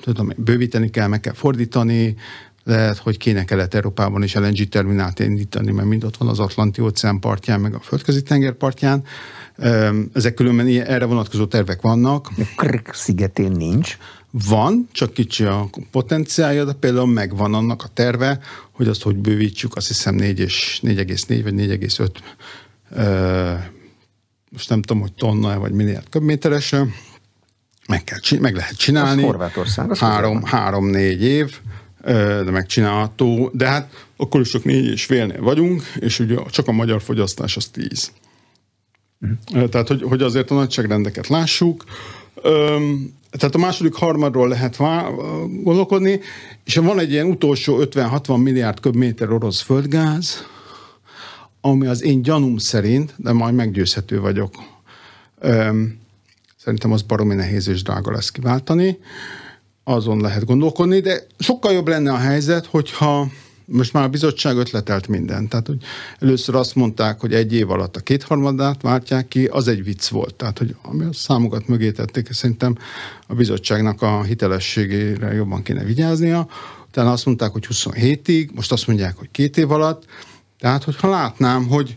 tudom, 0.00 0.32
bővíteni 0.36 0.90
kell, 0.90 1.06
meg 1.06 1.20
kell 1.20 1.32
fordítani, 1.32 2.16
lehet, 2.64 2.98
hogy 2.98 3.16
kéne 3.16 3.44
Kelet-Európában 3.44 4.22
is 4.22 4.34
LNG 4.34 4.68
terminált 4.68 5.18
indítani, 5.18 5.72
mert 5.72 5.88
mind 5.88 6.04
ott 6.04 6.16
van 6.16 6.28
az 6.28 6.38
Atlanti 6.38 6.80
óceán 6.80 7.18
partján, 7.18 7.60
meg 7.60 7.74
a 7.74 7.80
földközi 7.80 8.22
tenger 8.22 8.52
partján. 8.52 9.04
Ezek 10.12 10.34
különben 10.34 10.66
erre 10.66 11.04
vonatkozó 11.04 11.46
tervek 11.46 11.80
vannak. 11.80 12.30
Krk 12.56 12.94
szigetén 12.94 13.52
nincs. 13.52 13.96
Van, 14.30 14.88
csak 14.92 15.12
kicsi 15.12 15.44
a 15.44 15.68
potenciálja, 15.90 16.64
de 16.64 16.72
például 16.72 17.06
megvan 17.06 17.54
annak 17.54 17.82
a 17.82 17.88
terve, 17.94 18.38
hogy 18.70 18.88
azt 18.88 19.02
hogy 19.02 19.16
bővítsük, 19.16 19.76
azt 19.76 19.86
hiszem 19.86 20.14
4 20.14 20.38
és 20.38 20.80
4,4 20.82 21.40
vagy 21.42 21.54
4,5 21.54 23.62
most 24.54 24.68
nem 24.68 24.82
tudom, 24.82 25.02
hogy 25.02 25.12
tonna 25.12 25.58
vagy 25.58 25.72
milliárd 25.72 26.08
köbméteres, 26.08 26.74
meg, 27.88 28.04
kell, 28.04 28.38
meg 28.40 28.54
lehet 28.54 28.76
csinálni. 28.76 29.22
Az 29.22 29.28
Horvátország. 29.28 29.96
Három, 29.96 30.44
három-négy 30.44 31.22
év 31.22 31.60
de 32.04 32.50
megcsinálható, 32.50 33.50
de 33.52 33.66
hát 33.66 34.06
akkor 34.16 34.40
is 34.40 34.50
csak 34.50 34.64
négy 34.64 34.86
és 34.86 35.04
félnél 35.04 35.42
vagyunk, 35.42 35.82
és 35.98 36.18
ugye 36.18 36.36
csak 36.50 36.68
a 36.68 36.72
magyar 36.72 37.02
fogyasztás 37.02 37.56
az 37.56 37.66
tíz. 37.66 38.12
Uh-huh. 39.20 39.68
Tehát, 39.68 39.88
hogy, 39.88 40.02
hogy 40.02 40.22
azért 40.22 40.50
a 40.50 40.54
nagyságrendeket 40.54 41.26
lássuk. 41.26 41.84
Tehát 43.30 43.54
a 43.54 43.58
második 43.58 43.94
harmadról 43.94 44.48
lehet 44.48 44.76
gondolkodni, 45.62 46.20
és 46.64 46.76
van 46.76 46.98
egy 46.98 47.10
ilyen 47.10 47.26
utolsó 47.26 47.78
50-60 47.80 48.42
milliárd 48.42 48.80
köbméter 48.80 49.32
orosz 49.32 49.60
földgáz, 49.60 50.46
ami 51.60 51.86
az 51.86 52.02
én 52.02 52.22
gyanúm 52.22 52.56
szerint, 52.56 53.14
de 53.16 53.32
majd 53.32 53.54
meggyőzhető 53.54 54.20
vagyok, 54.20 54.54
szerintem 56.56 56.92
az 56.92 57.02
baromi 57.02 57.34
nehéz 57.34 57.68
és 57.68 57.82
drága 57.82 58.12
lesz 58.12 58.30
kiváltani 58.30 58.98
azon 59.84 60.20
lehet 60.20 60.44
gondolkodni, 60.44 61.00
de 61.00 61.26
sokkal 61.38 61.72
jobb 61.72 61.88
lenne 61.88 62.12
a 62.12 62.16
helyzet, 62.16 62.66
hogyha 62.66 63.26
most 63.66 63.92
már 63.92 64.04
a 64.04 64.08
bizottság 64.08 64.56
ötletelt 64.56 65.08
mindent. 65.08 65.48
Tehát, 65.48 65.66
hogy 65.66 65.82
először 66.18 66.54
azt 66.54 66.74
mondták, 66.74 67.20
hogy 67.20 67.34
egy 67.34 67.52
év 67.52 67.70
alatt 67.70 67.96
a 67.96 68.00
kétharmadát 68.00 68.82
váltják 68.82 69.28
ki, 69.28 69.44
az 69.44 69.68
egy 69.68 69.84
vicc 69.84 70.08
volt. 70.08 70.34
Tehát, 70.34 70.58
hogy 70.58 70.76
ami 70.82 71.04
a 71.04 71.12
számokat 71.12 71.68
mögé 71.68 71.90
tették, 71.90 72.32
szerintem 72.32 72.76
a 73.26 73.34
bizottságnak 73.34 74.02
a 74.02 74.22
hitelességére 74.22 75.32
jobban 75.32 75.62
kéne 75.62 75.84
vigyáznia. 75.84 76.48
Utána 76.88 77.12
azt 77.12 77.26
mondták, 77.26 77.50
hogy 77.50 77.66
27-ig, 77.70 78.54
most 78.54 78.72
azt 78.72 78.86
mondják, 78.86 79.16
hogy 79.16 79.30
két 79.30 79.56
év 79.56 79.70
alatt. 79.70 80.04
Tehát, 80.58 80.84
hogyha 80.84 81.08
látnám, 81.08 81.66
hogy, 81.66 81.96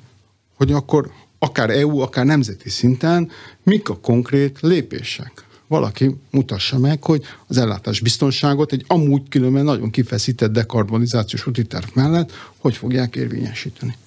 hogy 0.56 0.72
akkor 0.72 1.12
akár 1.40 1.70
EU, 1.70 2.00
akár 2.00 2.26
nemzeti 2.26 2.70
szinten 2.70 3.30
mik 3.64 3.90
a 3.90 3.98
konkrét 3.98 4.58
lépések 4.62 5.47
valaki 5.68 6.16
mutassa 6.32 6.78
meg, 6.78 7.04
hogy 7.04 7.24
az 7.48 7.58
ellátás 7.58 8.00
biztonságot 8.00 8.72
egy 8.72 8.84
amúgy 8.88 9.30
különben 9.30 9.64
nagyon 9.64 9.90
kifeszített 9.90 10.52
dekarbonizációs 10.52 11.48
úti 11.48 11.66
terv 11.66 11.88
mellett 11.94 12.32
hogy 12.58 12.76
fogják 12.76 13.16
érvényesíteni. 13.16 13.98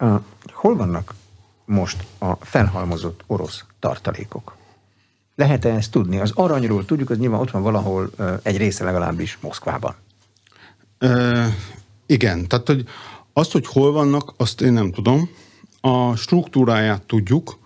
Uh, 0.00 0.20
hol 0.52 0.76
vannak 0.76 1.14
most 1.64 2.04
a 2.18 2.34
felhalmozott 2.34 3.20
orosz 3.26 3.64
tartalékok? 3.78 4.56
Lehet-e 5.34 5.68
ezt 5.74 5.90
tudni? 5.90 6.18
Az 6.18 6.32
aranyról 6.34 6.84
tudjuk, 6.84 7.10
az 7.10 7.18
nyilván 7.18 7.40
ott 7.40 7.50
van 7.50 7.62
valahol 7.62 8.10
uh, 8.18 8.40
egy 8.42 8.56
része 8.56 8.84
legalábbis 8.84 9.38
Moszkvában. 9.40 9.94
Uh, 11.00 11.46
igen, 12.06 12.48
tehát 12.48 12.66
hogy 12.66 12.84
azt, 13.32 13.52
hogy 13.52 13.66
hol 13.66 13.92
vannak, 13.92 14.32
azt 14.36 14.60
én 14.60 14.72
nem 14.72 14.92
tudom. 14.92 15.30
A 15.80 16.16
struktúráját 16.16 17.02
tudjuk, 17.02 17.58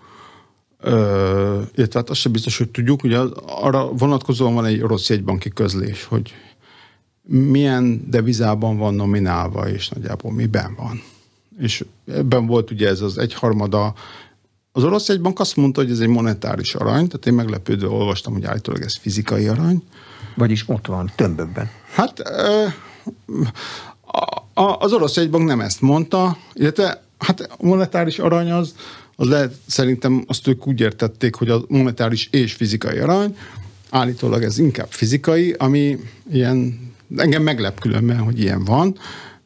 illetve 0.85 1.99
hát 1.99 2.09
azt 2.09 2.19
sem 2.19 2.31
biztos, 2.31 2.57
hogy 2.57 2.69
tudjuk, 2.69 3.03
ugye 3.03 3.19
arra 3.45 3.87
vonatkozóan 3.87 4.53
van 4.53 4.65
egy 4.65 4.81
orosz 4.81 5.09
jegybanki 5.09 5.49
közlés, 5.49 6.03
hogy 6.03 6.33
milyen 7.27 8.09
devizában 8.09 8.77
van 8.77 8.93
nominálva, 8.93 9.69
és 9.69 9.89
nagyjából 9.89 10.31
miben 10.31 10.75
van. 10.75 11.01
És 11.59 11.85
ebben 12.07 12.45
volt 12.45 12.71
ugye 12.71 12.87
ez 12.87 13.01
az 13.01 13.17
egyharmada. 13.17 13.93
Az 14.71 14.83
orosz 14.83 15.07
jegybank 15.07 15.39
azt 15.39 15.55
mondta, 15.55 15.81
hogy 15.81 15.91
ez 15.91 15.99
egy 15.99 16.07
monetáris 16.07 16.75
arany, 16.75 17.07
tehát 17.07 17.25
én 17.25 17.33
meglepődve 17.33 17.87
olvastam, 17.87 18.33
hogy 18.33 18.45
állítólag 18.45 18.81
ez 18.81 18.97
fizikai 18.97 19.47
arany. 19.47 19.83
Vagyis 20.35 20.63
ott 20.67 20.85
van, 20.85 21.11
tömbökben. 21.15 21.69
Hát 21.93 22.21
az 24.79 24.93
orosz 24.93 25.15
jegybank 25.15 25.47
nem 25.47 25.61
ezt 25.61 25.81
mondta, 25.81 26.37
illetve 26.53 27.03
hát 27.17 27.39
a 27.39 27.65
monetáris 27.65 28.19
arany 28.19 28.51
az 28.51 28.75
az 29.15 29.27
lehet, 29.27 29.55
szerintem 29.67 30.23
azt 30.27 30.47
ők 30.47 30.67
úgy 30.67 30.79
értették, 30.79 31.35
hogy 31.35 31.49
a 31.49 31.63
monetáris 31.67 32.27
és 32.31 32.53
fizikai 32.53 32.97
arany, 32.97 33.37
állítólag 33.89 34.43
ez 34.43 34.57
inkább 34.57 34.91
fizikai, 34.91 35.51
ami 35.51 35.99
ilyen, 36.31 36.79
engem 37.15 37.43
meglep 37.43 37.79
különben, 37.79 38.17
hogy 38.17 38.39
ilyen 38.39 38.63
van, 38.63 38.97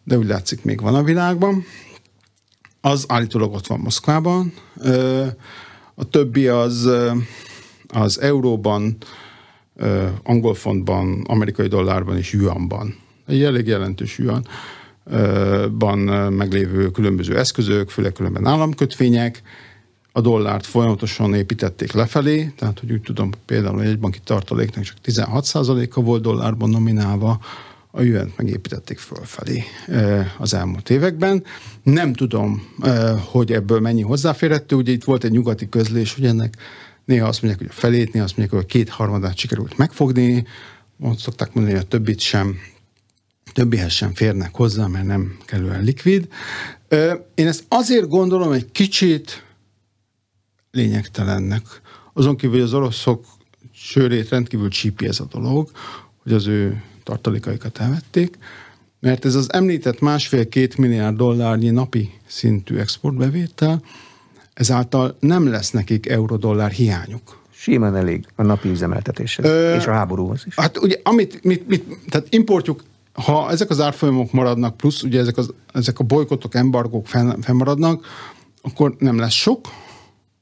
de 0.03 0.17
úgy 0.17 0.27
látszik 0.27 0.63
még 0.63 0.81
van 0.81 0.95
a 0.95 1.03
világban. 1.03 1.65
Az 2.81 3.05
állítólag 3.07 3.53
ott 3.53 3.67
van 3.67 3.79
Moszkvában. 3.79 4.53
A 5.95 6.09
többi 6.09 6.47
az, 6.47 6.89
az 7.87 8.19
euróban, 8.21 8.97
angol 10.23 10.53
fontban, 10.53 11.23
amerikai 11.27 11.67
dollárban 11.67 12.17
és 12.17 12.33
yuanban. 12.33 12.95
Egy 13.25 13.43
elég 13.43 13.67
jelentős 13.67 14.17
yuan 14.17 14.45
ban 15.77 15.99
meglévő 16.33 16.89
különböző 16.89 17.37
eszközök, 17.37 17.89
főleg 17.89 18.11
különben 18.11 18.45
államkötvények, 18.45 19.41
a 20.11 20.21
dollárt 20.21 20.65
folyamatosan 20.65 21.33
építették 21.33 21.91
lefelé, 21.91 22.53
tehát 22.57 22.79
hogy 22.79 22.91
úgy 22.91 23.01
tudom, 23.01 23.31
például 23.45 23.81
egy 23.81 23.99
banki 23.99 24.19
tartaléknak 24.23 24.83
csak 24.83 24.97
16%-a 25.05 26.01
volt 26.01 26.21
dollárban 26.21 26.69
nominálva, 26.69 27.39
a 27.91 28.01
jönt 28.01 28.37
megépítették 28.37 28.97
fölfelé 28.97 29.63
az 30.37 30.53
elmúlt 30.53 30.89
években. 30.89 31.43
Nem 31.83 32.13
tudom, 32.13 32.67
hogy 33.25 33.51
ebből 33.51 33.79
mennyi 33.79 34.01
hozzáférhető, 34.01 34.75
ugye 34.75 34.91
itt 34.91 35.03
volt 35.03 35.23
egy 35.23 35.31
nyugati 35.31 35.69
közlés, 35.69 36.13
hogy 36.13 36.25
ennek 36.25 36.55
néha 37.05 37.27
azt 37.27 37.41
mondják, 37.41 37.63
hogy 37.67 37.77
a 37.77 37.79
felét, 37.79 38.13
néha 38.13 38.25
azt 38.25 38.37
mondják, 38.37 38.61
hogy 38.61 38.69
a 38.69 38.73
kétharmadát 38.73 39.37
sikerült 39.37 39.77
megfogni, 39.77 40.45
most 40.97 41.19
szokták 41.19 41.53
mondani, 41.53 41.75
hogy 41.75 41.85
a 41.85 41.89
többit 41.89 42.19
sem 42.19 42.55
többihez 43.59 43.91
sem 43.91 44.13
férnek 44.13 44.55
hozzá, 44.55 44.87
mert 44.87 45.05
nem 45.05 45.37
kellően 45.45 45.83
likvid. 45.83 46.27
Én 47.35 47.47
ezt 47.47 47.63
azért 47.67 48.07
gondolom 48.07 48.51
egy 48.51 48.71
kicsit 48.71 49.43
lényegtelennek. 50.71 51.61
Azon 52.13 52.35
kívül, 52.35 52.55
hogy 52.55 52.65
az 52.65 52.73
oroszok 52.73 53.25
sőrét 53.73 54.29
rendkívül 54.29 54.69
csípi 54.69 55.07
ez 55.07 55.19
a 55.19 55.27
dolog, 55.31 55.71
hogy 56.23 56.33
az 56.33 56.47
ő 56.47 56.83
tartalékaikat 57.03 57.77
elvették, 57.77 58.37
mert 58.99 59.25
ez 59.25 59.35
az 59.35 59.53
említett 59.53 59.99
másfél-két 59.99 60.77
milliárd 60.77 61.15
dollárnyi 61.15 61.69
napi 61.69 62.11
szintű 62.27 62.77
exportbevétel, 62.77 63.83
ezáltal 64.53 65.17
nem 65.19 65.47
lesz 65.47 65.71
nekik 65.71 66.07
eurodollár 66.07 66.71
hiányuk. 66.71 67.41
Simán 67.49 67.95
elég 67.95 68.25
a 68.35 68.43
napi 68.43 68.69
üzemeltetéshez, 68.69 69.45
Ö, 69.45 69.75
és 69.75 69.87
a 69.87 69.91
háborúhoz 69.91 70.43
is. 70.45 70.55
Hát 70.55 70.77
ugye, 70.77 70.99
amit 71.03 71.43
mit, 71.43 71.67
mit, 71.67 71.83
tehát 72.09 72.27
importjuk 72.29 72.83
ha 73.25 73.51
ezek 73.51 73.69
az 73.69 73.79
árfolyamok 73.79 74.31
maradnak, 74.31 74.77
plusz 74.77 75.03
ugye 75.03 75.19
ezek, 75.19 75.37
az, 75.37 75.53
ezek 75.73 75.99
a 75.99 76.03
bolykotok, 76.03 76.55
embargók 76.55 77.07
fenn, 77.07 77.41
fennmaradnak, 77.41 78.05
akkor 78.61 78.95
nem 78.97 79.17
lesz 79.19 79.33
sok, 79.33 79.67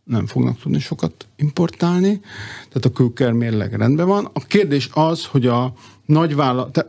nem 0.03 0.25
fognak 0.25 0.59
tudni 0.59 0.79
sokat 0.79 1.27
importálni, 1.35 2.19
tehát 2.67 2.85
a 2.85 2.91
külker 2.91 3.31
mérleg 3.31 3.73
rendben 3.73 4.07
van. 4.07 4.29
A 4.33 4.39
kérdés 4.39 4.89
az, 4.93 5.25
hogy 5.25 5.47
a 5.47 5.73
nagyvállalat, 6.05 6.85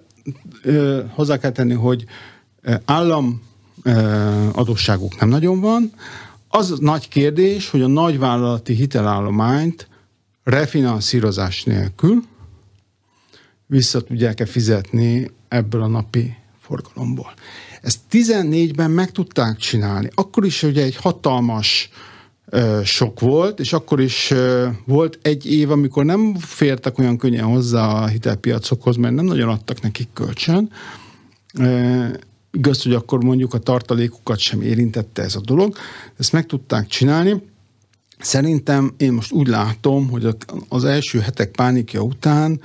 hozzá 1.15 1.39
kell 1.39 1.51
tenni, 1.51 1.75
hogy 1.75 2.05
állam 2.85 3.43
adósságuk 4.53 5.21
nem 5.21 5.29
nagyon 5.29 5.61
van, 5.61 5.93
az 6.49 6.79
nagy 6.79 7.09
kérdés, 7.09 7.71
hogy 7.71 7.83
a 7.83 7.87
nagyvállalati 7.87 8.75
hitelállományt 8.75 9.89
refinanszírozás 10.45 11.65
nélkül 11.65 12.23
vissza 13.67 14.01
tudják-e 14.01 14.47
fizetni 14.47 15.31
ebből 15.49 15.83
a 15.83 15.87
napi 15.87 16.37
forgalomból. 16.61 17.35
Ezt 17.83 17.99
14-ben 18.11 18.91
meg 18.91 19.11
tudták 19.11 19.57
csinálni. 19.57 20.11
Akkor 20.15 20.45
is 20.45 20.63
ugye 20.63 20.83
egy 20.83 20.97
hatalmas 20.97 21.91
ö, 22.47 22.81
sok 22.85 23.21
volt, 23.21 23.61
és 23.61 23.73
akkor 23.73 24.01
is 24.01 24.31
ö, 24.31 24.69
volt 24.87 25.19
egy 25.23 25.53
év, 25.53 25.71
amikor 25.71 26.05
nem 26.05 26.35
fértek 26.35 26.99
olyan 26.99 27.17
könnyen 27.17 27.45
hozzá 27.45 27.87
a 27.87 28.07
hitelpiacokhoz, 28.07 28.97
mert 28.97 29.15
nem 29.15 29.25
nagyon 29.25 29.49
adtak 29.49 29.81
nekik 29.81 30.09
kölcsön. 30.13 30.71
Ö, 31.59 32.05
igaz, 32.51 32.83
hogy 32.83 32.95
akkor 32.95 33.25
mondjuk 33.25 33.55
a 33.55 33.59
tartalékukat 33.59 34.39
sem 34.39 34.63
érintette 34.63 35.23
ez 35.23 35.35
a 35.35 35.41
dolog. 35.41 35.77
Ezt 36.19 36.33
meg 36.33 36.47
tudták 36.47 36.87
csinálni. 36.87 37.43
Szerintem 38.19 38.95
én 38.97 39.13
most 39.13 39.33
úgy 39.33 39.47
látom, 39.47 40.09
hogy 40.09 40.37
az 40.69 40.85
első 40.85 41.19
hetek 41.19 41.51
pánikja 41.51 42.01
után 42.01 42.61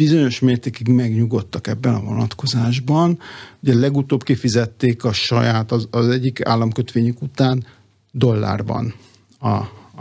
bizonyos 0.00 0.40
mértékig 0.40 0.88
megnyugodtak 0.88 1.66
ebben 1.66 1.94
a 1.94 2.00
vonatkozásban. 2.00 3.18
Ugye 3.62 3.74
legutóbb 3.74 4.22
kifizették 4.22 5.04
a 5.04 5.12
saját, 5.12 5.72
az, 5.72 5.88
az 5.90 6.08
egyik 6.08 6.46
államkötvényük 6.46 7.22
után 7.22 7.64
dollárban 8.12 8.94
a, 9.38 9.48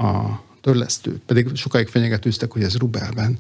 a 0.04 0.44
törlesztőt. 0.62 1.22
Pedig 1.26 1.56
sokáig 1.56 1.88
fenyegetőztek, 1.88 2.52
hogy 2.52 2.64
ez 2.64 2.78
rubelben 2.78 3.40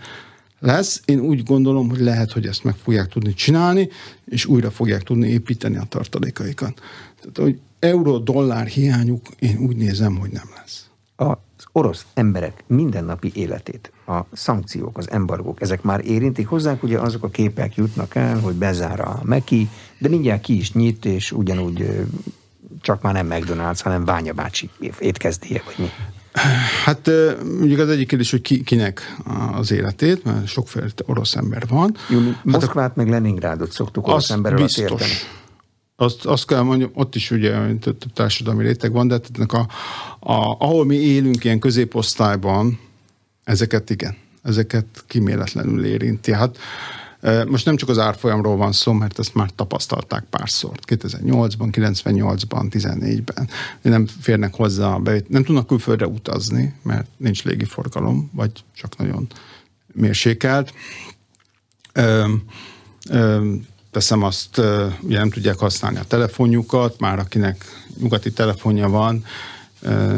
lesz. 0.59 1.01
Én 1.05 1.19
úgy 1.19 1.43
gondolom, 1.43 1.89
hogy 1.89 1.99
lehet, 1.99 2.31
hogy 2.31 2.45
ezt 2.45 2.63
meg 2.63 2.75
fogják 2.75 3.07
tudni 3.07 3.33
csinálni, 3.33 3.89
és 4.25 4.45
újra 4.45 4.71
fogják 4.71 5.03
tudni 5.03 5.27
építeni 5.27 5.77
a 5.77 5.85
tartalékaikat. 5.89 6.81
Tehát, 7.19 7.37
hogy 7.37 7.59
euró-dollár 7.79 8.67
hiányuk, 8.67 9.27
én 9.39 9.57
úgy 9.57 9.75
nézem, 9.75 10.17
hogy 10.17 10.31
nem 10.31 10.49
lesz. 10.55 10.89
Az 11.15 11.48
orosz 11.79 12.05
emberek 12.13 12.63
mindennapi 12.67 13.31
életét, 13.33 13.91
a 14.07 14.19
szankciók, 14.31 14.97
az 14.97 15.11
embargók, 15.11 15.61
ezek 15.61 15.81
már 15.81 16.05
érintik 16.05 16.47
hozzánk, 16.47 16.83
ugye 16.83 16.99
azok 16.99 17.23
a 17.23 17.29
képek 17.29 17.75
jutnak 17.75 18.15
el, 18.15 18.39
hogy 18.39 18.55
bezár 18.55 18.99
a 18.99 19.19
Meki, 19.23 19.69
de 19.97 20.09
mindjárt 20.09 20.41
ki 20.41 20.57
is 20.57 20.73
nyit, 20.73 21.05
és 21.05 21.31
ugyanúgy 21.31 22.07
csak 22.81 23.01
már 23.01 23.13
nem 23.13 23.27
McDonald's, 23.31 23.79
hanem 23.83 24.05
Ványa 24.05 24.33
bácsi 24.33 24.69
étkezdéje, 24.99 25.61
vagy 25.65 25.75
mi? 25.77 25.89
Hát 26.85 27.09
mondjuk 27.57 27.79
az 27.79 27.89
egyik 27.89 28.07
kérdés, 28.07 28.31
hogy 28.31 28.41
ki, 28.41 28.63
kinek 28.63 29.15
az 29.53 29.71
életét, 29.71 30.23
mert 30.23 30.47
sokféle 30.47 30.87
orosz 31.05 31.35
ember 31.35 31.67
van. 31.67 31.95
Jó, 32.09 32.19
hát 32.19 32.43
Moszkvát 32.43 32.89
a, 32.89 32.93
meg 32.95 33.09
Leningrádot 33.09 33.71
szoktuk 33.71 34.07
orosz 34.07 34.29
emberről 34.29 34.59
biztos. 34.61 34.83
érteni. 34.83 35.11
Azt, 35.99 36.25
azt 36.25 36.45
kell 36.45 36.61
mondjam, 36.61 36.91
ott 36.93 37.15
is 37.15 37.31
ugye 37.31 37.73
több 37.79 38.13
társadalmi 38.13 38.63
réteg 38.63 38.91
van, 38.91 39.07
de 39.07 39.13
hát 39.13 39.53
a, 39.53 39.67
a, 40.31 40.55
ahol 40.59 40.85
mi 40.85 40.95
élünk 40.95 41.43
ilyen 41.43 41.59
középosztályban, 41.59 42.79
ezeket 43.43 43.89
igen, 43.89 44.15
ezeket 44.43 44.85
kiméletlenül 45.07 45.85
érinti. 45.85 46.33
Hát 46.33 46.57
most 47.47 47.65
nem 47.65 47.75
csak 47.75 47.89
az 47.89 47.97
árfolyamról 47.97 48.55
van 48.55 48.71
szó, 48.71 48.91
mert 48.91 49.19
ezt 49.19 49.33
már 49.33 49.49
tapasztalták 49.55 50.23
párszor. 50.29 50.79
2008-ban, 50.87 51.69
98-ban, 51.71 52.67
14-ben. 52.71 53.49
Nem 53.81 54.07
férnek 54.21 54.55
hozzá 54.55 54.87
a 54.87 55.01
nem 55.27 55.43
tudnak 55.43 55.67
külföldre 55.67 56.07
utazni, 56.07 56.73
mert 56.83 57.07
nincs 57.17 57.43
légiforgalom, 57.43 58.29
vagy 58.33 58.51
csak 58.75 58.97
nagyon 58.97 59.27
mérsékelt. 59.93 60.73
Ö, 61.93 62.33
ö, 63.09 63.53
teszem 63.99 64.23
azt, 64.23 64.61
ugye 65.01 65.17
nem 65.17 65.29
tudják 65.29 65.57
használni 65.57 65.97
a 65.97 66.03
telefonjukat, 66.03 66.99
már 66.99 67.19
akinek 67.19 67.65
nyugati 68.01 68.31
telefonja 68.31 68.89
van, 68.89 69.23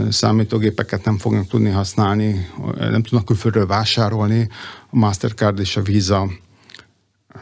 számítógépeket 0.10 1.06
nem 1.06 1.18
fognak 1.18 1.48
tudni 1.48 1.70
használni, 1.70 2.50
nem 2.78 3.04
tudnak 3.04 3.26
külföldről 3.26 3.66
vásárolni, 3.68 4.50
a 4.90 4.98
Mastercard 4.98 5.60
és 5.60 5.78
a 5.78 5.82
Visa 5.82 6.30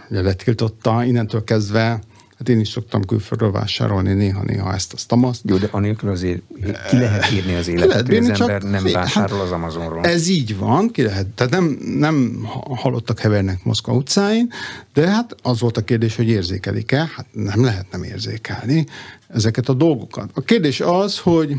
letiltotta, 0.07 1.03
innentől 1.03 1.43
kezdve 1.43 1.99
Hát 2.39 2.49
én 2.49 2.59
is 2.59 2.69
szoktam 2.69 3.05
külföldről 3.05 3.51
vásárolni 3.51 4.13
néha-néha 4.13 4.73
ezt, 4.73 4.93
azt, 4.93 5.11
azt. 5.21 5.41
Jó, 5.45 5.57
de 5.57 5.67
anélkül 5.71 6.09
azért 6.09 6.41
ki 6.89 6.97
lehet 6.97 7.31
írni 7.31 7.55
az 7.55 7.67
életet, 7.67 7.89
lehet 7.89 8.07
hogy 8.07 8.17
az 8.17 8.41
ember 8.41 8.61
nem 8.61 8.83
vásárol 8.93 9.41
az 9.41 9.51
Amazonról. 9.51 10.03
Ez 10.03 10.27
így 10.27 10.57
van, 10.57 10.89
ki 10.91 11.01
lehet. 11.01 11.27
Tehát 11.27 11.51
nem, 11.51 11.77
nem 11.97 12.47
halottak 12.69 13.19
hevernek 13.19 13.63
Moszkva 13.63 13.93
utcáin, 13.93 14.51
de 14.93 15.09
hát 15.09 15.35
az 15.41 15.59
volt 15.59 15.77
a 15.77 15.83
kérdés, 15.83 16.15
hogy 16.15 16.27
érzékelik-e? 16.27 17.11
Hát 17.15 17.25
nem 17.31 17.63
lehet 17.63 17.91
nem 17.91 18.03
érzékelni 18.03 18.85
ezeket 19.27 19.69
a 19.69 19.73
dolgokat. 19.73 20.29
A 20.33 20.41
kérdés 20.41 20.79
az, 20.81 21.19
hogy 21.19 21.55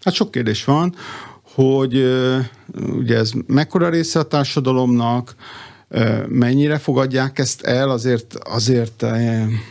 hát 0.00 0.14
sok 0.14 0.30
kérdés 0.30 0.64
van, 0.64 0.94
hogy 1.54 1.94
ugye 2.76 3.16
ez 3.16 3.30
mekkora 3.46 3.88
része 3.88 4.18
a 4.18 4.22
társadalomnak, 4.22 5.34
Mennyire 6.28 6.78
fogadják 6.78 7.38
ezt 7.38 7.62
el? 7.62 7.90
Azért, 7.90 8.34
azért 8.34 9.04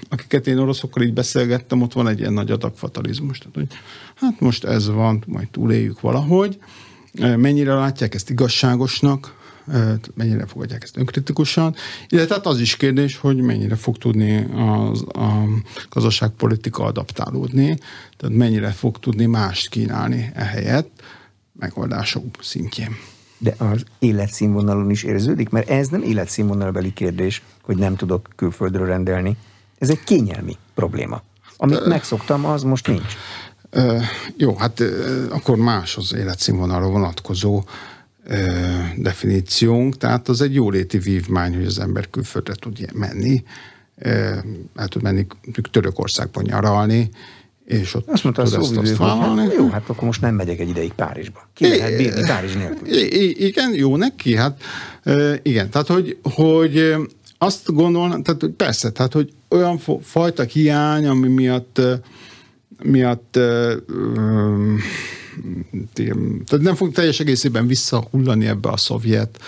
akiket 0.10 0.48
én 0.48 0.58
oroszokkal 0.58 1.04
így 1.04 1.14
beszélgettem, 1.14 1.82
ott 1.82 1.94
van 1.94 2.08
egy 2.08 2.20
ilyen 2.20 2.34
nagy 2.34 2.52
adag 2.52 2.74
fatalizmus. 2.76 3.38
Tehát, 3.38 3.56
hogy 3.56 3.68
hát 4.16 4.40
most 4.40 4.64
ez 4.64 4.90
van, 4.90 5.24
majd 5.28 5.48
túléljük 5.48 6.02
valahogy. 6.02 6.60
Mennyire 7.36 7.74
látják 7.74 8.16
ezt 8.16 8.30
igazságosnak? 8.30 9.38
mennyire 10.14 10.46
fogadják 10.46 10.84
ezt 10.84 10.98
önkritikusan, 10.98 11.76
illetve 12.08 12.36
hát 12.36 12.46
az 12.46 12.60
is 12.60 12.76
kérdés, 12.78 13.18
hogy 13.18 13.38
mennyire 13.38 13.76
fog 13.76 13.98
tudni 13.98 14.48
az, 14.56 15.02
a 15.02 15.44
gazdaságpolitika 15.90 16.84
adaptálódni, 16.84 17.78
tehát 18.18 18.36
mennyire 18.36 18.70
fog 18.70 19.00
tudni 19.00 19.26
mást 19.26 19.70
kínálni 19.70 20.32
ehelyett 20.34 21.02
megoldások 21.60 22.26
szintjén 22.42 22.96
de 23.40 23.56
az 23.58 23.84
életszínvonalon 24.00 24.90
is 24.90 25.04
érződik? 25.04 25.50
Mert 25.50 25.70
ez 25.70 25.88
nem 25.88 26.02
életszínvonalbeli 26.02 26.94
kérdés, 26.94 27.44
hogy 27.62 27.78
nem 27.78 27.96
tudok 27.96 28.30
külföldről 28.36 28.86
rendelni. 28.88 29.38
Ez 29.78 29.90
egy 29.90 30.04
kényelmi 30.04 30.58
probléma. 30.74 31.22
Amit 31.58 31.86
megszoktam, 31.86 32.46
az 32.46 32.64
most 32.64 32.88
nincs. 32.88 33.14
Jó, 34.38 34.56
hát 34.56 34.84
akkor 35.30 35.58
más 35.58 35.98
az 35.98 36.14
életszínvonalra 36.14 36.90
vonatkozó 36.90 37.64
definíciónk, 38.98 39.98
tehát 39.98 40.28
az 40.28 40.42
egy 40.42 40.54
jóléti 40.54 40.98
vívmány, 40.98 41.56
hogy 41.56 41.66
az 41.66 41.80
ember 41.80 42.10
külföldre 42.10 42.54
tud 42.54 42.94
menni, 42.94 43.44
el 44.76 44.88
tud 44.88 45.02
menni 45.02 45.28
Törökországban 45.72 46.44
nyaralni, 46.44 47.10
és 47.70 47.94
ott 47.94 48.10
Azt 48.10 48.24
mondta 48.24 48.42
a 48.42 48.46
szóvivő, 48.46 48.96
hogy 48.96 49.08
hát, 49.08 49.54
jó, 49.54 49.70
hát 49.70 49.90
akkor 49.90 50.04
most 50.04 50.22
nem 50.22 50.36
megyek 50.36 50.60
egy 50.60 50.70
ideig 50.70 50.92
Párizsba. 50.92 51.50
Ki 51.54 51.66
é, 51.66 51.78
lehet 51.78 51.98
bírni 51.98 52.22
Párizs 52.28 52.54
nélkül? 52.54 52.88
Igen, 53.46 53.74
jó 53.74 53.96
neki, 53.96 54.36
hát 54.36 54.62
igen, 55.42 55.70
tehát 55.70 55.88
hogy, 55.88 56.18
hogy 56.24 56.96
azt 57.38 57.74
gondolom, 57.74 58.24
tehát 58.24 58.42
hogy 58.42 58.52
persze, 58.52 58.90
tehát 58.90 59.14
hogy 59.14 59.34
olyan 59.50 59.80
fajta 60.02 60.44
hiány, 60.44 61.08
ami 61.08 61.28
miatt 61.28 61.82
miatt 62.84 63.32
tehát 66.46 66.60
nem 66.60 66.76
fog 66.76 66.92
teljes 66.92 67.20
egészében 67.20 67.68
visszahullani 67.68 68.48
ebbe 68.48 68.70
a 68.70 68.78
szovjet 68.78 69.40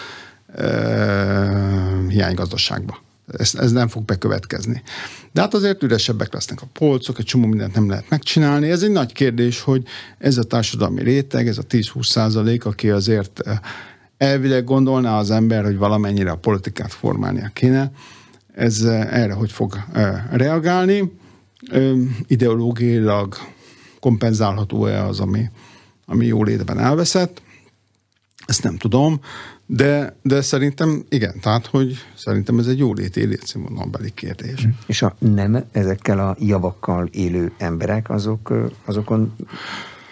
hiánygazdaságba. 2.07 2.99
Ez, 3.37 3.55
ez 3.55 3.71
nem 3.71 3.87
fog 3.87 4.03
bekövetkezni. 4.03 4.81
De 5.31 5.41
hát 5.41 5.53
azért 5.53 5.83
üresebbek 5.83 6.33
lesznek 6.33 6.61
a 6.61 6.67
polcok, 6.73 7.19
egy 7.19 7.25
csomó 7.25 7.47
mindent 7.47 7.75
nem 7.75 7.89
lehet 7.89 8.09
megcsinálni. 8.09 8.69
Ez 8.69 8.83
egy 8.83 8.91
nagy 8.91 9.13
kérdés, 9.13 9.61
hogy 9.61 9.83
ez 10.17 10.37
a 10.37 10.43
társadalmi 10.43 11.03
réteg, 11.03 11.47
ez 11.47 11.57
a 11.57 11.63
10-20 11.63 12.03
százalék, 12.03 12.65
aki 12.65 12.89
azért 12.89 13.39
eh, 13.39 13.57
elvileg 14.17 14.63
gondolná 14.63 15.17
az 15.17 15.31
ember, 15.31 15.63
hogy 15.63 15.77
valamennyire 15.77 16.31
a 16.31 16.37
politikát 16.37 16.93
formálnia 16.93 17.49
kéne, 17.53 17.91
ez 18.53 18.81
eh, 18.81 19.21
erre 19.21 19.33
hogy 19.33 19.51
fog 19.51 19.83
eh, 19.93 20.23
reagálni. 20.31 21.19
Ideológiailag 22.27 23.35
kompenzálható-e 23.99 25.05
az, 25.05 25.19
ami, 25.19 25.49
ami 26.05 26.25
jó 26.25 26.43
létben 26.43 26.79
elveszett, 26.79 27.41
ezt 28.45 28.63
nem 28.63 28.77
tudom. 28.77 29.19
De, 29.73 30.15
de 30.21 30.41
szerintem 30.41 31.03
igen, 31.09 31.39
tehát 31.39 31.65
hogy 31.65 31.97
szerintem 32.15 32.59
ez 32.59 32.67
egy 32.67 32.77
jó 32.77 32.93
lét 32.93 33.17
életszínvonalbeli 33.17 34.11
kérdés. 34.13 34.67
És 34.85 35.01
a 35.01 35.15
nem 35.19 35.63
ezekkel 35.71 36.19
a 36.19 36.35
javakkal 36.39 37.09
élő 37.11 37.51
emberek, 37.57 38.09
azok, 38.09 38.53
azokon 38.85 39.33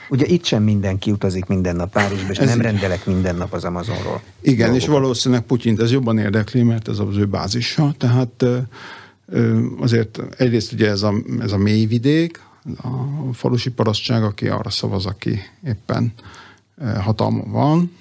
Ugye 0.10 0.26
itt 0.26 0.44
sem 0.44 0.64
mindenki 0.64 1.12
utazik 1.12 1.46
minden 1.46 1.76
nap 1.76 1.92
Párizsba, 1.92 2.32
és 2.32 2.38
ez 2.38 2.50
nem 2.50 2.62
rendelek 2.62 3.06
minden 3.06 3.36
nap 3.36 3.54
az 3.54 3.64
Amazonról. 3.64 4.22
Igen, 4.42 4.58
dolgokat. 4.58 4.82
és 4.82 4.88
valószínűleg 4.88 5.44
Putyint 5.44 5.80
ez 5.82 5.92
jobban 5.92 6.18
érdekli, 6.18 6.64
mert 6.64 6.88
ez 6.88 7.00
az 7.00 7.18
ő 7.18 7.26
bázisa. 7.26 7.94
Tehát 7.98 8.46
azért 9.80 10.20
egyrészt 10.38 10.72
ugye 10.72 10.90
ez 10.90 11.04
a, 11.04 11.14
ez 11.40 11.52
a 11.52 11.58
mély 11.58 11.86
vidék, 11.86 12.42
a 12.82 13.34
falusi 13.34 13.70
parasztság, 13.70 14.24
aki 14.24 14.48
arra 14.48 14.70
szavaz, 14.70 15.06
aki 15.06 15.40
éppen 15.64 16.14
hatalma 17.00 17.44
van, 17.48 17.92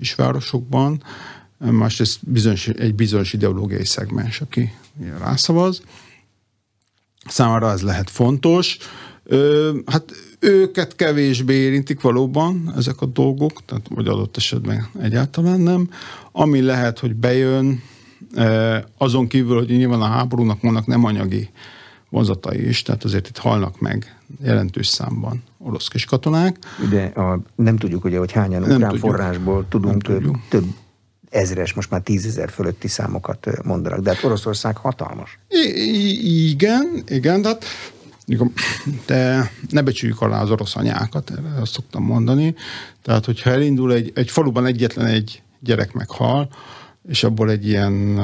kisvárosokban, 0.00 1.02
másrészt 1.58 2.18
bizonyos, 2.30 2.68
egy 2.68 2.94
bizonyos 2.94 3.32
ideológiai 3.32 3.84
szegmens, 3.84 4.40
aki 4.40 4.72
rászavaz. 5.18 5.82
Számára 7.26 7.70
ez 7.70 7.82
lehet 7.82 8.10
fontos. 8.10 8.78
Hát 9.86 10.12
őket 10.38 10.96
kevésbé 10.96 11.54
érintik 11.54 12.00
valóban 12.00 12.72
ezek 12.76 13.00
a 13.00 13.06
dolgok, 13.06 13.64
tehát 13.64 13.88
vagy 13.88 14.06
adott 14.06 14.36
esetben 14.36 14.88
egyáltalán 15.00 15.60
nem. 15.60 15.90
Ami 16.32 16.60
lehet, 16.60 16.98
hogy 16.98 17.14
bejön, 17.14 17.82
azon 18.96 19.28
kívül, 19.28 19.56
hogy 19.56 19.68
nyilván 19.68 20.00
a 20.00 20.06
háborúnak 20.06 20.60
vannak 20.60 20.86
nem 20.86 21.04
anyagi 21.04 21.50
vonzatai 22.08 22.68
is, 22.68 22.82
tehát 22.82 23.04
azért 23.04 23.28
itt 23.28 23.38
halnak 23.38 23.80
meg 23.80 24.18
jelentős 24.42 24.86
számban 24.86 25.42
orosz 25.64 25.88
kis 25.88 26.04
katonák. 26.04 26.58
De 26.90 27.04
a, 27.04 27.40
nem 27.54 27.76
tudjuk 27.76 28.04
ugye, 28.04 28.18
hogy 28.18 28.32
hányan 28.32 28.60
nem 28.60 28.70
ukrán 28.70 28.90
tudjuk. 28.90 29.10
forrásból 29.10 29.66
tudunk 29.68 30.02
több, 30.02 30.36
több 30.48 30.64
ezres, 31.30 31.72
most 31.72 31.90
már 31.90 32.00
tízezer 32.00 32.50
fölötti 32.50 32.88
számokat 32.88 33.46
mondanak, 33.64 34.00
de 34.00 34.14
hát 34.14 34.24
Oroszország 34.24 34.76
hatalmas. 34.76 35.38
I- 35.48 36.48
igen, 36.50 37.02
igen, 37.06 37.42
de 37.42 37.48
hát 37.48 37.64
de 39.06 39.50
ne 39.68 39.82
becsüljük 39.82 40.20
alá 40.20 40.42
az 40.42 40.50
orosz 40.50 40.76
anyákat, 40.76 41.30
erre 41.30 41.60
azt 41.60 41.72
szoktam 41.72 42.04
mondani. 42.04 42.54
Tehát, 43.02 43.24
hogyha 43.24 43.50
elindul 43.50 43.92
egy, 43.92 44.12
egy 44.14 44.30
faluban 44.30 44.66
egyetlen 44.66 45.06
egy 45.06 45.42
gyerek 45.60 45.92
meghal, 45.92 46.48
és 47.08 47.24
abból 47.24 47.50
egy 47.50 47.66
ilyen 47.66 48.14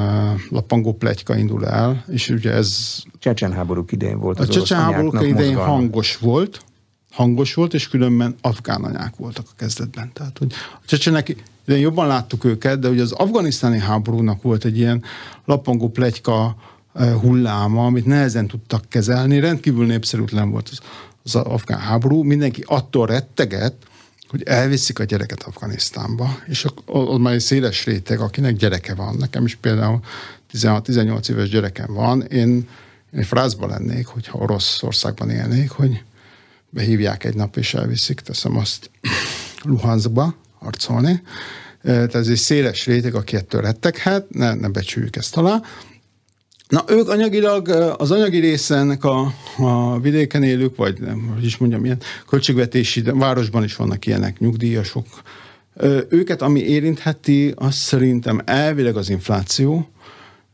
lapangó 0.49 0.93
plegyka 0.93 1.37
indul 1.37 1.65
el, 1.65 2.03
és 2.07 2.29
ugye 2.29 2.51
ez... 2.51 2.97
Csecsen 3.19 3.51
háborúk 3.53 3.91
idején 3.91 4.19
volt 4.19 4.39
az 4.39 4.49
A 4.49 4.51
csecsen 4.51 4.79
háborúk 4.79 5.13
idején 5.13 5.33
mozgalma. 5.33 5.71
hangos 5.71 6.17
volt, 6.17 6.61
hangos 7.17 7.53
volt, 7.53 7.73
és 7.73 7.87
különben 7.87 8.35
afgán 8.41 8.83
anyák 8.83 9.15
voltak 9.15 9.45
a 9.49 9.55
kezdetben. 9.57 10.11
Tehát, 10.13 10.37
hogy 10.37 10.53
a 10.73 10.85
csecsenek, 10.85 11.35
de 11.65 11.77
jobban 11.77 12.07
láttuk 12.07 12.43
őket, 12.43 12.79
de 12.79 12.89
ugye 12.89 13.01
az 13.01 13.11
afganisztáni 13.11 13.79
háborúnak 13.79 14.41
volt 14.41 14.65
egy 14.65 14.77
ilyen 14.77 15.03
lapangó 15.45 15.89
plegyka 15.89 16.55
hulláma, 17.21 17.85
amit 17.85 18.05
nehezen 18.05 18.47
tudtak 18.47 18.89
kezelni, 18.89 19.39
rendkívül 19.39 19.85
népszerűtlen 19.85 20.49
volt 20.49 20.69
az, 20.71 20.79
az 21.23 21.35
afgán 21.35 21.79
háború, 21.79 22.23
mindenki 22.23 22.63
attól 22.67 23.07
rettegett, 23.07 23.83
hogy 24.27 24.43
elviszik 24.43 24.99
a 24.99 25.03
gyereket 25.03 25.43
Afganisztánba, 25.43 26.37
és 26.47 26.65
ott 26.85 27.21
már 27.21 27.33
egy 27.33 27.39
széles 27.39 27.85
réteg, 27.85 28.19
akinek 28.19 28.55
gyereke 28.55 28.95
van. 28.95 29.15
Nekem 29.15 29.45
is 29.45 29.55
például 29.55 29.99
16-18 30.53 31.29
éves 31.29 31.49
gyerekem 31.49 31.93
van. 31.93 32.21
Én, 32.21 32.67
én 33.13 33.23
frázba 33.23 33.67
lennék, 33.67 34.05
hogyha 34.05 34.37
Oroszországban 34.37 35.29
élnék, 35.29 35.69
hogy 35.69 36.03
behívják 36.69 37.23
egy 37.23 37.35
nap 37.35 37.57
és 37.57 37.73
elviszik, 37.73 38.19
teszem 38.19 38.57
azt 38.57 38.89
Luhanskba 39.63 40.35
harcolni. 40.59 41.21
Tehát 41.81 42.15
ez 42.15 42.27
egy 42.27 42.37
széles 42.37 42.85
réteg, 42.85 43.15
aki 43.15 43.35
ettől 43.35 43.61
retteghet, 43.61 44.29
ne, 44.29 44.53
ne 44.53 44.69
becsüljük 44.69 45.15
ezt 45.15 45.37
alá. 45.37 45.61
Na, 46.67 46.83
ők 46.87 47.09
anyagilag, 47.09 47.67
az 47.97 48.11
anyagi 48.11 48.39
része 48.39 48.75
ennek 48.75 49.03
a, 49.03 49.33
a 49.57 49.99
vidéken 49.99 50.43
élők, 50.43 50.75
vagy 50.75 50.99
nem, 50.99 51.31
hogy 51.33 51.45
is 51.45 51.57
mondjam, 51.57 51.85
ilyen 51.85 51.99
költségvetési, 52.27 53.01
de 53.01 53.13
városban 53.13 53.63
is 53.63 53.75
vannak 53.75 54.05
ilyenek, 54.05 54.39
nyugdíjasok. 54.39 55.05
Őket, 56.09 56.41
ami 56.41 56.59
érintheti, 56.59 57.53
az 57.55 57.75
szerintem 57.75 58.41
elvileg 58.45 58.97
az 58.97 59.09
infláció, 59.09 59.89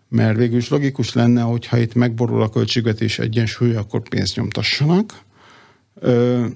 mert 0.09 0.37
végül 0.37 0.57
is 0.57 0.69
logikus 0.69 1.13
lenne, 1.13 1.41
hogyha 1.41 1.77
itt 1.77 1.93
megborul 1.93 2.41
a 2.41 2.49
költségvetés 2.49 3.19
egyensúly, 3.19 3.75
akkor 3.75 4.01
pénzt 4.09 4.35
nyomtassanak. 4.35 5.13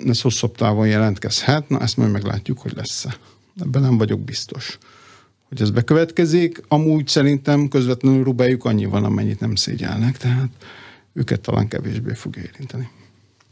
Ez 0.06 0.22
hosszabb 0.22 0.56
távon 0.56 0.88
jelentkezhet, 0.88 1.70
na 1.70 1.80
ezt 1.80 1.98
majd 1.98 2.12
meglátjuk, 2.12 2.60
hogy 2.60 2.74
lesz-e. 2.76 3.18
Ebben 3.62 3.82
nem 3.82 3.98
vagyok 3.98 4.20
biztos 4.20 4.78
hogy 5.50 5.62
ez 5.62 5.70
bekövetkezik. 5.70 6.62
Amúgy 6.68 7.08
szerintem 7.08 7.68
közvetlenül 7.68 8.24
rubájuk 8.24 8.66
annyi 8.66 8.86
van, 8.86 9.04
amennyit 9.04 9.39
nem 9.39 9.56
szégyelnek, 9.56 10.18
tehát 10.18 10.50
őket 11.14 11.41
talán 11.41 11.68
kevésbé 11.68 12.14
fog 12.14 12.36
érinteni. 12.38 12.89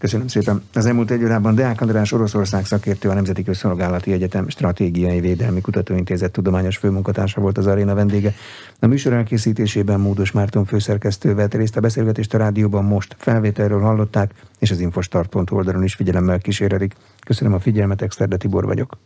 Köszönöm 0.06 0.28
szépen. 0.28 0.64
Az 0.74 0.86
elmúlt 0.86 1.12
egy 1.12 1.24
órában 1.24 1.56
Deák 1.56 1.82
András 1.82 2.12
Oroszország 2.12 2.66
szakértő, 2.66 3.10
a 3.10 3.14
Nemzeti 3.14 3.44
Közszolgálati 3.44 4.12
Egyetem 4.12 4.50
Stratégiai 4.50 5.20
Védelmi 5.20 5.62
Kutatóintézet 5.62 6.32
tudományos 6.32 6.78
főmunkatársa 6.78 7.42
volt 7.42 7.58
az 7.58 7.68
aréna 7.68 7.94
vendége. 7.94 8.34
A 8.80 8.88
műsor 8.88 9.14
elkészítésében 9.14 10.00
Módos 10.00 10.32
Márton 10.32 10.66
főszerkesztő 10.66 11.36
vett 11.36 11.54
részt 11.54 11.78
a 11.78 11.80
beszélgetést 11.80 12.34
a 12.34 12.38
rádióban 12.38 12.84
most 12.84 13.16
felvételről 13.20 13.82
hallották, 13.82 14.34
és 14.60 14.72
az 14.72 14.80
infostart.hu 14.80 15.56
oldalon 15.56 15.84
is 15.84 15.94
figyelemmel 15.94 16.40
kísérelik. 16.40 16.94
Köszönöm 17.26 17.54
a 17.54 17.60
figyelmet, 17.60 18.02
Exterde 18.02 18.38
Tibor 18.38 18.66
vagyok. 18.66 18.98